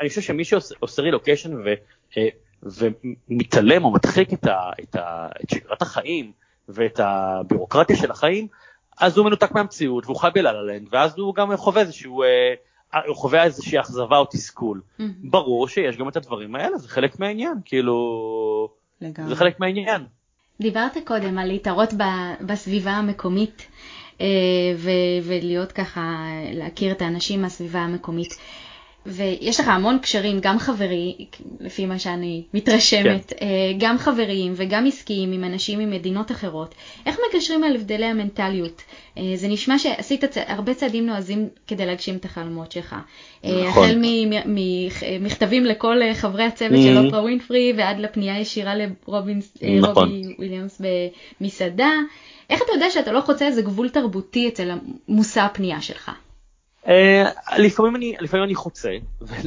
אני 0.00 0.08
חושב 0.08 0.20
שמי 0.20 0.44
שעושה 0.44 1.02
רילוקיישן 1.02 1.52
אה, 2.16 2.28
ומתעלם 2.62 3.84
או 3.84 3.92
מדחיק 3.92 4.32
את, 4.32 4.46
ה, 4.46 4.70
את, 4.82 4.96
ה, 4.96 5.28
את 5.42 5.50
שגרת 5.50 5.82
החיים 5.82 6.32
ואת 6.68 7.00
הבירוקרטיה 7.00 7.96
של 7.96 8.10
החיים, 8.10 8.48
אז 9.00 9.18
הוא 9.18 9.26
מנותק 9.26 9.52
מהמציאות 9.52 10.06
והוא 10.06 10.16
חי 10.16 10.28
בלה-לה-לנד, 10.34 10.88
ואז 10.90 11.18
הוא 11.18 11.34
גם 11.34 11.56
חווה 11.56 11.82
איזשהו, 11.82 12.22
אה, 12.22 12.54
הוא 13.06 13.16
חווה 13.16 13.44
איזושהי 13.44 13.80
אכזבה 13.80 14.18
או 14.18 14.24
תסכול. 14.24 14.80
Mm-hmm. 14.80 15.02
ברור 15.22 15.68
שיש 15.68 15.96
גם 15.96 16.08
את 16.08 16.16
הדברים 16.16 16.54
האלה, 16.54 16.78
זה 16.78 16.88
חלק 16.88 17.20
מהעניין, 17.20 17.54
כאילו, 17.64 17.96
לגמרי. 19.00 19.28
זה 19.28 19.36
חלק 19.36 19.60
מהעניין. 19.60 20.04
דיברת 20.60 20.96
קודם 21.04 21.38
על 21.38 21.46
להתערות 21.46 21.90
בסביבה 22.40 22.90
המקומית. 22.90 23.66
אה, 24.20 24.26
ולהיות 25.22 25.72
ככה, 25.72 26.24
להכיר 26.52 26.92
את 26.92 27.02
האנשים 27.02 27.42
מהסביבה 27.42 27.78
המקומית. 27.78 28.34
ויש 29.06 29.60
לך 29.60 29.68
המון 29.68 29.98
קשרים, 29.98 30.38
גם 30.40 30.58
חברי, 30.58 31.14
לפי 31.60 31.86
מה 31.86 31.98
שאני 31.98 32.42
מתרשמת, 32.54 33.32
כן. 33.36 33.46
אה, 33.46 33.72
גם 33.78 33.98
חבריים 33.98 34.52
וגם 34.56 34.86
עסקיים 34.86 35.32
עם 35.32 35.44
אנשים 35.44 35.78
ממדינות 35.78 36.30
אחרות. 36.30 36.74
איך 37.06 37.18
מקשרים 37.28 37.64
על 37.64 37.76
הבדלי 37.76 38.06
המנטליות? 38.06 38.82
אה, 39.18 39.22
זה 39.34 39.48
נשמע 39.48 39.78
שעשית 39.78 40.24
הרבה 40.46 40.74
צעדים 40.74 41.06
נועזים 41.06 41.48
כדי 41.66 41.86
להגשים 41.86 42.16
את 42.16 42.24
החלומות 42.24 42.72
שלך. 42.72 42.96
אה, 43.44 43.68
נכון. 43.68 43.84
החל 43.84 44.02
ממכתבים 44.46 45.64
לכל 45.64 45.96
חברי 46.14 46.44
הצוות 46.44 46.72
mm-hmm. 46.72 46.82
של 46.82 46.98
אופרה 46.98 47.22
ווינפרי 47.22 47.72
ועד 47.76 47.98
לפנייה 47.98 48.40
ישירה 48.40 48.74
לרובי 48.74 49.34
נכון. 49.80 50.22
וויליאמס 50.38 50.80
במסעדה. 51.40 51.90
איך 52.50 52.62
אתה 52.62 52.72
יודע 52.72 52.90
שאתה 52.90 53.12
לא 53.12 53.20
חוצה 53.20 53.46
איזה 53.46 53.62
גבול 53.62 53.88
תרבותי 53.88 54.48
אצל 54.48 54.70
מושא 55.08 55.40
הפנייה 55.40 55.80
שלך? 55.80 56.10
אה, 56.88 57.24
לפעמים 57.58 57.96
אני, 57.96 58.14
לפעמים 58.20 58.44
אני 58.44 58.54
חוצה 58.54 58.90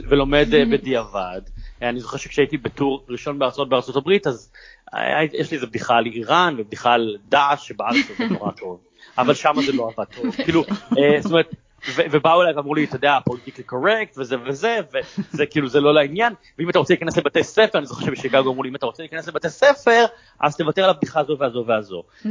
ולומד 0.09 0.53
אה, 0.53 0.63
בדיעבד. 0.71 1.41
אני 1.81 1.99
זוכר 1.99 2.17
שכשהייתי 2.17 2.57
בטור 2.57 3.05
ראשון 3.09 3.39
בארצות 3.39 3.69
בארצות 3.69 3.95
הברית 3.95 4.27
אז 4.27 4.51
אה, 4.93 5.23
יש 5.33 5.51
לי 5.51 5.55
איזה 5.55 5.67
בדיחה 5.67 5.95
על 5.95 6.05
איראן 6.05 6.55
ובדיחה 6.57 6.93
על 6.93 7.17
דאעש 7.29 7.67
שבארץ 7.67 7.95
זה 8.17 8.25
נורא 8.25 8.51
טוב 8.51 8.79
אבל 9.17 9.33
שם 9.33 9.53
זה 9.65 9.71
לא 9.71 9.91
עבד 9.97 10.05
טוב 10.15 10.35
כאילו 10.35 10.63
זאת 11.19 11.31
אומרת 11.31 11.55
ובאו 12.11 12.41
אליי 12.41 12.53
ואמרו 12.53 12.75
לי, 12.75 12.83
אתה 12.83 12.95
יודע, 12.95 13.17
פוליטיקלי 13.25 13.63
קורקט 13.63 14.17
וזה 14.17 14.35
וזה, 14.45 14.79
וזה 15.33 15.45
כאילו 15.45 15.69
זה 15.69 15.79
לא 15.79 15.93
לעניין, 15.93 16.33
ואם 16.59 16.69
אתה 16.69 16.79
רוצה 16.79 16.93
להיכנס 16.93 17.17
לבתי 17.17 17.43
ספר, 17.43 17.79
אני 17.79 17.85
זוכר 17.85 18.05
שבשיקגו 18.05 18.51
אמרו 18.51 18.63
לי, 18.63 18.69
אם 18.69 18.75
אתה 18.75 18.85
רוצה 18.85 19.03
להיכנס 19.03 19.27
לבתי 19.27 19.49
ספר, 19.49 20.05
אז 20.39 20.55
תוותר 20.57 20.83
על 20.83 20.89
הבדיחה 20.89 21.19
הזו 21.19 21.35
והזו 21.39 21.63
והזו. 21.67 22.03
Mm-hmm. 22.03 22.27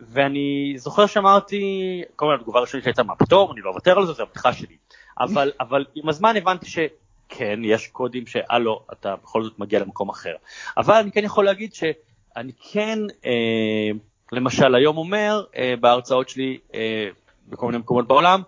ואני 0.00 0.74
זוכר 0.76 1.06
שאמרתי, 1.06 2.02
כל 2.16 2.26
מיני 2.26 2.38
התגובה 2.38 2.58
הראשונית 2.58 2.84
שהייתה, 2.84 3.02
מה 3.02 3.14
פתאום, 3.16 3.52
אני 3.52 3.60
לא 3.60 3.70
אוותר 3.70 3.98
על 3.98 4.06
זה, 4.06 4.12
זה 4.12 4.22
הבדיחה 4.22 4.52
שלי. 4.52 4.76
אבל 5.60 5.84
עם 5.94 6.08
הזמן 6.08 6.36
הבנתי 6.36 6.66
שכן, 6.66 7.60
יש 7.64 7.86
קודים 7.86 8.26
שהלו, 8.26 8.80
אתה 8.92 9.16
בכל 9.22 9.42
זאת 9.42 9.58
מגיע 9.58 9.80
למקום 9.80 10.08
אחר. 10.08 10.34
אבל 10.76 10.94
אני 10.94 11.12
כן 11.12 11.24
יכול 11.24 11.44
להגיד 11.44 11.74
שאני 11.74 12.52
כן, 12.72 12.98
אה, 13.26 13.90
למשל 14.32 14.74
היום 14.74 14.96
אומר 14.96 15.44
אה, 15.56 15.74
בהרצאות 15.80 16.28
שלי, 16.28 16.58
אה, 16.74 17.08
בכל 17.48 17.66
מיני 17.66 17.78
מקומות 17.78 18.06
בעולם, 18.06 18.42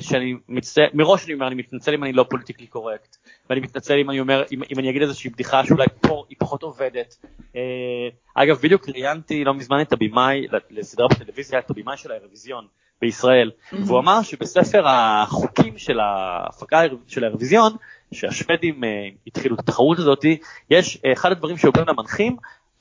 שאני 0.00 0.34
מצטער, 0.48 0.86
מראש 0.94 1.24
אני 1.24 1.34
אומר, 1.34 1.46
אני 1.46 1.54
מתנצל 1.54 1.94
אם 1.94 2.04
אני 2.04 2.12
לא 2.12 2.26
פוליטיקלי 2.30 2.66
קורקט, 2.66 3.16
ואני 3.50 3.60
מתנצל 3.60 3.98
אם 3.98 4.10
אני 4.10 4.20
אומר, 4.20 4.42
אם, 4.52 4.62
אם 4.72 4.78
אני 4.78 4.90
אגיד 4.90 5.02
איזושהי 5.02 5.30
בדיחה 5.30 5.64
שאולי 5.64 5.86
פה 6.00 6.24
היא 6.28 6.36
פחות 6.40 6.62
עובדת. 6.62 7.16
אה, 7.56 7.60
אגב, 8.34 8.58
בדיוק 8.62 8.88
ראיינתי 8.88 9.44
לא 9.44 9.54
מזמן 9.54 9.80
את 9.80 9.92
הבמאי 9.92 10.46
לסדרה 10.70 11.08
בטלוויזיה, 11.08 11.58
את 11.58 11.70
הבמאי 11.70 11.96
של 11.96 12.12
האירוויזיון 12.12 12.66
בישראל, 13.00 13.50
mm-hmm. 13.50 13.76
והוא 13.86 13.98
אמר 13.98 14.22
שבספר 14.22 14.88
החוקים 14.88 15.78
של 15.78 16.00
ההפקה 16.00 16.82
של 17.06 17.24
האירוויזיון, 17.24 17.72
שהשוודים 18.12 18.84
uh, 18.84 18.86
התחילו 19.26 19.54
את 19.54 19.60
התחרות 19.60 19.98
הזאת, 19.98 20.24
יש 20.70 20.98
אחד 21.12 21.32
הדברים 21.32 21.56
שאומרים 21.56 21.86
למנחים, 21.88 22.36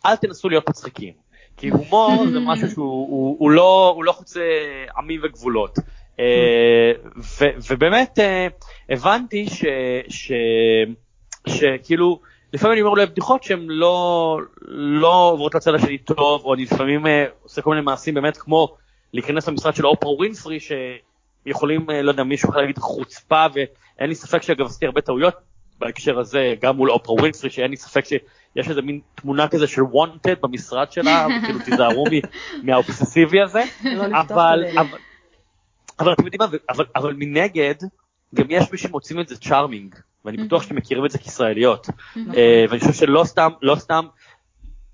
אל 0.05 0.15
תנסו 0.15 0.49
להיות 0.49 0.69
מצחיקים. 0.69 1.13
כי 1.57 1.69
הומור 1.69 2.25
זה 2.31 2.39
משהו 2.39 2.69
שהוא 2.69 2.85
הוא, 2.85 3.35
הוא 3.39 3.51
לא, 3.51 3.93
הוא 3.95 4.03
לא 4.03 4.11
חוצה 4.11 4.41
עמים 4.97 5.21
וגבולות. 5.23 5.79
אה, 6.19 6.91
ובאמת 7.69 8.19
אה, 8.19 8.47
הבנתי 8.89 9.45
שכאילו 11.47 12.19
לפעמים 12.53 12.73
אני 12.73 12.81
אומר 12.81 12.91
אולי 12.91 13.05
בדיחות 13.05 13.43
שהן 13.43 13.65
לא, 13.67 14.39
לא 14.67 15.29
עוברות 15.31 15.55
לצד 15.55 15.73
השני 15.75 15.97
טוב, 15.97 16.45
או 16.45 16.53
אני 16.53 16.63
לפעמים 16.63 17.07
אה, 17.07 17.25
עושה 17.43 17.61
כל 17.61 17.69
מיני 17.69 17.81
מעשים 17.81 18.13
באמת 18.13 18.37
כמו 18.37 18.75
להיכנס 19.13 19.47
למשרד 19.47 19.75
של 19.75 19.85
אופרה 19.85 20.11
ווינפרי 20.11 20.57
שיכולים, 20.59 21.89
לא 22.03 22.11
יודע, 22.11 22.23
מישהו 22.23 22.49
יכול 22.49 22.61
להגיד 22.61 22.77
חוצפה, 22.77 23.45
ואין 23.53 24.09
לי 24.09 24.15
ספק 24.15 24.41
שאגב 24.41 24.65
עשיתי 24.65 24.85
הרבה 24.85 25.01
טעויות 25.01 25.33
בהקשר 25.79 26.19
הזה, 26.19 26.53
גם 26.61 26.75
מול 26.75 26.91
אופרה 26.91 27.15
ווינפרי, 27.15 27.49
שאין 27.49 27.71
לי 27.71 27.77
ספק 27.77 28.05
שיש 28.05 28.69
איזה 28.69 28.81
מין 28.81 28.99
תמונה 29.15 29.47
כזה 29.47 29.67
של 29.67 29.81
וונטד 29.83 30.35
במשרד 30.41 30.91
שלה, 30.91 31.27
וכאילו 31.41 31.59
תיזהרו 31.59 32.05
מהאובססיבי 32.63 33.41
הזה, 33.41 33.63
לא 33.83 34.05
אבל, 34.21 34.65
אבל, 35.99 36.13
אתם 36.13 36.25
יודעים 36.25 36.39
מה, 36.39 36.57
אבל, 36.69 36.85
אבל 36.95 37.13
מנגד, 37.17 37.75
גם 38.35 38.45
יש 38.49 38.71
מי 38.71 38.77
שמוצאים 38.77 39.19
את 39.19 39.27
זה 39.27 39.37
צ'ארמינג, 39.37 39.95
ואני 40.25 40.37
בטוח 40.37 40.63
שאתם 40.63 40.75
מכירים 40.75 41.05
את 41.05 41.11
זה 41.11 41.17
כישראליות, 41.17 41.87
נכון. 42.15 42.35
אה, 42.35 42.65
ואני 42.69 42.79
חושב 42.79 42.93
שלא 42.93 43.23
סתם, 43.23 43.49
לא 43.61 43.75
סתם 43.75 44.05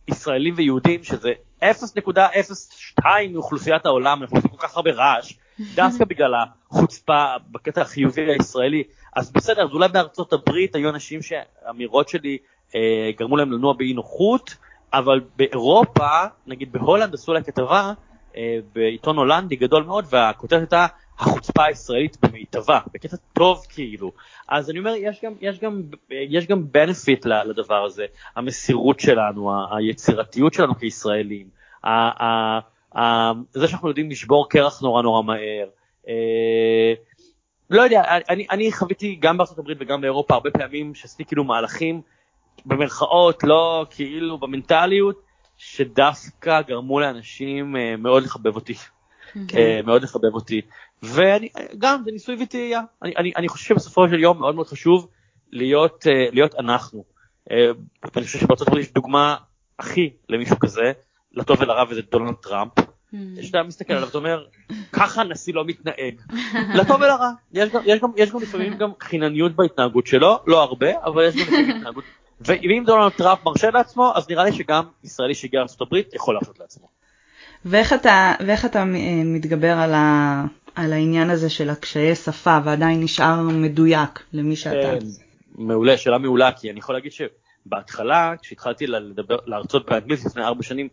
ישראלים 0.07 0.53
ויהודים, 0.57 1.03
שזה 1.03 1.31
0.02 1.63 3.05
מאוכלוסיית 3.33 3.85
העולם, 3.85 4.21
אנחנו 4.21 4.37
עושים 4.37 4.51
כל 4.51 4.67
כך 4.67 4.75
הרבה 4.75 4.91
רעש, 4.91 5.33
דווקא 5.75 6.05
בגלל 6.05 6.33
החוצפה 6.71 7.25
בקטע 7.51 7.81
החיובי 7.81 8.31
הישראלי, 8.31 8.83
אז 9.15 9.31
בסדר, 9.31 9.63
אז 9.63 9.69
אולי 9.71 9.87
בארצות 9.87 10.33
הברית 10.33 10.75
היו 10.75 10.89
אנשים 10.89 11.19
שהאמירות 11.21 12.09
שלי 12.09 12.37
אה, 12.75 13.11
גרמו 13.17 13.37
להם 13.37 13.51
לנוע 13.51 13.73
באי 13.73 13.93
נוחות, 13.93 14.55
אבל 14.93 15.21
באירופה, 15.35 16.09
נגיד 16.47 16.71
בהולנד 16.71 17.13
עשו 17.13 17.33
לה 17.33 17.41
כתבה, 17.41 17.93
בעיתון 18.73 19.17
הולנדי 19.17 19.55
גדול 19.55 19.83
מאוד, 19.83 20.05
והכותרת 20.09 20.59
הייתה 20.59 20.85
החוצפה 21.19 21.65
הישראלית 21.65 22.17
במיטבה, 22.21 22.79
בקטע 22.93 23.17
טוב 23.33 23.65
כאילו. 23.69 24.11
אז 24.47 24.69
אני 24.69 24.79
אומר, 24.79 24.93
יש 24.97 25.19
גם, 25.23 25.33
יש 25.41 25.59
גם, 25.59 25.81
יש 26.09 26.47
גם 26.47 26.63
benefit 26.73 27.27
לדבר 27.27 27.85
הזה, 27.85 28.05
המסירות 28.35 28.99
שלנו, 28.99 29.51
היצירתיות 29.75 30.53
שלנו 30.53 30.75
כישראלים, 30.75 31.47
זה 33.51 33.67
שאנחנו 33.67 33.87
יודעים 33.87 34.09
לשבור 34.09 34.49
קרח 34.49 34.81
נורא 34.81 35.01
נורא 35.01 35.21
מהר. 35.21 35.67
אה, 36.07 36.93
לא 37.69 37.81
יודע, 37.81 38.03
אני, 38.29 38.47
אני 38.51 38.71
חוויתי 38.71 39.15
גם 39.15 39.37
הברית 39.41 39.77
וגם 39.81 40.01
באירופה 40.01 40.33
הרבה 40.33 40.51
פעמים 40.51 40.95
שעשיתי 40.95 41.25
כאילו 41.25 41.43
מהלכים 41.43 42.01
במרכאות, 42.65 43.43
לא 43.43 43.85
כאילו 43.89 44.37
במנטליות, 44.37 45.21
שדווקא 45.63 46.61
גרמו 46.61 46.99
לאנשים 46.99 47.75
אה, 47.75 47.95
מאוד 47.97 48.23
לחבב 48.23 48.55
אותי. 48.55 48.73
אה, 49.55 49.79
מאוד 49.85 50.03
לחבב 50.03 50.33
אותי. 50.33 50.61
וגם 51.03 52.01
זה 52.05 52.11
ניסוי 52.11 52.35
וטעייה. 52.43 52.81
אני, 53.03 53.13
אני, 53.17 53.31
אני 53.35 53.47
חושב 53.47 53.65
שבסופו 53.65 54.09
של 54.09 54.19
יום 54.19 54.39
מאוד 54.39 54.55
מאוד 54.55 54.67
חשוב 54.67 55.07
להיות, 55.51 56.07
אה, 56.07 56.25
להיות 56.31 56.55
אנחנו. 56.55 57.03
אני 58.17 58.25
חושב 58.25 58.39
שבארצות 58.39 58.67
הברית 58.67 58.85
יש 58.85 58.93
דוגמה 58.93 59.35
הכי 59.79 60.09
למישהו 60.29 60.59
כזה, 60.59 60.91
לטוב 61.31 61.61
ולרע, 61.61 61.83
וזה 61.89 62.01
דונלד 62.11 62.35
טראמפ. 62.35 62.71
שאתה 63.41 63.63
מסתכל 63.63 63.93
עליו 63.93 64.05
ואתה 64.05 64.17
אומר, 64.17 64.45
ככה 64.91 65.21
הנשיא 65.21 65.53
לא 65.53 65.65
מתנהג. 65.65 66.21
לטוב 66.75 67.01
ולרע. 67.01 67.29
יש 67.53 67.69
גם, 67.69 67.81
יש, 67.85 67.99
גם, 67.99 68.09
יש 68.17 68.31
גם 68.31 68.41
לפעמים 68.41 68.77
גם 68.77 68.91
חינניות 69.01 69.55
בהתנהגות 69.55 70.07
שלו, 70.07 70.39
לא 70.47 70.63
הרבה, 70.63 71.03
אבל 71.03 71.23
יש 71.23 71.35
גם 71.35 71.41
לפעמים 71.41 71.69
התנהגות 71.69 72.03
ואם 72.45 72.83
דונלד 72.85 73.11
טראמפ 73.11 73.39
מרשה 73.45 73.69
לעצמו, 73.71 74.11
אז 74.15 74.29
נראה 74.29 74.43
לי 74.43 74.53
שגם 74.53 74.83
ישראלי 75.03 75.35
שהגיע 75.35 75.59
לארה"ב 75.59 75.95
יכול 76.13 76.35
להרשות 76.35 76.59
לעצמו. 76.59 76.87
ואיך 77.65 77.93
אתה, 77.93 78.35
ואיך 78.47 78.65
אתה 78.65 78.79
אה, 78.79 78.85
מתגבר 79.25 79.77
על, 79.77 79.93
ה, 79.93 80.43
על 80.75 80.93
העניין 80.93 81.29
הזה 81.29 81.49
של 81.49 81.69
הקשיי 81.69 82.15
שפה 82.15 82.57
ועדיין 82.63 83.03
נשאר 83.03 83.41
מדויק 83.41 84.23
למי 84.33 84.55
שאתה? 84.55 84.99
כן, 84.99 85.05
מעולה, 85.55 85.97
שאלה 85.97 86.17
מעולה, 86.17 86.51
כי 86.51 86.71
אני 86.71 86.79
יכול 86.79 86.95
להגיד 86.95 87.11
שבהתחלה, 87.11 88.33
כשהתחלתי 88.41 88.87
לדבר, 88.87 89.37
להרצות 89.45 89.89
באנגלית 89.89 90.25
לפני 90.25 90.43
ארבע 90.43 90.63
שנים, 90.63 90.87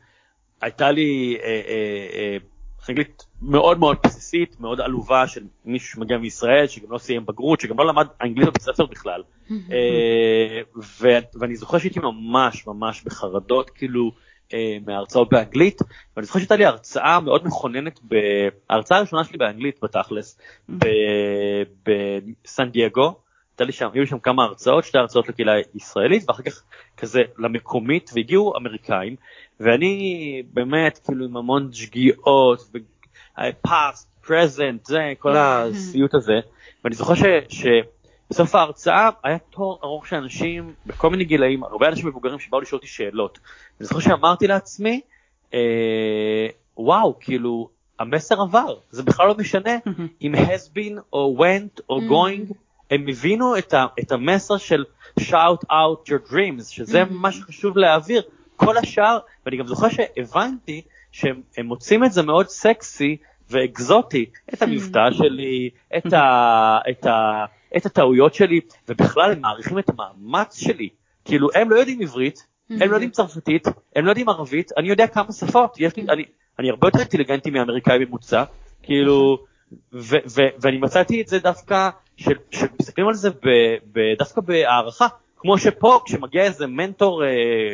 הייתה 0.60 0.90
לי 0.90 1.38
אה, 1.42 1.48
אה, 1.48 2.06
אה, 2.14 2.36
אנגלית 2.88 3.26
מאוד 3.42 3.78
מאוד 3.78 3.96
בסיסית, 4.04 4.60
מאוד 4.60 4.80
עלובה 4.80 5.26
של 5.26 5.42
מישהו 5.64 5.88
שמגיע 5.88 6.18
מישראל, 6.18 6.66
שגם 6.66 6.92
לא 6.92 6.98
סיים 6.98 7.26
בגרות, 7.26 7.60
שגם 7.60 7.78
לא 7.78 7.86
למד 7.86 8.06
אנגלית 8.22 8.48
בבית 8.48 8.62
ספר 8.62 8.86
בכלל. 8.86 9.22
אה, 9.50 10.60
ואני 11.40 11.56
זוכר 11.56 11.78
שהייתי 11.78 12.00
ממש 12.00 12.66
ממש 12.66 13.02
בחרדות, 13.04 13.70
כאילו, 13.70 14.12
אה, 14.54 14.76
מההרצאות 14.86 15.30
באנגלית, 15.30 15.82
ואני 16.16 16.26
זוכר 16.26 16.38
שהייתה 16.38 16.56
לי 16.56 16.64
הרצאה 16.64 17.20
מאוד 17.20 17.46
מכוננת, 17.46 18.00
ההרצאה 18.70 18.98
הראשונה 18.98 19.24
שלי 19.24 19.38
באנגלית 19.38 19.78
בתכלס, 19.82 20.38
בסן 21.84 22.70
דייגו, 22.70 23.14
הייתה 23.58 23.66
לי 23.66 23.72
שם, 23.72 23.88
היו 23.92 24.00
לי 24.00 24.06
שם 24.06 24.18
כמה 24.18 24.44
הרצאות, 24.44 24.84
שתי 24.84 24.98
הרצאות 24.98 25.28
לקהילה 25.28 25.52
ישראלית, 25.74 26.24
ואחר 26.28 26.42
כך 26.42 26.62
כזה 26.96 27.22
למקומית, 27.38 28.10
והגיעו 28.14 28.56
אמריקאים, 28.56 29.16
ואני 29.60 30.42
באמת 30.52 31.00
כאילו 31.04 31.24
עם 31.24 31.36
המון 31.36 31.72
שגיאות, 31.72 32.70
פאסט, 33.62 34.08
פרזנט, 34.26 34.86
זה, 34.86 35.12
כל 35.18 35.36
הסיוט 35.36 36.14
הזה, 36.14 36.40
ואני 36.84 36.94
זוכר 36.94 37.14
ש... 37.48 37.66
בסוף 38.30 38.54
ההרצאה 38.54 39.08
היה 39.24 39.38
תור 39.38 39.80
ארוך 39.84 40.06
של 40.06 40.16
אנשים 40.16 40.74
בכל 40.86 41.10
מיני 41.10 41.24
גילאים, 41.24 41.64
הרבה 41.64 41.88
אנשים 41.88 42.08
מבוגרים 42.08 42.38
שבאו 42.38 42.60
לשאול 42.60 42.78
אותי 42.78 42.86
שאלות. 42.86 43.38
אני 43.80 43.86
זוכר 43.86 44.00
שאמרתי 44.00 44.46
לעצמי, 44.46 45.00
אה, 45.54 46.46
וואו, 46.76 47.18
כאילו, 47.20 47.68
המסר 47.98 48.40
עבר, 48.40 48.76
זה 48.90 49.02
בכלל 49.02 49.26
לא 49.26 49.34
משנה 49.38 49.76
אם 50.22 50.34
has 50.34 50.68
been 50.74 51.00
או 51.12 51.36
went 51.38 51.80
או 51.90 51.98
going, 51.98 52.52
הם 52.90 53.08
הבינו 53.08 53.58
את, 53.58 53.74
ה, 53.74 53.86
את 54.00 54.12
המסר 54.12 54.56
של 54.56 54.84
shout 55.20 55.64
out 55.70 56.08
your 56.08 56.30
dreams, 56.30 56.64
שזה 56.70 57.04
מה 57.10 57.32
שחשוב 57.32 57.78
להעביר. 57.78 58.22
כל 58.56 58.76
השאר, 58.76 59.18
ואני 59.46 59.56
גם 59.56 59.66
זוכר 59.66 59.88
שהבנתי 59.88 60.82
שהם 61.12 61.42
מוצאים 61.64 62.04
את 62.04 62.12
זה 62.12 62.22
מאוד 62.22 62.48
סקסי 62.48 63.16
ואקזוטי, 63.50 64.26
את 64.54 64.62
המבטא 64.62 65.10
שלי, 65.12 65.70
את, 65.96 66.12
ה, 66.12 66.78
את, 66.90 67.06
ה, 67.06 67.44
את 67.76 67.86
הטעויות 67.86 68.34
שלי, 68.34 68.60
ובכלל 68.88 69.32
הם 69.32 69.40
מעריכים 69.40 69.78
את 69.78 69.90
המאמץ 69.90 70.58
שלי. 70.58 70.88
כאילו, 71.24 71.48
הם 71.54 71.70
לא 71.70 71.76
יודעים 71.76 72.00
עברית, 72.00 72.46
הם 72.70 72.90
לא 72.90 72.94
יודעים 72.94 73.10
צרפתית, 73.10 73.66
הם 73.96 74.04
לא 74.04 74.10
יודעים 74.10 74.28
ערבית, 74.28 74.70
אני 74.76 74.88
יודע 74.88 75.06
כמה 75.06 75.32
שפות, 75.32 75.76
יש 75.78 75.96
לי, 75.96 76.02
אני, 76.08 76.24
אני 76.58 76.70
הרבה 76.70 76.88
יותר 76.88 76.98
אינטליגנטי 76.98 77.50
מאמריקאי 77.50 77.98
ממוצע, 77.98 78.44
כאילו, 78.82 79.38
ו, 79.92 80.16
ו, 80.26 80.42
ואני 80.60 80.78
מצאתי 80.78 81.20
את 81.20 81.28
זה 81.28 81.38
דווקא, 81.38 81.90
שמסתכלים 82.50 83.08
על 83.08 83.14
זה 83.14 83.30
ב, 83.30 83.48
ב, 83.92 84.00
דווקא 84.18 84.40
בהערכה, 84.40 85.06
כמו 85.36 85.58
שפה 85.58 86.00
כשמגיע 86.04 86.42
איזה 86.42 86.66
מנטור 86.66 87.24
אה, 87.24 87.28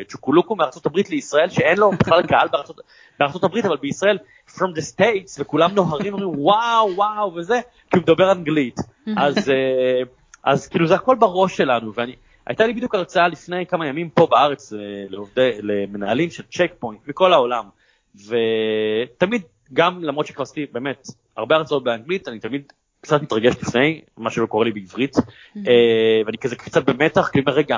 צ'וקולוקו 0.08 0.56
מארצות 0.56 0.86
הברית 0.86 1.10
לישראל 1.10 1.48
שאין 1.48 1.78
לו 1.78 1.90
בכלל 1.90 2.22
קהל 2.30 2.48
בארצות, 2.52 2.80
בארצות 3.18 3.44
הברית 3.44 3.64
אבל 3.64 3.76
בישראל 3.76 4.18
from 4.48 4.76
the 4.76 4.94
states 4.94 5.40
וכולם 5.40 5.74
נוהרים 5.74 6.14
אומרים 6.14 6.40
וואו 6.40 6.96
וואו 6.96 7.34
וזה 7.34 7.60
כי 7.90 7.96
הוא 7.96 8.02
מדבר 8.02 8.32
אנגלית. 8.32 8.76
אז 9.16 9.50
אה, 9.50 10.02
אז 10.44 10.68
כאילו 10.68 10.86
זה 10.86 10.94
הכל 10.94 11.16
בראש 11.18 11.56
שלנו 11.56 11.94
ואני 11.94 12.14
הייתה 12.46 12.66
לי 12.66 12.72
בדיוק 12.72 12.94
הרצאה 12.94 13.28
לפני 13.28 13.66
כמה 13.66 13.86
ימים 13.86 14.10
פה 14.10 14.26
בארץ 14.30 14.72
אה, 14.72 14.78
לעובדי 15.08 15.50
למנהלים 15.62 16.30
של 16.30 16.42
צ'ק 16.42 16.72
פוינט 16.78 17.00
מכל 17.08 17.32
העולם 17.32 17.64
ותמיד 18.14 19.42
גם 19.72 20.04
למרות 20.04 20.26
שכבר 20.26 20.42
עשיתי 20.42 20.66
באמת 20.72 21.06
הרבה 21.36 21.56
הרצאות 21.56 21.84
באנגלית 21.84 22.28
אני 22.28 22.38
תמיד 22.38 22.72
קצת 23.04 23.22
מתרגש 23.22 23.54
לפני, 23.62 24.00
מה 24.16 24.30
שלא 24.30 24.46
קורה 24.46 24.64
לי 24.64 24.72
בעברית, 24.72 25.16
mm-hmm. 25.16 25.58
ואני 26.26 26.38
כזה 26.38 26.56
קצת 26.56 26.84
במתח, 26.84 27.28
כי 27.28 27.38
אני 27.38 27.44
אומר, 27.46 27.58
רגע, 27.58 27.76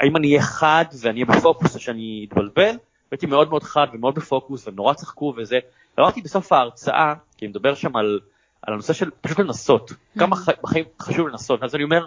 האם 0.00 0.16
אני 0.16 0.28
אהיה 0.28 0.42
חד 0.42 0.84
ואני 1.00 1.22
אהיה 1.22 1.38
בפוקוס 1.38 1.74
או 1.74 1.80
שאני 1.80 2.26
אתבלבל? 2.28 2.76
הייתי 3.10 3.26
מאוד 3.26 3.48
מאוד 3.48 3.62
חד 3.62 3.86
ומאוד 3.92 4.14
בפוקוס 4.14 4.66
והם 4.66 4.76
נורא 4.76 4.94
צחקו 4.94 5.34
וזה. 5.36 5.58
ואמרתי 5.98 6.20
בסוף 6.20 6.52
ההרצאה, 6.52 7.14
כי 7.36 7.44
אני 7.44 7.50
מדבר 7.50 7.74
שם 7.74 7.96
על, 7.96 8.20
על 8.62 8.74
הנושא 8.74 8.92
של 8.92 9.10
פשוט 9.20 9.38
לנסות. 9.38 9.92
כמה 10.18 10.36
בחיים 10.62 10.84
חשוב 11.02 11.28
לנסות, 11.28 11.62
אז 11.62 11.74
אני 11.74 11.84
אומר, 11.84 12.06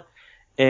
um, 0.56 0.60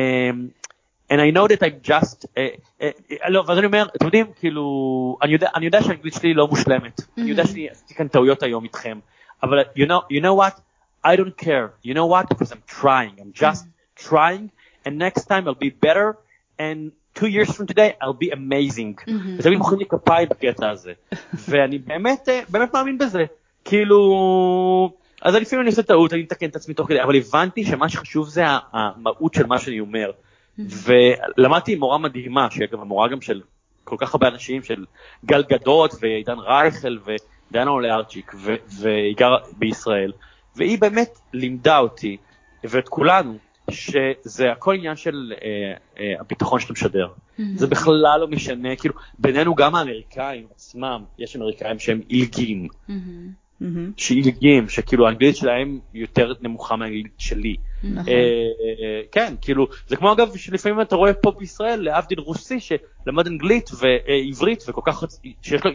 and 1.12 1.16
I 1.16 1.36
know 1.36 1.48
that 1.48 1.62
I'm 1.62 1.88
just, 1.90 2.24
uh, 2.24 2.84
לא, 3.28 3.44
ואז 3.46 3.58
אני 3.58 3.66
אומר, 3.66 3.86
אתם 3.96 4.04
יודעים, 4.04 4.26
כאילו, 4.36 5.18
אני 5.22 5.32
יודע, 5.32 5.48
אני 5.54 5.66
יודע 5.66 5.82
שהאנגלית 5.82 6.14
שלי 6.14 6.34
לא 6.34 6.48
מושלמת. 6.48 7.00
אני 7.18 7.30
יודע 7.30 7.46
שאני 7.46 7.68
עשיתי 7.70 7.94
כאן 7.94 8.08
טעויות 8.08 8.42
היום 8.42 8.64
איתכם, 8.64 8.98
אבל 9.42 9.60
you 9.60 9.86
know, 9.86 10.16
you 10.16 10.22
know 10.22 10.36
what, 10.40 10.60
I 11.04 11.16
don't 11.16 11.36
care. 11.36 11.72
You 11.82 11.94
know 11.94 12.06
what? 12.06 12.28
Because 12.28 12.50
I'm 12.52 12.62
trying. 12.66 13.14
I'm 13.20 13.32
just 13.32 13.64
mm-hmm. 13.64 14.08
trying. 14.08 14.50
And 14.84 14.98
next 14.98 15.24
time 15.26 15.48
I'll 15.48 15.54
be 15.54 15.70
better. 15.70 16.16
And 16.58 16.92
two 17.14 17.26
years 17.26 17.50
from 17.52 17.66
today 17.66 17.96
I'll 18.00 18.20
be 18.26 18.30
amazing. 18.30 18.96
Mm-hmm. 18.96 19.36
ותמיד 19.38 19.58
מוחאים 19.58 19.78
לי 19.78 19.86
כפיים 19.86 20.28
בקטע 20.28 20.70
הזה. 20.70 20.92
ואני 21.48 21.78
באמת, 21.78 22.28
באמת 22.48 22.74
מאמין 22.74 22.98
בזה. 22.98 23.24
כאילו, 23.64 23.98
אז 25.22 25.34
אני 25.34 25.42
לפעמים 25.42 25.62
אני 25.62 25.70
עושה 25.70 25.82
טעות, 25.82 26.12
אני 26.12 26.22
מתקן 26.22 26.48
את 26.48 26.56
עצמי 26.56 26.74
תוך 26.74 26.88
כדי, 26.88 27.02
אבל 27.02 27.16
הבנתי 27.16 27.64
שמה 27.64 27.88
שחשוב 27.88 28.28
זה 28.28 28.44
המהות 28.72 29.34
של 29.34 29.46
מה 29.46 29.58
שאני 29.58 29.80
אומר. 29.80 30.10
ולמדתי 30.58 31.72
עם 31.72 31.78
מורה 31.78 31.98
מדהימה, 31.98 32.50
שהיא 32.50 32.64
אגב 32.64 32.80
המורה 32.80 33.08
גם 33.08 33.20
של 33.20 33.40
כל 33.84 33.96
כך 33.98 34.14
הרבה 34.14 34.28
אנשים, 34.28 34.62
של 34.62 34.84
גל 35.24 35.42
גדות 35.42 35.94
ועידן 36.00 36.38
רייכל 36.38 36.98
ודיינה 37.04 37.70
עולה 37.70 37.94
ארצ'יק, 37.94 38.34
והיא 38.80 39.16
גרה 39.16 39.38
בישראל. 39.58 40.12
והיא 40.58 40.78
באמת 40.78 41.18
לימדה 41.32 41.78
אותי 41.78 42.16
ואת 42.64 42.88
כולנו 42.88 43.38
שזה 43.70 44.52
הכל 44.52 44.74
עניין 44.74 44.96
של 44.96 45.32
אה, 45.42 45.72
אה, 45.98 46.20
הביטחון 46.20 46.60
שאתה 46.60 46.72
משדר. 46.72 47.08
Mm-hmm. 47.08 47.42
זה 47.54 47.66
בכלל 47.66 48.20
לא 48.20 48.28
משנה, 48.28 48.76
כאילו 48.76 48.94
בינינו 49.18 49.54
גם 49.54 49.74
האמריקאים 49.74 50.46
עצמם, 50.54 51.04
יש 51.18 51.36
אמריקאים 51.36 51.78
שהם 51.78 52.00
עילגים. 52.08 52.68
Mm-hmm. 52.88 52.92
שעילגים, 53.96 54.68
שכאילו 54.68 55.06
האנגלית 55.06 55.36
שלהם 55.36 55.78
יותר 55.94 56.32
נמוכה 56.40 56.76
מהאנגלית 56.76 57.12
שלי. 57.18 57.56
נכון. 57.84 58.12
אה, 58.12 59.00
כן, 59.12 59.34
כאילו, 59.40 59.66
זה 59.86 59.96
כמו 59.96 60.12
אגב 60.12 60.36
שלפעמים 60.36 60.80
אתה 60.80 60.96
רואה 60.96 61.14
פה 61.14 61.32
בישראל, 61.38 61.80
להבדיל 61.80 62.20
רוסי 62.20 62.58
שלמד 62.60 63.26
אנגלית 63.26 63.70
ועברית 63.80 64.64
וכל 64.68 64.80
כך, 64.84 65.04
שיש 65.42 65.64
לו 65.64 65.70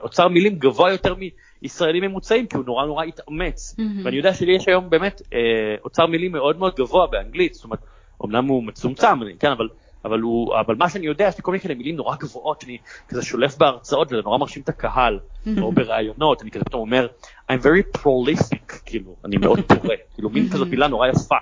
אוצר 0.00 0.28
מילים 0.28 0.58
גבוה 0.58 0.90
יותר 0.92 1.14
מישראלים 1.62 2.02
ממוצעים, 2.02 2.46
כי 2.46 2.56
הוא 2.56 2.64
נורא 2.66 2.86
נורא 2.86 3.04
התאמץ. 3.04 3.76
ואני 4.04 4.16
יודע 4.16 4.34
שלי 4.34 4.56
יש 4.56 4.68
היום 4.68 4.90
באמת 4.90 5.22
אה, 5.32 5.38
אוצר 5.84 6.06
מילים 6.06 6.32
מאוד 6.32 6.58
מאוד 6.58 6.74
גבוה 6.74 7.06
באנגלית, 7.06 7.54
זאת 7.54 7.64
אומרת, 7.64 7.80
אמנם 8.24 8.46
הוא 8.46 8.64
מצומצם, 8.64 9.18
כן, 9.38 9.50
אבל 9.50 9.68
אבל, 10.04 10.20
הוא, 10.20 10.60
אבל 10.60 10.74
מה 10.74 10.88
שאני 10.88 11.06
יודע, 11.06 11.28
יש 11.28 11.36
לי 11.36 11.42
כל 11.42 11.52
מיני 11.52 11.74
מילים 11.74 11.96
נורא 11.96 12.16
גבוהות 12.16 12.60
שאני 12.60 12.78
כזה 13.08 13.22
שולף 13.22 13.56
בהרצאות 13.56 14.12
וזה 14.12 14.22
נורא 14.22 14.38
מרשים 14.38 14.62
את 14.62 14.68
הקהל, 14.68 15.18
או 15.60 15.72
בראיונות, 15.76 16.42
אני 16.42 16.50
כזה 16.50 16.64
פתאום 16.64 16.80
אומר, 16.80 17.06
I'm 17.52 17.62
very 17.62 17.98
prolific, 17.98 18.78
כאילו, 18.84 19.16
אני 19.24 19.36
מאוד 19.36 19.60
פורה, 19.60 19.96
כאילו 20.14 20.30
מין 20.30 20.48
כזאת 20.52 20.68
מילה 20.68 20.88
נורא 20.88 21.08
יפה. 21.08 21.36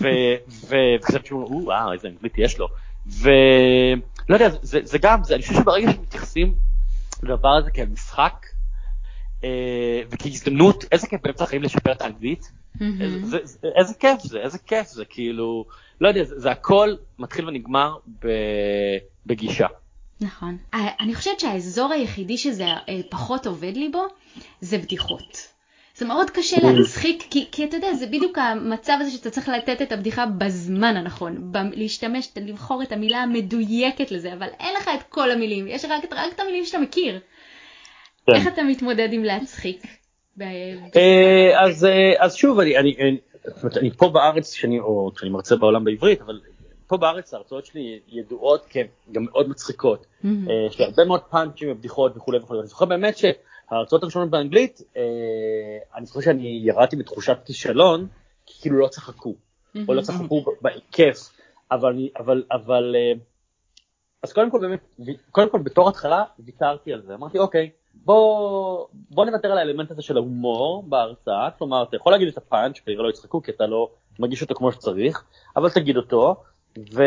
וכזה 0.00 1.18
פשוט, 1.18 1.48
וואו, 1.50 1.92
איזה 1.92 2.08
אנגלית 2.08 2.38
יש 2.38 2.58
לו. 2.58 2.68
ולא 3.06 4.34
יודע, 4.34 4.48
זה, 4.62 4.80
זה 4.82 4.98
גם, 4.98 5.24
זה, 5.24 5.34
אני 5.34 5.42
חושב 5.42 5.54
שברגע 5.54 5.92
שמתייחסים 5.92 6.54
לדבר 7.22 7.48
הזה 7.48 7.70
כמשחק, 7.70 8.46
אה, 9.44 10.02
וכהזדמנות, 10.10 10.84
איזה 10.92 11.06
כיף 11.06 11.20
באמצע 11.22 11.44
החיים 11.44 11.62
לשפר 11.62 11.92
את 11.92 12.02
האנגלית, 12.02 12.52
איזה, 13.00 13.38
איזה 13.78 13.94
כיף 13.94 14.20
זה, 14.22 14.38
איזה 14.38 14.58
כיף 14.58 14.86
זה, 14.88 15.04
כאילו, 15.04 15.64
לא 16.00 16.08
יודע, 16.08 16.24
זה, 16.24 16.40
זה 16.40 16.50
הכל 16.50 16.94
מתחיל 17.18 17.48
ונגמר 17.48 17.96
ב, 18.24 18.28
בגישה. 19.26 19.66
נכון. 20.20 20.56
אה, 20.74 20.88
אני 21.00 21.14
חושבת 21.14 21.40
שהאזור 21.40 21.92
היחידי 21.92 22.38
שזה 22.38 22.64
אה, 22.64 23.00
פחות 23.10 23.46
עובד 23.46 23.76
לי 23.76 23.88
בו, 23.88 24.06
זה 24.60 24.78
בדיחות. 24.78 25.48
זה 25.94 26.06
מאוד 26.06 26.30
קשה 26.30 26.56
להצחיק, 26.62 27.26
כי, 27.30 27.48
כי 27.52 27.64
אתה 27.64 27.76
יודע, 27.76 27.94
זה 27.94 28.06
בדיוק 28.06 28.38
המצב 28.38 28.98
הזה 29.00 29.10
שאתה 29.10 29.30
צריך 29.30 29.48
לתת 29.48 29.82
את 29.82 29.92
הבדיחה 29.92 30.26
בזמן 30.26 30.96
הנכון, 30.96 31.52
ב- 31.52 31.72
להשתמש, 31.72 32.28
לבחור 32.36 32.82
את 32.82 32.92
המילה 32.92 33.18
המדויקת 33.18 34.10
לזה, 34.10 34.32
אבל 34.32 34.46
אין 34.60 34.74
לך 34.74 34.90
את 34.94 35.02
כל 35.08 35.30
המילים, 35.30 35.68
יש 35.68 35.84
רק, 35.84 36.04
רק 36.12 36.32
את 36.34 36.40
המילים 36.40 36.64
שאתה 36.64 36.78
מכיר. 36.78 37.20
כן. 38.26 38.34
איך 38.34 38.46
אתה 38.46 38.62
מתמודד 38.62 39.08
עם 39.12 39.24
להצחיק? 39.24 39.97
אה, 40.96 41.64
אז, 41.64 41.86
אז 42.18 42.34
שוב, 42.34 42.60
אני, 42.60 42.78
אני, 42.78 43.18
אומרת, 43.62 43.76
אני 43.76 43.90
פה 43.90 44.08
בארץ, 44.08 44.52
שאני, 44.52 44.80
או 44.80 45.10
כשאני 45.16 45.30
מרצה 45.30 45.56
בעולם 45.56 45.84
בעברית, 45.84 46.20
אבל 46.20 46.40
פה 46.86 46.96
בארץ 46.96 47.34
ההרצאות 47.34 47.66
שלי 47.66 48.00
ידועות 48.08 48.66
כגם 48.70 49.24
מאוד 49.24 49.48
מצחיקות. 49.48 50.06
Mm-hmm. 50.06 50.28
יש 50.68 50.78
לי 50.78 50.84
הרבה 50.84 51.04
מאוד 51.04 51.20
פאנצ'ים 51.20 51.70
ובדיחות 51.70 52.16
וכולי 52.16 52.38
וכולי. 52.38 52.60
אני 52.60 52.68
זוכר 52.68 52.84
באמת 52.84 53.14
שההרצאות 53.16 54.02
הראשונות 54.02 54.30
באנגלית, 54.30 54.80
אה, 54.96 55.02
אני 55.94 56.06
זוכר 56.06 56.20
שאני 56.20 56.60
ירדתי 56.64 56.96
בתחושת 56.96 57.36
כישלון, 57.44 58.06
כי 58.46 58.60
כאילו 58.60 58.78
לא 58.78 58.88
צחקו, 58.88 59.34
mm-hmm. 59.34 59.80
או 59.88 59.94
לא 59.94 60.02
צחקו 60.02 60.44
בכיף, 60.62 61.18
אבל, 61.70 62.08
אבל, 62.18 62.44
אבל, 62.52 62.96
אה, 62.96 63.12
אז 64.22 64.32
קודם 64.32 64.50
כל 64.50 64.60
באמת, 64.60 64.80
קודם 65.30 65.50
כל 65.50 65.58
בתור 65.62 65.88
התחלה 65.88 66.24
ויתרתי 66.38 66.92
על 66.92 67.02
זה, 67.02 67.14
אמרתי 67.14 67.38
אוקיי, 67.38 67.70
בוא, 68.04 68.86
בוא 69.10 69.24
נוותר 69.24 69.52
על 69.52 69.58
האלמנט 69.58 69.90
הזה 69.90 70.02
של 70.02 70.16
ההומור 70.16 70.84
בהרצאה, 70.88 71.50
כלומר 71.58 71.82
אתה 71.82 71.96
יכול 71.96 72.12
להגיד 72.12 72.28
את 72.28 72.36
הפאנץ', 72.36 72.78
כנראה 72.78 73.02
לא 73.02 73.08
יצחקו 73.08 73.42
כי 73.42 73.50
אתה 73.50 73.66
לא 73.66 73.90
מגיש 74.18 74.42
אותו 74.42 74.54
כמו 74.54 74.72
שצריך, 74.72 75.24
אבל 75.56 75.70
תגיד 75.70 75.96
אותו, 75.96 76.36
ו, 76.94 77.02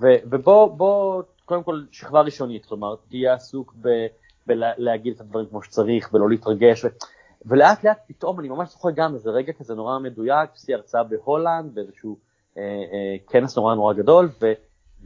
ו, 0.00 0.06
ובוא, 0.24 0.66
בוא, 0.66 1.22
קודם 1.44 1.62
כל 1.62 1.82
שכבה 1.92 2.20
ראשונית, 2.20 2.66
כלומר 2.66 2.94
תהיה 3.08 3.34
עסוק 3.34 3.74
ב, 3.80 4.06
בלהגיד 4.46 5.14
את 5.14 5.20
הדברים 5.20 5.46
כמו 5.46 5.62
שצריך, 5.62 6.10
ולא 6.12 6.28
להתרגש, 6.28 6.84
ו, 6.84 6.88
ולאט 7.46 7.84
לאט 7.84 7.98
פתאום 8.06 8.40
אני 8.40 8.48
ממש 8.48 8.70
זוכר 8.70 8.90
גם 8.90 9.14
איזה 9.14 9.30
רגע 9.30 9.52
כזה 9.52 9.74
נורא 9.74 9.98
מדויק, 9.98 10.50
עשיתי 10.54 10.74
הרצאה 10.74 11.02
בהולנד 11.04 11.74
באיזשהו 11.74 12.16
אה, 12.58 12.62
אה, 12.62 13.16
כנס 13.28 13.56
נורא 13.56 13.74
נורא 13.74 13.94
גדול, 13.94 14.28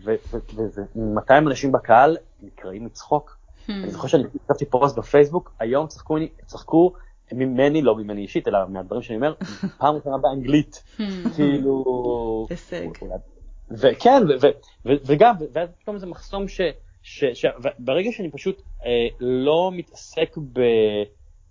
ו-200 0.05 1.33
אנשים 1.39 1.73
בקהל 1.73 2.17
נקראים 2.43 2.85
מצחוק. 2.85 3.40
Hmm. 3.71 3.83
אני 3.83 3.91
זוכר 3.91 4.09
שאני 4.09 4.25
כתבתי 4.45 4.65
פוסט 4.65 4.99
בפייסבוק, 4.99 5.53
היום 5.59 5.87
צחקו, 5.87 6.17
צחקו 6.47 6.93
ממני, 7.33 7.83
לא 7.83 7.97
ממני 7.97 8.23
אישית, 8.23 8.49
אלא 8.49 8.59
מהדברים 8.69 9.03
שאני 9.03 9.17
אומר, 9.17 9.35
פעם 9.79 9.95
ראשונה 9.95 10.19
באנגלית. 10.19 10.83
Hmm. 10.97 11.01
כאילו... 11.37 12.47
הישג. 12.51 12.87
וכן, 13.71 14.23
וגם, 14.85 15.35
ואז 15.53 15.69
פתאום 15.83 15.99
זה 15.99 16.07
מחסום 16.07 16.49
ש... 16.49 16.61
ברגע 17.79 18.11
שאני 18.13 18.31
פשוט 18.31 18.63
אה, 18.85 18.91
לא 19.21 19.71
מתעסק 19.75 20.37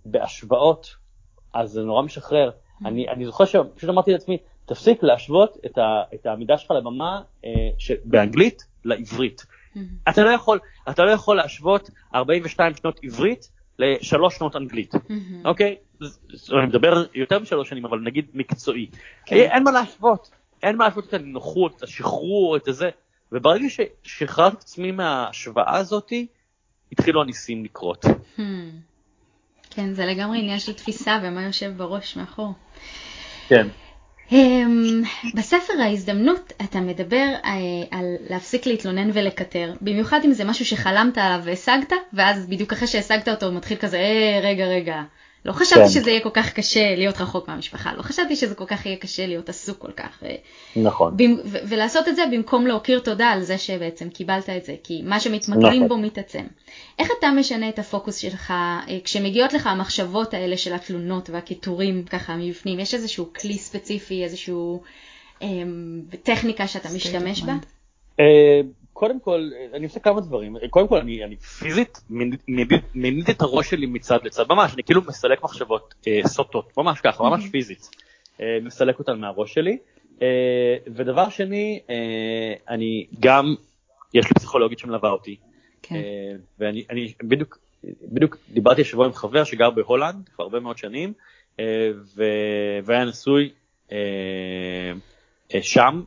בהשוואות, 0.04 0.96
אז 1.54 1.70
זה 1.70 1.82
נורא 1.82 2.02
משחרר. 2.02 2.50
Hmm. 2.50 2.86
אני 2.86 3.24
זוכר 3.26 3.44
שפשוט 3.44 3.90
אמרתי 3.90 4.12
לעצמי, 4.12 4.38
תפסיק 4.66 5.02
להשוות 5.02 5.56
את 6.14 6.26
העמידה 6.26 6.58
שלך 6.58 6.70
לבמה 6.70 7.22
אה, 7.44 7.50
באנגלית 8.04 8.62
לעברית. 8.84 9.46
אתה 10.08 10.24
לא 10.24 10.30
יכול, 10.30 10.58
אתה 10.90 11.04
לא 11.04 11.10
יכול 11.10 11.36
להשוות 11.36 11.90
42 12.14 12.74
שנות 12.74 13.00
עברית 13.02 13.50
לשלוש 13.78 14.36
שנות 14.36 14.56
אנגלית, 14.56 14.94
אוקיי? 15.44 15.76
אני 16.52 16.66
מדבר 16.66 17.04
יותר 17.14 17.38
משלוש 17.38 17.68
שנים, 17.68 17.84
אבל 17.84 17.98
נגיד 17.98 18.26
מקצועי. 18.34 18.86
כן. 19.26 19.36
אין 19.36 19.64
מה 19.64 19.70
להשוות, 19.70 20.30
אין 20.62 20.76
מה 20.76 20.84
להשוות 20.84 21.08
את 21.08 21.14
הנוחות, 21.14 21.76
את 21.76 21.82
השחרור, 21.82 22.56
את 22.56 22.68
הזה. 22.68 22.90
וברגע 23.32 23.66
ששחררתי 23.68 24.56
את 24.56 24.60
עצמי 24.60 24.92
מההשוואה 24.92 25.76
הזאתי, 25.76 26.26
התחילו 26.92 27.22
הניסים 27.22 27.64
לקרות. 27.64 28.04
Hmm. 28.04 28.40
כן, 29.70 29.92
זה 29.92 30.06
לגמרי 30.06 30.38
עניין 30.38 30.58
של 30.58 30.72
תפיסה 30.72 31.20
ומה 31.22 31.42
יושב 31.42 31.72
בראש 31.76 32.16
מאחור. 32.16 32.52
כן. 33.48 33.68
Um, 34.30 34.34
בספר 35.34 35.72
ההזדמנות 35.82 36.52
אתה 36.64 36.80
מדבר 36.80 37.26
uh, 37.42 37.46
על 37.90 38.16
להפסיק 38.30 38.66
להתלונן 38.66 39.10
ולקטר, 39.12 39.74
במיוחד 39.80 40.20
אם 40.24 40.32
זה 40.32 40.44
משהו 40.44 40.64
שחלמת 40.64 41.18
עליו 41.18 41.40
והשגת, 41.44 41.92
ואז 42.12 42.46
בדיוק 42.46 42.72
אחרי 42.72 42.88
שהשגת 42.88 43.28
אותו 43.28 43.46
הוא 43.46 43.54
מתחיל 43.54 43.76
כזה, 43.76 43.96
אה, 43.96 44.40
רגע, 44.42 44.64
רגע, 44.64 45.02
לא 45.44 45.52
חשבתי 45.52 45.82
כן. 45.82 45.88
שזה 45.88 46.10
יהיה 46.10 46.20
כל 46.20 46.30
כך 46.32 46.52
קשה 46.52 46.94
להיות 46.96 47.20
רחוק 47.20 47.48
מהמשפחה, 47.48 47.92
לא 47.96 48.02
חשבתי 48.02 48.36
שזה 48.36 48.54
כל 48.54 48.64
כך 48.66 48.86
יהיה 48.86 48.96
קשה 48.96 49.26
להיות 49.26 49.48
עסוק 49.48 49.78
כל 49.78 49.92
כך. 49.92 50.22
נכון. 50.76 51.14
ו- 51.44 51.58
ולעשות 51.68 52.08
את 52.08 52.16
זה 52.16 52.22
במקום 52.32 52.66
להכיר 52.66 52.98
תודה 52.98 53.26
על 53.26 53.42
זה 53.42 53.58
שבעצם 53.58 54.10
קיבלת 54.10 54.50
את 54.50 54.64
זה, 54.64 54.74
כי 54.84 55.02
מה 55.02 55.20
שמתמקדים 55.20 55.84
נכון. 55.84 55.88
בו 55.88 55.98
מתעצם. 55.98 56.44
איך 56.98 57.08
אתה 57.18 57.30
משנה 57.30 57.68
את 57.68 57.78
הפוקוס 57.78 58.16
שלך 58.16 58.50
אה, 58.50 58.98
כשמגיעות 59.04 59.52
לך 59.52 59.66
המחשבות 59.66 60.34
האלה 60.34 60.56
של 60.56 60.72
התלונות 60.72 61.30
והקיטורים 61.30 62.04
ככה 62.04 62.36
מבפנים? 62.36 62.80
יש 62.80 62.94
איזשהו 62.94 63.32
כלי 63.40 63.58
ספציפי, 63.58 64.24
איזשהו 64.24 64.82
אה, 65.42 65.48
טכניקה 66.22 66.66
שאתה 66.66 66.88
משתמש 66.94 67.42
בה? 67.42 67.54
קודם 69.00 69.20
כל, 69.20 69.50
אני 69.74 69.84
עושה 69.84 70.00
כמה 70.00 70.20
דברים. 70.20 70.56
קודם 70.70 70.88
כל, 70.88 70.98
אני, 70.98 71.24
אני 71.24 71.36
פיזית 71.36 71.98
מניד 72.94 73.30
את 73.30 73.42
הראש 73.42 73.70
שלי 73.70 73.86
מצד 73.86 74.18
לצד, 74.24 74.44
ממש, 74.48 74.74
אני 74.74 74.82
כאילו 74.82 75.02
מסלק 75.08 75.42
מחשבות 75.42 75.94
אה, 76.06 76.20
סוטות, 76.26 76.72
ממש 76.76 77.00
ככה, 77.00 77.24
ממש 77.24 77.48
פיזית. 77.48 77.90
אה, 78.40 78.58
מסלק 78.62 78.98
אותן 78.98 79.18
מהראש 79.20 79.54
שלי. 79.54 79.78
אה, 80.22 80.76
ודבר 80.86 81.28
שני, 81.28 81.80
אה, 81.90 81.94
אני 82.68 83.06
גם, 83.20 83.54
יש 84.14 84.26
לי 84.26 84.32
פסיכולוגית 84.34 84.78
שמלווה 84.78 85.10
אותי. 85.10 85.36
כן. 85.82 85.94
אה, 85.94 86.00
ואני 86.58 86.84
אני, 86.90 87.12
בדיוק, 87.22 87.58
בדיוק 88.02 88.36
דיברתי 88.50 88.80
השבוע 88.80 89.06
עם 89.06 89.12
חבר 89.12 89.44
שגר 89.44 89.70
בהולנד 89.70 90.28
כבר 90.34 90.44
הרבה 90.44 90.60
מאוד 90.60 90.78
שנים, 90.78 91.12
אה, 91.60 91.90
והיה 92.84 93.04
נשוי. 93.04 93.50
אה, 93.92 94.92
שם, 95.62 96.02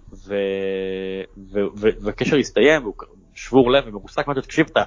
והקשר 1.76 2.38
הסתיים, 2.38 2.82
והוא 2.82 2.94
שבור 3.36 3.72
לב 3.72 3.84
ומרוסק, 3.88 4.28
לו, 4.28 4.42
תקשיב, 4.42 4.68
אתה 4.72 4.84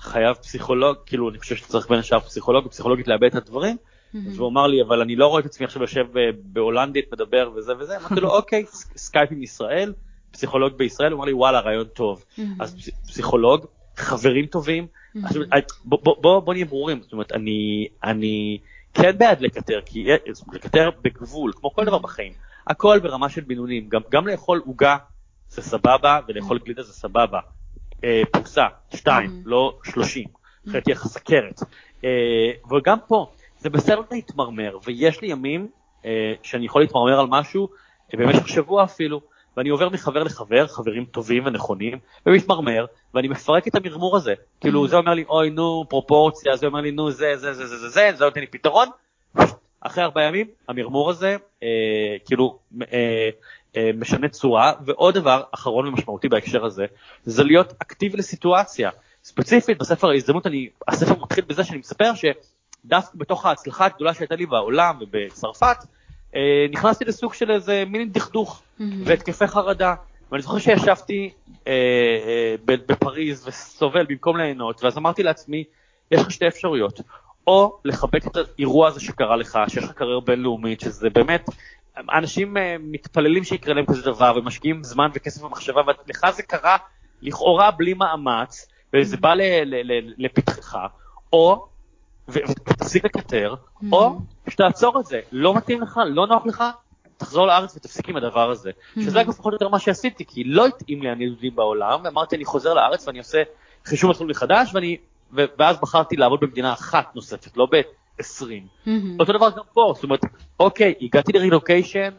חייב 0.00 0.34
פסיכולוג, 0.34 0.96
כאילו, 1.06 1.30
אני 1.30 1.38
חושב 1.38 1.56
שאתה 1.56 1.68
צריך 1.68 1.88
בין 1.88 1.98
השאר 1.98 2.20
פסיכולוג, 2.20 2.68
פסיכולוגית 2.68 3.08
לעבד 3.08 3.24
את 3.24 3.34
הדברים, 3.34 3.76
והוא 4.14 4.48
אמר 4.48 4.66
לי, 4.66 4.82
אבל 4.82 5.00
אני 5.00 5.16
לא 5.16 5.26
רואה 5.26 5.40
את 5.40 5.46
עצמי 5.46 5.66
עכשיו 5.66 5.82
יושב 5.82 6.06
בהולנדית, 6.42 7.12
מדבר 7.12 7.50
וזה 7.56 7.72
וזה, 7.78 7.96
אמרתי 7.96 8.20
לו, 8.20 8.30
אוקיי, 8.30 8.64
סקייפ 8.96 9.32
עם 9.32 9.42
ישראל, 9.42 9.92
פסיכולוג 10.30 10.72
בישראל, 10.72 11.12
הוא 11.12 11.18
אמר 11.18 11.26
לי, 11.26 11.32
וואלה, 11.32 11.60
רעיון 11.60 11.84
טוב. 11.84 12.24
אז 12.60 12.90
פסיכולוג, 13.06 13.66
חברים 13.96 14.46
טובים, 14.46 14.86
בוא 15.84 16.54
נהיה 16.54 16.64
ברורים, 16.64 17.02
זאת 17.02 17.12
אומרת, 17.12 17.32
אני 18.04 18.58
כן 18.94 19.18
בעד 19.18 19.40
לקטר, 19.40 19.80
כי 19.86 20.06
לקטר 20.52 20.90
בגבול, 21.02 21.52
כמו 21.56 21.74
כל 21.74 21.84
דבר 21.84 21.98
בחיים. 21.98 22.32
הכל 22.66 22.98
ברמה 22.98 23.28
של 23.28 23.40
בינונים, 23.40 23.88
גם, 23.88 24.00
גם 24.10 24.26
לאכול 24.26 24.62
עוגה 24.66 24.96
זה 25.48 25.62
סבבה 25.62 26.20
ולאכול 26.28 26.56
mm. 26.56 26.64
גלידה 26.64 26.82
זה 26.82 26.92
סבבה. 26.92 27.40
אה, 28.04 28.22
פרוסה, 28.30 28.66
שתיים, 28.94 29.30
mm. 29.30 29.48
לא 29.48 29.78
שלושים, 29.84 30.26
אחרת 30.68 30.84
תהיה 30.84 30.94
לך 30.94 31.06
סכרת. 31.06 31.60
אה, 32.04 32.50
וגם 32.76 32.98
פה, 33.06 33.26
זה 33.58 33.70
בסדר 33.70 34.00
להתמרמר, 34.10 34.78
ויש 34.84 35.20
לי 35.22 35.28
ימים 35.28 35.68
אה, 36.04 36.32
שאני 36.42 36.66
יכול 36.66 36.82
להתמרמר 36.82 37.20
על 37.20 37.26
משהו 37.26 37.68
אה, 38.14 38.18
במשך 38.18 38.48
שבוע 38.48 38.84
אפילו, 38.84 39.20
ואני 39.56 39.68
עובר 39.68 39.88
מחבר 39.88 40.22
לחבר, 40.22 40.66
חברים 40.66 41.04
טובים 41.04 41.46
ונכונים, 41.46 41.98
ומתמרמר, 42.26 42.86
ואני 43.14 43.28
מפרק 43.28 43.68
את 43.68 43.74
המרמור 43.74 44.16
הזה. 44.16 44.34
כאילו, 44.60 44.84
mm. 44.84 44.88
זה 44.88 44.96
אומר 44.96 45.14
לי, 45.14 45.24
אוי, 45.28 45.50
נו, 45.50 45.84
פרופורציה, 45.88 46.56
זה 46.56 46.66
אומר 46.66 46.80
לי, 46.80 46.90
נו, 46.90 47.10
זה, 47.10 47.36
זה, 47.36 47.54
זה, 47.54 47.66
זה, 47.66 47.76
זה, 47.76 47.88
זה, 47.88 48.10
זה 48.14 48.24
נותן 48.24 48.40
לי 48.40 48.46
פתרון, 48.46 48.88
אחרי 49.80 50.04
ארבעה 50.04 50.24
ימים 50.24 50.46
המרמור 50.68 51.10
הזה 51.10 51.36
אה, 51.62 51.68
כאילו 52.24 52.58
אה, 52.92 53.28
אה, 53.76 53.90
משנה 53.94 54.28
צורה. 54.28 54.72
ועוד 54.84 55.14
דבר 55.14 55.42
אחרון 55.54 55.86
ומשמעותי 55.86 56.28
בהקשר 56.28 56.64
הזה 56.64 56.86
זה 57.24 57.44
להיות 57.44 57.72
אקטיבי 57.82 58.18
לסיטואציה. 58.18 58.90
ספציפית 59.24 59.78
בספר 59.78 60.10
ההזדמנות 60.10 60.46
אני 60.46 60.68
הספר 60.88 61.14
מתחיל 61.22 61.44
בזה 61.44 61.64
שאני 61.64 61.78
מספר 61.78 62.12
שדווקא 62.14 63.18
בתוך 63.18 63.46
ההצלחה 63.46 63.86
הגדולה 63.86 64.14
שהייתה 64.14 64.34
לי 64.34 64.46
בעולם 64.46 64.98
ובצרפת 65.00 65.76
אה, 66.34 66.66
נכנסתי 66.70 67.04
לסוג 67.04 67.34
של 67.34 67.50
איזה 67.50 67.84
מין 67.86 68.12
דכדוך 68.12 68.62
mm-hmm. 68.62 68.82
והתקפי 69.04 69.46
חרדה. 69.46 69.94
ואני 70.32 70.42
זוכר 70.42 70.58
שישבתי 70.58 71.30
אה, 71.66 71.72
אה, 71.72 72.54
בפריז 72.66 73.48
וסובל 73.48 74.06
במקום 74.08 74.36
ליהנות 74.36 74.84
ואז 74.84 74.98
אמרתי 74.98 75.22
לעצמי 75.22 75.64
יש 76.10 76.20
לך 76.20 76.30
שתי 76.30 76.48
אפשרויות 76.48 77.00
או 77.50 77.78
לחבק 77.84 78.26
את 78.26 78.36
האירוע 78.36 78.88
הזה 78.88 79.00
שקרה 79.00 79.36
לך, 79.36 79.58
שיש 79.68 79.84
לך 79.84 79.92
קריירה 79.92 80.20
בינלאומית, 80.20 80.80
שזה 80.80 81.10
באמת, 81.10 81.46
אנשים 82.12 82.56
uh, 82.56 82.60
מתפללים 82.80 83.44
שיקרה 83.44 83.74
להם 83.74 83.86
כזה 83.86 84.02
דבר 84.02 84.32
ומשקיעים 84.36 84.84
זמן 84.84 85.10
וכסף 85.14 85.42
ומחשבה, 85.42 85.80
ולך 86.06 86.30
זה 86.30 86.42
קרה 86.42 86.76
לכאורה 87.22 87.70
בלי 87.70 87.94
מאמץ, 87.94 88.68
וזה 88.94 89.16
בא 89.16 89.34
לפתחך, 90.18 90.76
או, 91.32 91.66
ותפסיק 92.28 93.04
לקטר, 93.04 93.54
או 93.92 94.18
שתעצור 94.48 95.00
את 95.00 95.06
זה, 95.06 95.20
לא 95.32 95.54
מתאים 95.54 95.82
לך, 95.82 96.00
לא 96.06 96.26
נוח 96.26 96.46
לך, 96.46 96.64
תחזור 97.16 97.46
לארץ 97.46 97.76
ותפסיק 97.76 98.08
עם 98.08 98.16
הדבר 98.16 98.50
הזה. 98.50 98.70
שזה 99.00 99.20
אגב 99.20 99.32
פחות 99.32 99.52
או 99.52 99.54
יותר 99.54 99.68
מה 99.68 99.78
שעשיתי, 99.78 100.24
כי 100.24 100.44
לא 100.44 100.66
התאים 100.66 101.02
לי 101.02 101.08
הנידודים 101.08 101.56
בעולם, 101.56 102.00
ואמרתי 102.04 102.36
אני 102.36 102.44
חוזר 102.44 102.74
לארץ 102.74 103.06
ואני 103.06 103.18
עושה 103.18 103.42
חישוב 103.84 104.10
מסלול 104.10 104.30
מחדש, 104.30 104.74
ואני 104.74 104.96
ואז 105.32 105.80
בחרתי 105.80 106.16
לעבוד 106.16 106.40
במדינה 106.40 106.72
אחת 106.72 107.14
נוספת, 107.14 107.56
לא 107.56 107.66
ב-20. 107.70 108.22
Mm-hmm. 108.22 108.90
אותו 109.20 109.32
דבר 109.32 109.50
גם 109.50 109.62
פה, 109.72 109.92
זאת 109.94 110.04
אומרת, 110.04 110.20
אוקיי, 110.60 110.94
הגעתי 111.00 111.32
לרילוקיישן, 111.32 112.10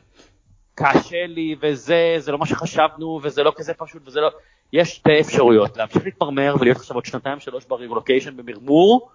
קשה 0.76 1.26
לי 1.28 1.56
וזה, 1.62 2.16
זה 2.18 2.32
לא 2.32 2.38
מה 2.38 2.46
שחשבנו 2.46 3.20
וזה 3.24 3.44
לא 3.44 3.54
כזה 3.56 3.74
פשוט 3.74 4.02
וזה 4.08 4.20
לא... 4.20 4.30
יש 4.74 4.96
שתי 4.96 5.20
אפשרויות, 5.20 5.78
להמשיך 5.78 6.06
להתמרמר 6.06 6.56
ולהיות 6.60 6.78
עכשיו 6.78 6.98
עוד 6.98 7.06
שנתיים 7.06 7.40
שלוש 7.40 7.66
ברילוקיישן 7.66 8.38
במרמור, 8.38 9.10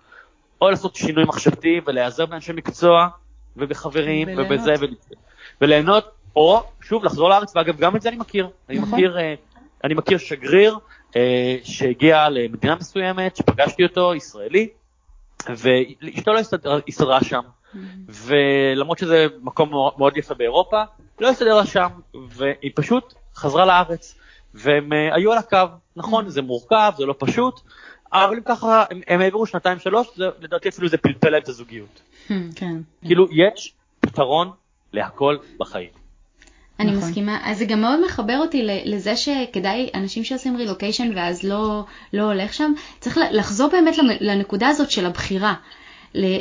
או 0.60 0.70
לעשות 0.70 0.96
שינוי 0.96 1.24
מחשבתי 1.24 1.80
ולהיעזר 1.86 2.26
באנשי 2.26 2.52
מקצוע 2.52 3.08
ובחברים 3.56 4.28
ובזה 4.38 4.74
וליהנות, 5.60 6.04
או 6.36 6.62
שוב 6.80 7.04
לחזור 7.04 7.28
לארץ, 7.28 7.56
ואגב 7.56 7.76
גם 7.76 7.96
את 7.96 8.02
זה 8.02 8.08
אני 8.08 8.16
מכיר, 8.16 8.48
אני 8.68 8.78
נכון. 8.78 8.92
מכיר, 8.92 9.18
אה, 9.18 9.34
אני 9.84 9.94
מכיר 9.94 10.18
שגריר 10.18 10.78
שהגיע 11.64 12.28
למדינה 12.28 12.74
מסוימת, 12.74 13.36
שפגשתי 13.36 13.82
אותו, 13.82 14.14
ישראלי, 14.14 14.68
ואשתו 15.48 16.32
לא 16.32 16.38
הסתדרה, 16.38 16.78
הסתדרה 16.88 17.24
שם. 17.24 17.42
ולמרות 18.08 18.98
שזה 18.98 19.26
מקום 19.42 19.70
מאוד 19.98 20.16
יפה 20.16 20.34
באירופה, 20.34 20.82
לא 21.20 21.28
הסתדר 21.28 21.54
לה 21.54 21.66
שם, 21.66 21.88
והיא 22.28 22.70
פשוט 22.74 23.14
חזרה 23.36 23.66
לארץ, 23.66 24.14
והם 24.54 24.92
uh, 24.92 25.14
היו 25.14 25.32
על 25.32 25.38
הקו, 25.38 25.66
נכון. 25.96 26.28
זה 26.28 26.42
מורכב, 26.42 26.92
זה 26.96 27.06
לא 27.06 27.14
פשוט, 27.18 27.60
אבל 28.12 28.36
אם 28.36 28.42
ככה, 28.44 28.84
הם, 28.90 29.00
הם 29.06 29.20
העבירו 29.20 29.46
שנתיים 29.46 29.78
שלוש, 29.78 30.06
זה, 30.16 30.24
לדעתי 30.40 30.68
אפילו 30.68 30.88
זה 30.88 30.96
פלפל 30.96 31.28
להם 31.28 31.42
את 31.42 31.48
הזוגיות. 31.48 32.02
כן. 32.56 32.76
כאילו, 33.04 33.26
יש 33.32 33.74
פתרון 34.00 34.50
להכל 34.92 35.36
בחיים. 35.58 36.05
אני 36.80 36.90
נכון. 36.90 37.08
מסכימה, 37.08 37.38
אז 37.44 37.58
זה 37.58 37.64
גם 37.64 37.80
מאוד 37.80 38.04
מחבר 38.04 38.38
אותי 38.38 38.62
לזה 38.84 39.16
שכדאי, 39.16 39.90
אנשים 39.94 40.24
שעושים 40.24 40.56
רילוקיישן 40.56 41.10
ואז 41.16 41.42
לא, 41.42 41.84
לא 42.12 42.22
הולך 42.22 42.54
שם, 42.54 42.72
צריך 43.00 43.18
לחזור 43.30 43.68
באמת 43.68 43.94
לנקודה 44.20 44.68
הזאת 44.68 44.90
של 44.90 45.06
הבחירה. 45.06 45.54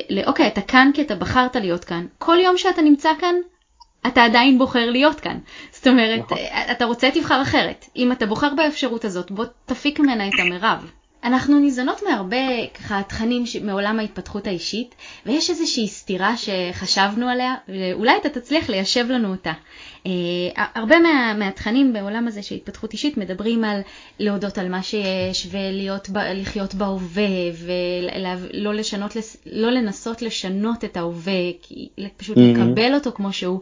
לאוקיי, 0.09 0.47
אתה 0.47 0.61
כאן 0.61 0.91
כי 0.93 1.01
אתה 1.01 1.15
בחרת 1.15 1.55
להיות 1.55 1.83
כאן. 1.83 2.05
כל 2.17 2.37
יום 2.43 2.57
שאתה 2.57 2.81
נמצא 2.81 3.09
כאן, 3.19 3.35
אתה 4.07 4.23
עדיין 4.23 4.57
בוחר 4.57 4.89
להיות 4.89 5.19
כאן. 5.19 5.37
זאת 5.71 5.87
אומרת, 5.87 6.19
נכון. 6.19 6.37
אתה 6.71 6.85
רוצה 6.85 7.11
תבחר 7.11 7.41
אחרת. 7.41 7.85
אם 7.95 8.11
אתה 8.11 8.25
בוחר 8.25 8.53
באפשרות 8.57 9.05
הזאת, 9.05 9.31
בוא 9.31 9.45
תפיק 9.65 9.99
ממנה 9.99 10.27
את 10.27 10.33
המרב. 10.39 10.91
אנחנו 11.25 11.59
ניזונות 11.59 12.01
מהרבה 12.09 12.67
ככה 12.73 13.01
תכנים 13.07 13.43
מעולם 13.61 13.99
ההתפתחות 13.99 14.47
האישית, 14.47 14.95
ויש 15.25 15.49
איזושהי 15.49 15.87
סתירה 15.87 16.35
שחשבנו 16.37 17.29
עליה, 17.29 17.55
ואולי 17.69 18.11
אתה 18.21 18.29
תצליח 18.29 18.69
ליישב 18.69 19.05
לנו 19.09 19.31
אותה. 19.31 19.53
Uh, 20.03 20.07
הרבה 20.75 20.99
מה, 20.99 21.33
מהתכנים 21.33 21.93
בעולם 21.93 22.27
הזה 22.27 22.43
של 22.43 22.55
התפתחות 22.55 22.93
אישית 22.93 23.17
מדברים 23.17 23.63
על 23.63 23.81
להודות 24.19 24.57
על 24.57 24.69
מה 24.69 24.83
שיש 24.83 25.47
ולהיות, 25.51 26.09
לחיות 26.33 26.75
בהווה 26.75 27.23
ולא 27.57 28.73
לשנות, 28.73 29.17
לא 29.45 29.71
לנסות 29.71 30.21
לשנות 30.21 30.83
את 30.85 30.97
ההווה, 30.97 31.33
פשוט 32.17 32.37
mm-hmm. 32.37 32.41
לקבל 32.41 32.93
אותו 32.93 33.11
כמו 33.11 33.33
שהוא. 33.33 33.59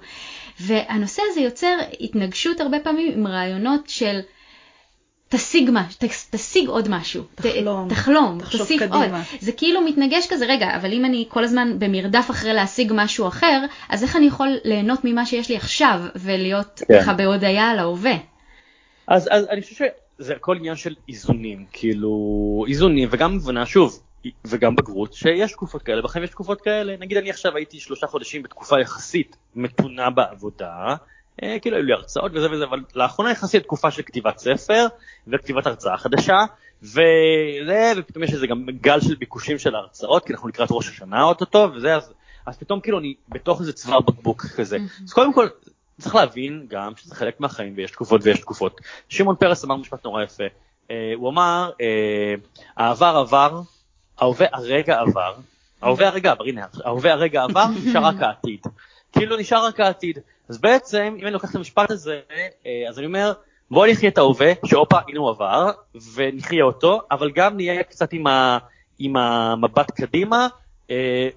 והנושא 0.59 1.22
הזה 1.32 1.41
יוצר 1.41 1.78
התנגשות 2.01 2.61
הרבה 2.61 2.80
פעמים 2.80 3.14
עם 3.14 3.28
רעיונות 3.28 3.89
של 3.89 4.20
תשיג 5.34 5.69
מה, 5.69 5.88
תשיג 6.29 6.67
עוד 6.67 6.88
משהו, 6.89 7.23
תחלום, 7.36 7.89
תחלום, 7.89 8.38
תחשוב 8.39 8.61
תוסיף 8.61 8.79
קדימה. 8.81 9.17
עוד. 9.17 9.39
זה 9.39 9.51
כאילו 9.51 9.81
מתנגש 9.81 10.27
כזה, 10.29 10.45
רגע, 10.45 10.75
אבל 10.75 10.93
אם 10.93 11.05
אני 11.05 11.25
כל 11.29 11.43
הזמן 11.43 11.79
במרדף 11.79 12.27
אחרי 12.29 12.53
להשיג 12.53 12.91
משהו 12.95 13.27
אחר, 13.27 13.65
אז 13.89 14.03
איך 14.03 14.15
אני 14.15 14.25
יכול 14.25 14.57
ליהנות 14.63 14.99
ממה 15.03 15.25
שיש 15.25 15.49
לי 15.49 15.55
עכשיו, 15.55 16.01
ולהיות 16.15 16.81
כן. 16.88 17.01
ככה 17.01 17.13
בהודיה 17.13 17.69
על 17.69 17.79
ההווה? 17.79 18.13
אז, 19.07 19.29
אז 19.31 19.45
אני 19.49 19.61
חושב 19.61 19.86
שזה 20.19 20.36
הכל 20.36 20.57
עניין 20.57 20.75
של 20.75 20.95
איזונים, 21.09 21.65
כאילו 21.71 22.65
איזונים 22.67 23.09
וגם 23.11 23.36
הבנה 23.36 23.65
שוב, 23.65 23.99
וגם 24.47 24.75
בגרות, 24.75 25.13
שיש 25.13 25.51
תקופות 25.51 25.81
כאלה, 25.81 26.01
בחיים 26.01 26.23
יש 26.23 26.29
תקופות 26.29 26.61
כאלה, 26.61 26.95
נגיד 26.99 27.17
אני 27.17 27.29
עכשיו 27.29 27.55
הייתי 27.55 27.79
שלושה 27.79 28.07
חודשים 28.07 28.43
בתקופה 28.43 28.81
יחסית 28.81 29.38
מתונה 29.55 30.09
בעבודה, 30.09 30.95
כאילו 31.61 31.77
היו 31.77 31.86
לי 31.86 31.93
הרצאות 31.93 32.31
וזה 32.36 32.51
וזה, 32.51 32.63
אבל 32.63 32.79
לאחרונה 32.95 33.31
יחסית 33.31 33.63
תקופה 33.63 33.91
של 33.91 34.01
כתיבת 34.01 34.38
ספר 34.38 34.88
וכתיבת 35.27 35.67
הרצאה 35.67 35.97
חדשה, 35.97 36.38
וזה, 36.84 37.93
ופתאום 37.97 38.23
יש 38.23 38.34
איזה 38.34 38.47
גם 38.47 38.65
גל 38.81 39.01
של 39.01 39.15
ביקושים 39.15 39.59
של 39.59 39.75
ההרצאות, 39.75 40.25
כי 40.25 40.34
אנחנו 40.34 40.47
לקראת 40.47 40.69
ראש 40.71 40.89
השנה 40.89 41.23
אוטוטו, 41.23 41.67
וזה, 41.75 41.95
אז, 41.95 42.13
אז 42.45 42.57
פתאום 42.57 42.79
כאילו 42.79 42.99
אני 42.99 43.13
בתוך 43.29 43.61
איזה 43.61 43.73
צוואר 43.73 43.99
בקבוק 43.99 44.45
כזה. 44.45 44.77
אז 45.03 45.13
קודם 45.13 45.34
כל, 45.34 45.47
צריך 46.01 46.15
להבין 46.15 46.65
גם 46.69 46.95
שזה 46.95 47.15
חלק 47.15 47.39
מהחיים 47.39 47.73
ויש 47.75 47.91
תקופות 47.91 48.21
ויש 48.23 48.39
תקופות. 48.39 48.81
שמעון 49.09 49.36
פרס 49.36 49.65
אמר 49.65 49.75
משפט 49.75 50.05
נורא 50.05 50.23
יפה, 50.23 50.43
אה, 50.91 51.11
הוא 51.15 51.29
אמר, 51.29 51.71
אה, 51.81 52.36
העבר 52.77 53.17
עבר, 53.17 53.61
ההווה 54.19 54.47
הרגע 54.53 54.99
עבר, 54.99 55.34
ההווה 55.81 56.07
הרגע 56.07 56.31
עבר, 56.31 56.43
הנה, 56.43 56.65
ההווה 56.86 57.13
הרגע 57.13 57.43
עבר, 57.43 57.65
נשאר 57.86 58.05
רק 58.05 58.15
העתיד. 58.21 58.59
כאילו 59.11 59.38
נשאר 59.38 59.65
רק 59.65 59.79
העתיד. 59.79 60.19
אז 60.50 60.58
בעצם, 60.58 61.16
אם 61.20 61.26
אני 61.26 61.32
לוקח 61.32 61.50
את 61.50 61.56
המשפט 61.56 61.91
הזה, 61.91 62.20
אה, 62.66 62.86
אז 62.89 63.00
אני 63.00 63.06
אומר, 63.06 63.34
בוא 63.72 63.88
נחיה 63.88 64.10
את 64.10 64.18
ההווה, 64.18 64.52
שהופה, 64.66 64.98
הנה 65.08 65.20
הוא 65.20 65.30
עבר, 65.30 65.72
ונחיה 66.16 66.64
אותו, 66.64 67.02
אבל 67.12 67.32
גם 67.32 67.56
נהיה 67.56 67.84
קצת 67.84 68.14
עם, 68.14 68.28
ה, 68.28 68.58
עם 69.00 69.18
המבט 69.18 69.91
קדימה, 69.91 70.48
אה, 70.91 71.30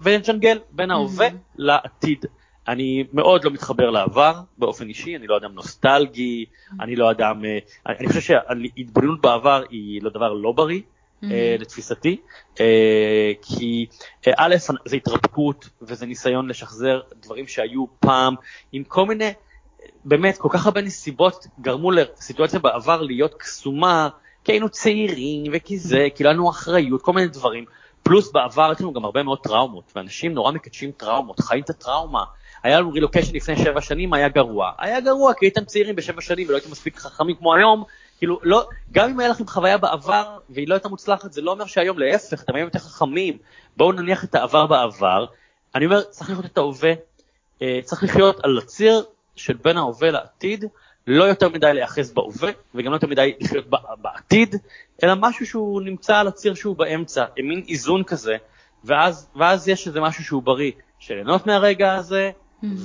ונג'נגל 0.00 0.58
בין 0.70 0.90
ההווה 0.90 1.28
לעתיד. 1.56 2.24
אני 2.68 3.04
מאוד 3.12 3.44
לא 3.44 3.50
מתחבר 3.50 3.90
לעבר 3.90 4.40
באופן 4.58 4.88
אישי, 4.88 5.16
אני 5.16 5.26
לא 5.26 5.36
אדם 5.36 5.52
נוסטלגי, 5.52 6.44
אני 6.80 6.96
לא 6.96 7.10
אדם, 7.10 7.44
אה, 7.44 7.58
אני 7.86 8.08
חושב 8.08 8.20
שהתבוננות 8.20 9.20
בעבר 9.20 9.62
היא 9.70 10.02
לא 10.02 10.10
דבר 10.10 10.32
לא 10.32 10.52
בריא, 10.52 10.80
לתפיסתי, 11.58 12.16
אה, 12.60 13.32
כי 13.42 13.86
אה, 14.26 14.32
א', 14.36 14.56
זה 14.84 14.96
התרפקות 14.96 15.68
וזה 15.82 16.06
ניסיון 16.06 16.48
לשחזר 16.48 17.00
דברים 17.20 17.46
שהיו 17.46 17.84
פעם, 18.00 18.34
עם 18.72 18.84
כל 18.84 19.06
מיני, 19.06 19.32
באמת, 20.04 20.38
כל 20.38 20.48
כך 20.52 20.66
הרבה 20.66 20.82
נסיבות 20.82 21.46
גרמו 21.60 21.90
לסיטואציה 21.90 22.58
בעבר 22.58 23.02
להיות 23.02 23.34
קסומה, 23.34 24.08
כי 24.44 24.52
היינו 24.52 24.68
צעירים 24.68 25.52
וכי 25.54 25.78
זה, 25.78 26.08
כי 26.14 26.24
לא 26.24 26.30
לנו 26.30 26.50
אחריות, 26.50 27.02
כל 27.02 27.12
מיני 27.12 27.28
דברים. 27.28 27.64
פלוס 28.02 28.32
בעבר 28.32 28.72
יש 28.72 28.80
לנו 28.80 28.92
גם 28.92 29.04
הרבה 29.04 29.22
מאוד 29.22 29.38
טראומות, 29.42 29.92
ואנשים 29.96 30.34
נורא 30.34 30.52
מקדשים 30.52 30.92
טראומות, 30.92 31.40
חיים 31.40 31.62
את 31.64 31.70
הטראומה. 31.70 32.24
היה 32.62 32.80
לנו 32.80 32.92
רילוקיישן 32.92 33.34
לפני 33.34 33.56
שבע 33.56 33.80
שנים, 33.80 34.12
היה 34.12 34.28
גרוע. 34.28 34.70
היה 34.78 35.00
גרוע 35.00 35.34
כי 35.34 35.46
הייתם 35.46 35.64
צעירים 35.64 35.96
בשבע 35.96 36.20
שנים 36.20 36.48
ולא 36.48 36.56
הייתם 36.56 36.70
מספיק 36.70 36.96
חכמים 36.96 37.36
כמו 37.36 37.54
היום, 37.54 37.84
כאילו, 38.22 38.38
לא, 38.42 38.68
גם 38.92 39.10
אם 39.10 39.20
היה 39.20 39.28
לכם 39.28 39.46
חוויה 39.46 39.78
בעבר 39.78 40.38
והיא 40.50 40.68
לא 40.68 40.74
הייתה 40.74 40.88
מוצלחת, 40.88 41.32
זה 41.32 41.40
לא 41.40 41.50
אומר 41.50 41.66
שהיום 41.66 41.98
להפך, 41.98 42.42
אתם 42.42 42.54
היום 42.54 42.64
יותר 42.64 42.78
חכמים. 42.78 43.38
בואו 43.76 43.92
נניח 43.92 44.24
את 44.24 44.34
העבר 44.34 44.66
בעבר. 44.66 45.26
אני 45.74 45.84
אומר, 45.84 46.02
צריך 46.02 46.30
לחיות 46.30 46.44
את 46.44 46.58
ההווה, 46.58 46.92
אה, 47.62 47.80
צריך 47.84 48.02
לחיות 48.02 48.44
על 48.44 48.58
הציר 48.58 49.04
של 49.36 49.54
בין 49.54 49.76
ההווה 49.76 50.10
לעתיד, 50.10 50.64
לא 51.06 51.24
יותר 51.24 51.48
מדי 51.48 51.74
להיאחז 51.74 52.12
בהווה, 52.12 52.50
וגם 52.74 52.90
לא 52.90 52.96
יותר 52.96 53.06
מדי 53.06 53.32
לחיות 53.40 53.64
בעתיד, 54.02 54.56
אלא 55.02 55.12
משהו 55.20 55.46
שהוא 55.46 55.82
נמצא 55.82 56.16
על 56.16 56.28
הציר 56.28 56.54
שהוא 56.54 56.76
באמצע, 56.76 57.24
עם 57.36 57.48
מין 57.48 57.62
איזון 57.68 58.04
כזה, 58.04 58.36
ואז, 58.84 59.28
ואז 59.36 59.68
יש 59.68 59.86
איזה 59.86 60.00
משהו 60.00 60.24
שהוא 60.24 60.42
בריא, 60.42 60.72
של 60.98 61.14
ליהנות 61.14 61.46
מהרגע 61.46 61.94
הזה, 61.94 62.30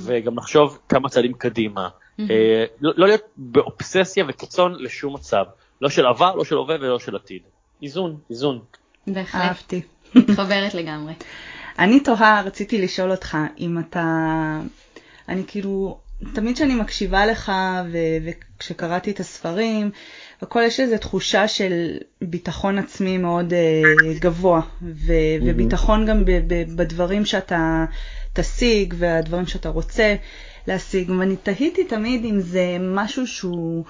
וגם 0.04 0.38
לחשוב 0.38 0.78
כמה 0.88 1.08
צעדים 1.08 1.32
קדימה. 1.32 1.88
אה, 2.20 2.64
לא, 2.80 2.92
לא 2.96 3.06
להיות 3.06 3.22
באובססיה 3.36 4.24
וקיצון 4.28 4.74
לשום 4.78 5.14
מצב, 5.14 5.44
לא 5.80 5.90
של 5.90 6.06
עבר, 6.06 6.34
לא 6.34 6.44
של 6.44 6.54
הווה 6.54 6.76
ולא 6.80 6.98
של 6.98 7.16
עתיד. 7.16 7.42
איזון, 7.82 8.18
איזון. 8.30 8.60
בהחלט, 9.06 9.42
אהבתי. 9.42 9.82
מתחברת 10.14 10.74
לגמרי. 10.74 11.12
אני 11.78 12.00
תוהה, 12.00 12.42
רציתי 12.42 12.82
לשאול 12.82 13.10
אותך, 13.10 13.38
אם 13.58 13.78
אתה... 13.78 14.04
אני 15.28 15.42
כאילו, 15.46 15.98
תמיד 16.34 16.54
כשאני 16.54 16.74
מקשיבה 16.74 17.26
לך, 17.26 17.52
ו- 17.92 17.98
וכשקראתי 18.26 19.10
את 19.10 19.20
הספרים, 19.20 19.90
הכל 20.42 20.60
יש 20.66 20.80
איזו 20.80 20.98
תחושה 20.98 21.48
של 21.48 21.96
ביטחון 22.22 22.78
עצמי 22.78 23.18
מאוד 23.18 23.52
uh, 23.52 24.20
גבוה, 24.20 24.60
ו- 24.82 25.12
וביטחון 25.46 26.06
גם 26.06 26.24
ב- 26.24 26.30
ב- 26.30 26.76
בדברים 26.76 27.24
שאתה 27.24 27.84
תשיג 28.32 28.94
והדברים 28.98 29.46
שאתה 29.46 29.68
רוצה 29.68 30.14
להשיג. 30.68 31.10
ואני 31.10 31.36
תהיתי 31.36 31.84
תמיד 31.84 32.24
אם 32.24 32.40
זה 32.40 32.76
משהו 32.80 33.26
שהוא, 33.26 33.84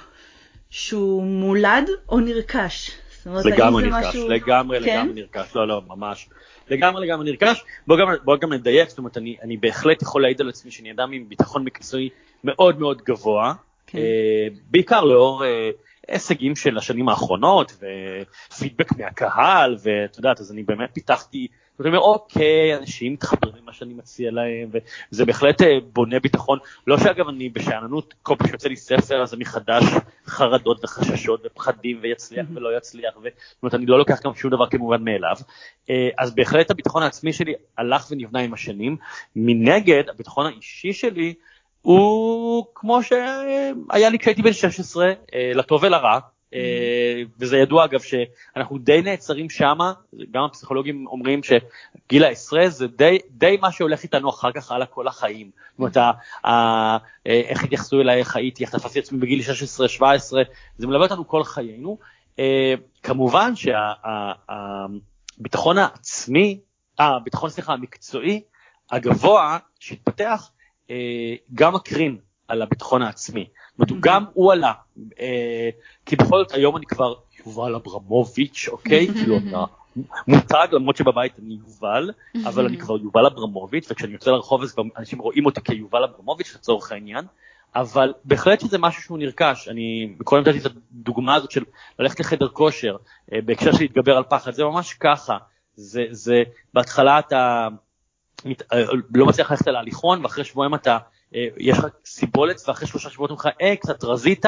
שהוא 0.71 1.25
מולד 1.25 1.91
או 2.09 2.21
נרכש. 2.21 2.91
אומרת, 3.27 3.45
לגמרי 3.45 3.83
זה 3.83 3.89
נרכש, 3.89 4.07
משהו- 4.09 4.29
לגמרי 4.29 4.81
כן? 4.85 5.01
לגמרי 5.07 5.23
נרכש, 5.23 5.57
לא 5.57 5.69
לא 5.69 5.83
ממש, 5.89 6.29
לגמרי 6.69 7.07
לגמרי 7.07 7.31
נרכש, 7.31 7.65
בוא 7.87 7.97
גם, 7.99 8.09
בוא 8.25 8.37
גם 8.37 8.53
נדייק, 8.53 8.89
זאת 8.89 8.99
אומרת 8.99 9.17
אני, 9.17 9.37
אני 9.43 9.57
בהחלט 9.57 10.03
יכול 10.03 10.23
להעיד 10.23 10.41
על 10.41 10.49
עצמי 10.49 10.71
שאני 10.71 10.93
אדם 10.93 11.13
עם 11.13 11.29
ביטחון 11.29 11.65
מקצועי 11.65 12.09
מאוד 12.45 12.81
מאוד 12.81 13.03
גבוה, 13.03 13.55
כן. 13.87 13.99
אה, 13.99 14.49
בעיקר 14.71 15.05
לאור 15.05 15.45
אה, 15.45 15.71
הישגים 16.09 16.57
של 16.57 16.79
השנים 16.79 17.09
האחרונות 17.09 17.73
ופידבק 18.53 18.93
מהקהל 18.99 19.77
ואת 19.83 20.17
יודעת 20.17 20.41
אז 20.41 20.53
אני 20.53 20.63
באמת 20.63 20.91
פיתחתי, 20.93 21.47
זאת 21.79 21.87
אומרת, 21.87 22.01
אוקיי 22.01 22.77
אנשים 22.77 23.13
מתחברים 23.13 23.55
למה 23.63 23.73
שאני 23.73 23.95
מציע 23.95 24.31
להם 24.31 24.71
וזה 25.13 25.25
בהחלט 25.25 25.63
אה, 25.63 25.79
בונה 25.93 26.21
ביטחון, 26.21 26.59
לא 26.87 26.99
שאגב 26.99 27.29
אני 27.29 27.49
בשאננות 27.49 28.15
כל 28.23 28.35
פעם 28.39 28.49
שיוצא 28.49 28.69
לי 28.69 28.77
ספר 28.77 29.23
אז 29.23 29.35
אני 29.35 29.45
חדש 29.45 29.85
חרדות 30.27 30.85
וחששות 30.85 31.41
ופחדים 31.47 31.99
ויצליח 32.03 32.47
ולא 32.55 32.77
יצליח, 32.77 33.17
ו- 33.17 33.21
זאת 33.21 33.63
אומרת 33.63 33.75
אני 33.75 33.87
לא 33.87 33.99
לוקח 33.99 34.21
גם 34.25 34.35
שום 34.35 34.51
דבר 34.51 34.67
כמובן 34.67 35.05
מאליו, 35.05 35.37
אה, 35.91 36.09
אז 36.19 36.35
בהחלט 36.35 36.71
הביטחון 36.71 37.03
העצמי 37.03 37.33
שלי 37.33 37.55
הלך 37.79 38.07
ונבנה 38.11 38.41
עם 38.41 38.55
השנים, 38.55 38.97
מנגד 39.37 40.03
הביטחון 40.09 40.47
האישי 40.47 40.93
שלי 40.93 41.35
הוא 41.83 42.67
כמו 42.75 43.03
שהיה 43.03 44.09
לי 44.11 44.19
כשהייתי 44.19 44.43
בן 44.43 44.53
16, 44.53 45.13
אה, 45.35 45.53
לטוב 45.55 45.83
ולרע, 45.83 46.19
וזה 47.39 47.57
ידוע 47.59 47.85
אגב 47.85 48.01
שאנחנו 48.01 48.79
די 48.79 49.03
נעצרים 49.03 49.51
שמה, 49.51 49.93
גם 50.31 50.45
הפסיכולוגים 50.45 51.07
אומרים 51.07 51.41
שגיל 51.43 52.25
העשרה 52.25 52.69
זה 52.69 52.87
די, 52.87 53.19
די 53.31 53.57
מה 53.61 53.73
שהולך 53.73 54.03
איתנו 54.03 54.31
אחר 54.31 54.53
כך 54.53 54.73
הלאה 54.73 54.87
כל 54.87 55.09
החיים. 55.09 55.51
זאת 55.71 55.79
אומרת, 55.79 55.97
ה- 55.97 56.13
אה, 56.47 56.97
איך 57.27 57.65
התייחסו 57.65 58.01
אליי, 58.01 58.19
איך 58.19 58.37
הייתי, 58.37 58.65
איך 58.65 58.77
תפסתי 58.77 58.99
עצמי 58.99 59.19
בגיל 59.19 59.41
16-17, 59.41 60.03
זה 60.79 60.87
מלווה 60.87 61.07
אותנו 61.07 61.29
כל 61.29 61.45
חיינו. 61.45 61.99
אה, 62.39 62.75
כמובן 63.03 63.53
שהביטחון 65.39 65.79
העצמי, 65.79 66.61
אה, 67.01 67.17
הביטחון 67.17 67.51
סליחה, 67.51 67.73
המקצועי, 67.73 68.43
הגבוה 68.91 69.59
שהתפתח, 69.81 70.51
אה, 70.91 71.35
גם 71.55 71.75
מקרין 71.75 72.19
על 72.49 72.63
הביטחון 72.63 73.03
העצמי. 73.03 73.47
זאת 73.79 73.91
אומרת, 73.91 74.03
גם 74.05 74.25
הוא 74.33 74.53
עלה, 74.53 74.73
אה, 75.21 75.69
כי 76.07 76.17
בכל 76.17 76.39
זאת 76.39 76.53
היום 76.53 76.77
אני 76.77 76.87
כבר 76.87 77.15
יובל 77.47 77.75
אברמוביץ', 77.75 78.69
אוקיי? 78.69 79.09
כאילו, 79.15 79.37
אתה 79.49 79.65
מותג, 80.29 80.67
למרות 80.73 80.97
שבבית 80.97 81.33
אני 81.39 81.59
יובל, 81.67 82.11
אבל 82.45 82.67
אני 82.67 82.77
כבר 82.77 82.97
יובל 82.99 83.27
אברמוביץ', 83.27 83.87
וכשאני 83.91 84.13
יוצא 84.13 84.31
לרחוב 84.31 84.63
אז 84.63 84.73
כבר 84.73 84.83
אנשים 84.99 85.19
רואים 85.19 85.47
אותי 85.47 85.61
כיובל 85.65 86.05
אברמוביץ' 86.05 86.55
לצורך 86.55 86.93
העניין. 86.93 87.25
אבל 87.75 88.13
בהחלט 88.25 88.61
שזה 88.61 88.79
משהו 88.79 89.03
שהוא 89.03 89.19
נרכש, 89.19 89.69
אני 89.69 90.15
קודם 90.25 90.43
נתתי 90.43 90.59
את 90.59 90.73
הדוגמה 90.93 91.35
הזאת 91.35 91.51
של 91.51 91.65
ללכת 91.99 92.21
לחדר 92.21 92.49
כושר, 92.49 92.97
אה, 93.33 93.39
בהקשר 93.45 93.73
של 93.73 93.81
להתגבר 93.81 94.17
על 94.17 94.23
פחד, 94.29 94.53
זה 94.53 94.65
ממש 94.65 94.95
ככה, 94.95 95.39
זה, 95.75 96.05
זה 96.11 96.43
בהתחלה 96.75 97.19
אתה 97.19 97.69
מת- 98.45 98.73
אה, 98.73 98.85
לא 99.15 99.27
מצליח 99.27 99.51
ללכת 99.51 99.69
על 99.69 99.77
ההליכון 99.77 100.23
ואחרי 100.23 100.45
שבועיים 100.45 100.75
אתה, 100.75 100.99
יש 101.33 101.79
לך 101.79 101.87
סיבולת 102.05 102.69
ואחרי 102.69 102.87
שלושה 102.89 103.11
שבועות 103.11 103.31
אומרים 103.31 103.49
לך, 103.49 103.61
אה, 103.63 103.77
קצת 103.77 104.05
רזית, 104.05 104.47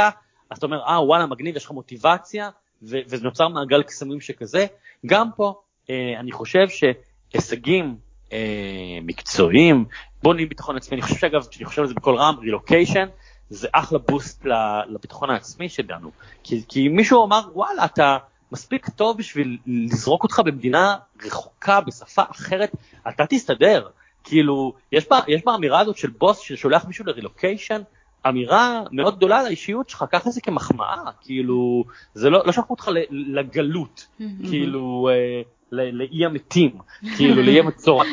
אז 0.50 0.58
אתה 0.58 0.66
אומר, 0.66 0.82
אה, 0.86 1.04
וואלה, 1.04 1.26
מגניב, 1.26 1.56
יש 1.56 1.64
לך 1.64 1.70
מוטיבציה, 1.70 2.50
ו- 2.82 2.98
וזה 3.08 3.24
נוצר 3.24 3.48
מעגל 3.48 3.82
קסמים 3.82 4.20
שכזה. 4.20 4.66
גם 5.06 5.28
פה, 5.36 5.54
אה, 5.90 6.20
אני 6.20 6.32
חושב 6.32 6.66
שהישגים 6.68 7.96
אה, 8.32 8.98
מקצועיים, 9.02 9.84
בונים 10.22 10.48
ביטחון 10.48 10.76
עצמי, 10.76 10.94
אני 10.94 11.02
חושב 11.02 11.16
שאגב, 11.16 11.46
כשאני 11.50 11.64
חושב 11.64 11.82
על 11.82 11.88
זה 11.88 11.94
בקול 11.94 12.16
רם, 12.16 12.34
רילוקיישן, 12.40 13.06
זה 13.50 13.68
אחלה 13.72 13.98
בוסט 13.98 14.44
לביטחון 14.88 15.30
העצמי 15.30 15.68
שלנו. 15.68 16.10
כי, 16.42 16.62
כי 16.68 16.88
מישהו 16.88 17.24
אמר, 17.24 17.40
וואלה, 17.54 17.84
אתה 17.84 18.18
מספיק 18.52 18.88
טוב 18.88 19.18
בשביל 19.18 19.58
לזרוק 19.66 20.22
אותך 20.22 20.40
במדינה 20.44 20.96
רחוקה, 21.24 21.80
בשפה 21.80 22.22
אחרת, 22.30 22.72
אתה 23.08 23.26
תסתדר. 23.26 23.88
כאילו, 24.30 24.72
יש 24.92 25.08
בה- 25.10 25.20
יש 25.28 25.44
באמירה 25.44 25.80
הזאת 25.80 25.96
של 25.96 26.10
בוס 26.10 26.38
ששולח 26.40 26.84
מישהו 26.84 27.04
לרילוקיישן, 27.06 27.80
אמירה 28.28 28.82
מאוד 28.92 29.16
גדולה 29.16 29.40
על 29.40 29.46
האישיות 29.46 29.88
שלך, 29.88 30.04
קח 30.10 30.26
את 30.26 30.32
זה 30.32 30.40
כמחמאה, 30.40 31.04
כאילו, 31.20 31.84
זה 32.14 32.30
לא, 32.30 32.42
לא 32.46 32.52
שלחו 32.52 32.74
אותך 32.74 32.88
לגלות, 33.10 34.06
כאילו, 34.50 35.08
אה, 35.12 35.42
לאי 35.72 36.24
המתים, 36.24 36.78
כאילו, 37.16 37.42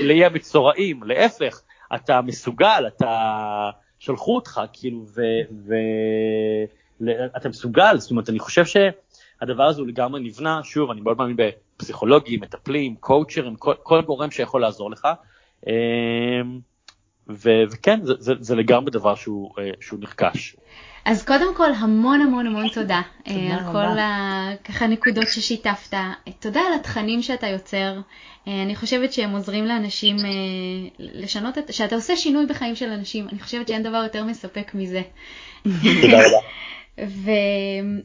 לאי 0.08 0.26
המצורעים, 0.26 1.04
להפך, 1.04 1.62
אתה 1.96 2.22
מסוגל, 2.22 2.84
אתה, 2.88 3.10
שלחו 4.00 4.36
אותך, 4.36 4.62
כאילו, 4.74 5.06
ואתה 7.02 7.50
מסוגל, 7.50 7.98
זאת 7.98 8.12
אומרת, 8.12 8.30
אני 8.30 8.40
חושב 8.40 8.64
שהדבר 8.66 9.64
הזה 9.64 9.82
הוא 9.82 9.88
לגמרי 9.88 10.22
נבנה, 10.22 10.60
שוב, 10.64 10.92
אני 10.92 11.02
מאוד 11.02 11.18
מאמין 11.18 11.38
בפסיכולוגים, 11.38 12.40
מטפלים, 12.42 12.96
קואוצ'רים, 13.00 13.56
כל, 13.56 13.74
כל 13.84 14.02
גורם 14.02 14.32
שיכול 14.32 14.62
לעזור 14.62 14.92
לך. 14.92 15.08
אמ, 15.68 16.60
ו- 17.30 17.64
וכן, 17.72 18.06
זה, 18.06 18.14
זה, 18.20 18.34
זה 18.40 18.56
לגמרי 18.56 18.92
דבר 18.92 19.16
שהוא, 19.16 19.52
אה, 19.60 19.70
שהוא 19.82 20.00
נרכש. 20.00 20.56
אז 21.06 21.26
קודם 21.26 21.56
כל, 21.56 21.74
המון 21.74 22.22
המון 22.22 22.48
המון 22.48 22.68
תודה, 22.74 23.02
אה, 23.28 23.34
תודה 23.34 23.56
על 23.56 23.60
רבה. 23.60 23.72
כל 23.72 24.00
ה... 24.00 24.50
ככה 24.64 24.88
נקודות 24.88 25.28
ששיתפת. 25.28 25.98
תודה 26.40 26.60
על 26.60 26.74
התכנים 26.74 27.22
שאתה 27.22 27.48
יוצר. 27.48 28.00
אה, 28.48 28.64
אני 28.64 28.76
חושבת 28.76 29.14
שהם 29.14 29.32
עוזרים 29.32 29.66
לאנשים 29.66 30.16
לשנות 31.00 31.58
את... 31.58 31.74
שאתה 31.74 31.96
עושה 31.96 32.16
שינוי 32.16 32.46
בחיים 32.46 32.76
של 32.76 32.90
אנשים. 32.90 33.28
אני 33.32 33.40
חושבת 33.40 33.68
שאין 33.68 33.84
דבר 33.84 33.98
יותר 34.04 34.24
מספק 34.24 34.72
מזה. 34.74 35.02
תודה 35.64 36.18
רבה. 36.28 36.40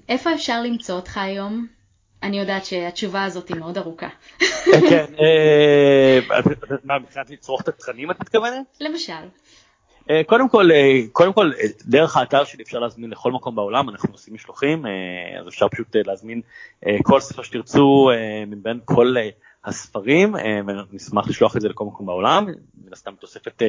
ואיפה 0.09 0.35
אפשר 0.35 0.63
למצוא 0.63 0.95
אותך 0.95 1.19
היום? 1.19 1.67
אני 2.23 2.39
יודעת 2.39 2.65
שהתשובה 2.65 3.25
הזאת 3.25 3.49
היא 3.49 3.57
מאוד 3.57 3.79
ארוכה. 3.79 4.09
כן, 4.91 5.05
אה, 5.21 6.19
מה, 6.85 6.99
מבחינת 6.99 7.31
לצרוך 7.31 7.61
את 7.61 7.69
התכנים 7.69 8.11
את 8.11 8.21
מתכוונת? 8.21 8.77
למשל. 8.81 9.13
אה, 10.11 10.25
קודם 10.27 10.49
כל, 10.49 10.71
אה, 10.73 11.01
קודם 11.13 11.33
כל, 11.33 11.51
דרך 11.87 12.17
האתר 12.17 12.45
שלי 12.45 12.63
אפשר 12.63 12.79
להזמין 12.79 13.11
לכל 13.11 13.33
מקום 13.33 13.57
בעולם, 13.57 13.89
אנחנו 13.89 14.09
עושים 14.13 14.35
משלוחים, 14.35 14.87
אז 15.41 15.49
אפשר 15.49 15.69
פשוט 15.69 15.97
להזמין 15.97 16.41
כל 17.03 17.21
ספר 17.21 17.43
שתרצו 17.43 18.11
מבין 18.47 18.81
כל 18.85 19.15
הספרים, 19.65 20.35
ונשמח 20.67 21.29
לשלוח 21.29 21.57
את 21.57 21.61
זה 21.61 21.69
לכל 21.69 21.85
מקום 21.85 22.07
בעולם, 22.07 22.47
מן 22.85 22.93
הסתם 22.93 23.15
תוספת 23.21 23.63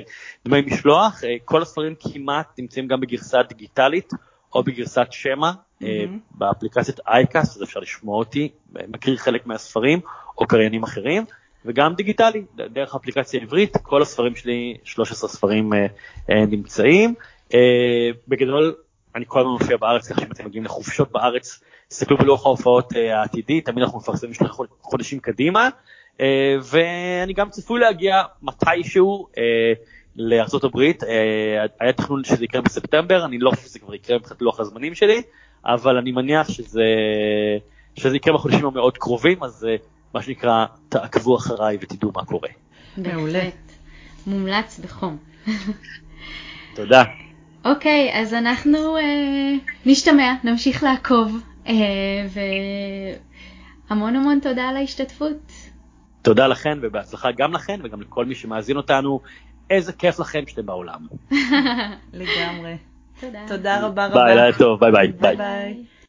דמי 0.45 0.61
משלוח. 0.61 1.21
כל 1.45 1.61
הספרים 1.61 1.95
כמעט 1.99 2.59
נמצאים 2.59 2.87
גם 2.87 2.99
בגרסה 2.99 3.43
דיגיטלית 3.43 4.09
או 4.55 4.63
בגרסת 4.63 5.07
שמע, 5.11 5.51
mm-hmm. 5.51 5.85
באפליקציית 6.31 6.99
אייקאסט, 7.07 7.57
אז 7.57 7.63
אפשר 7.63 7.79
לשמוע 7.79 8.17
אותי, 8.17 8.49
מכיר 8.87 9.17
חלק 9.17 9.47
מהספרים, 9.47 9.99
או 10.37 10.47
קריינים 10.47 10.83
אחרים, 10.83 11.25
וגם 11.65 11.93
דיגיטלי, 11.93 12.43
דרך 12.55 12.95
אפליקציה 12.95 13.41
עברית, 13.41 13.77
כל 13.77 14.01
הספרים 14.01 14.35
שלי, 14.35 14.77
13 14.83 15.29
ספרים 15.29 15.73
אה, 15.73 15.85
אה, 16.29 16.45
נמצאים. 16.45 17.13
בגדול, 18.27 18.75
אני 19.15 19.25
כל 19.27 19.39
הזמן 19.39 19.51
מופיע 19.51 19.77
בארץ, 19.77 20.11
כך 20.11 20.19
שאם 20.19 20.31
אתם 20.31 20.45
מגיעים 20.45 20.65
לחופשות 20.65 21.11
בארץ, 21.11 21.63
תסתכלו 21.87 22.17
בלוח 22.17 22.45
ההופעות 22.45 22.93
העתידי, 22.95 23.61
תמיד 23.61 23.83
אנחנו 23.83 23.99
מפרסמים 23.99 24.33
שלושה 24.33 24.53
חודשים 24.81 25.19
קדימה, 25.19 25.69
ואני 26.63 27.33
גם 27.33 27.49
צפוי 27.49 27.79
להגיע 27.79 28.21
מתישהו, 28.41 29.27
לארצות 30.15 30.63
הברית, 30.63 31.03
אה, 31.03 31.65
היה 31.79 31.93
תכנון 31.93 32.23
שזה 32.23 32.43
יקרה 32.43 32.61
בספטמבר, 32.61 33.25
אני 33.25 33.39
לא 33.39 33.51
חושב 33.51 33.63
שזה 33.63 33.79
כבר 33.79 33.95
יקרה 33.95 34.17
מבחינת 34.17 34.41
לוח 34.41 34.59
הזמנים 34.59 34.95
שלי, 34.95 35.21
אבל 35.65 35.97
אני 35.97 36.11
מניח 36.11 36.49
שזה, 36.49 36.83
שזה 37.95 38.15
יקרה 38.15 38.33
בחודשים 38.33 38.65
המאוד 38.65 38.97
קרובים, 38.97 39.43
אז 39.43 39.65
אה, 39.65 39.75
מה 40.13 40.21
שנקרא, 40.21 40.65
תעקבו 40.89 41.37
אחריי 41.37 41.77
ותדעו 41.81 42.11
מה 42.15 42.25
קורה. 42.25 42.49
מעולה. 42.97 43.49
מומלץ 44.27 44.79
בחום. 44.79 45.17
תודה. 46.75 47.03
אוקיי, 47.65 48.11
okay, 48.13 48.17
אז 48.17 48.33
אנחנו 48.33 48.97
אה, 48.97 49.53
נשתמע, 49.85 50.33
נמשיך 50.43 50.83
לעקוב, 50.83 51.37
אה, 51.67 51.73
והמון 53.89 54.15
המון 54.15 54.39
תודה 54.39 54.69
על 54.69 54.77
ההשתתפות. 54.77 55.51
תודה 56.21 56.47
לכן 56.47 56.79
ובהצלחה 56.81 57.31
גם 57.31 57.53
לכן 57.53 57.79
וגם 57.83 58.01
לכל 58.01 58.25
מי 58.25 58.35
שמאזין 58.35 58.77
אותנו. 58.77 59.19
איזה 59.69 59.93
כיף 59.93 60.19
לכם 60.19 60.43
שאתם 60.47 60.65
בעולם. 60.65 61.07
לגמרי. 62.13 62.77
תודה. 63.19 63.39
תודה 63.47 63.85
רבה 63.85 64.05
רבה. 64.05 64.23
ביי, 64.23 64.35
לילה 64.35 64.57
טוב, 64.57 64.79
ביי 64.79 64.91
ביי. 64.91 65.11
ביי 65.11 65.35
ביי. 65.35 65.83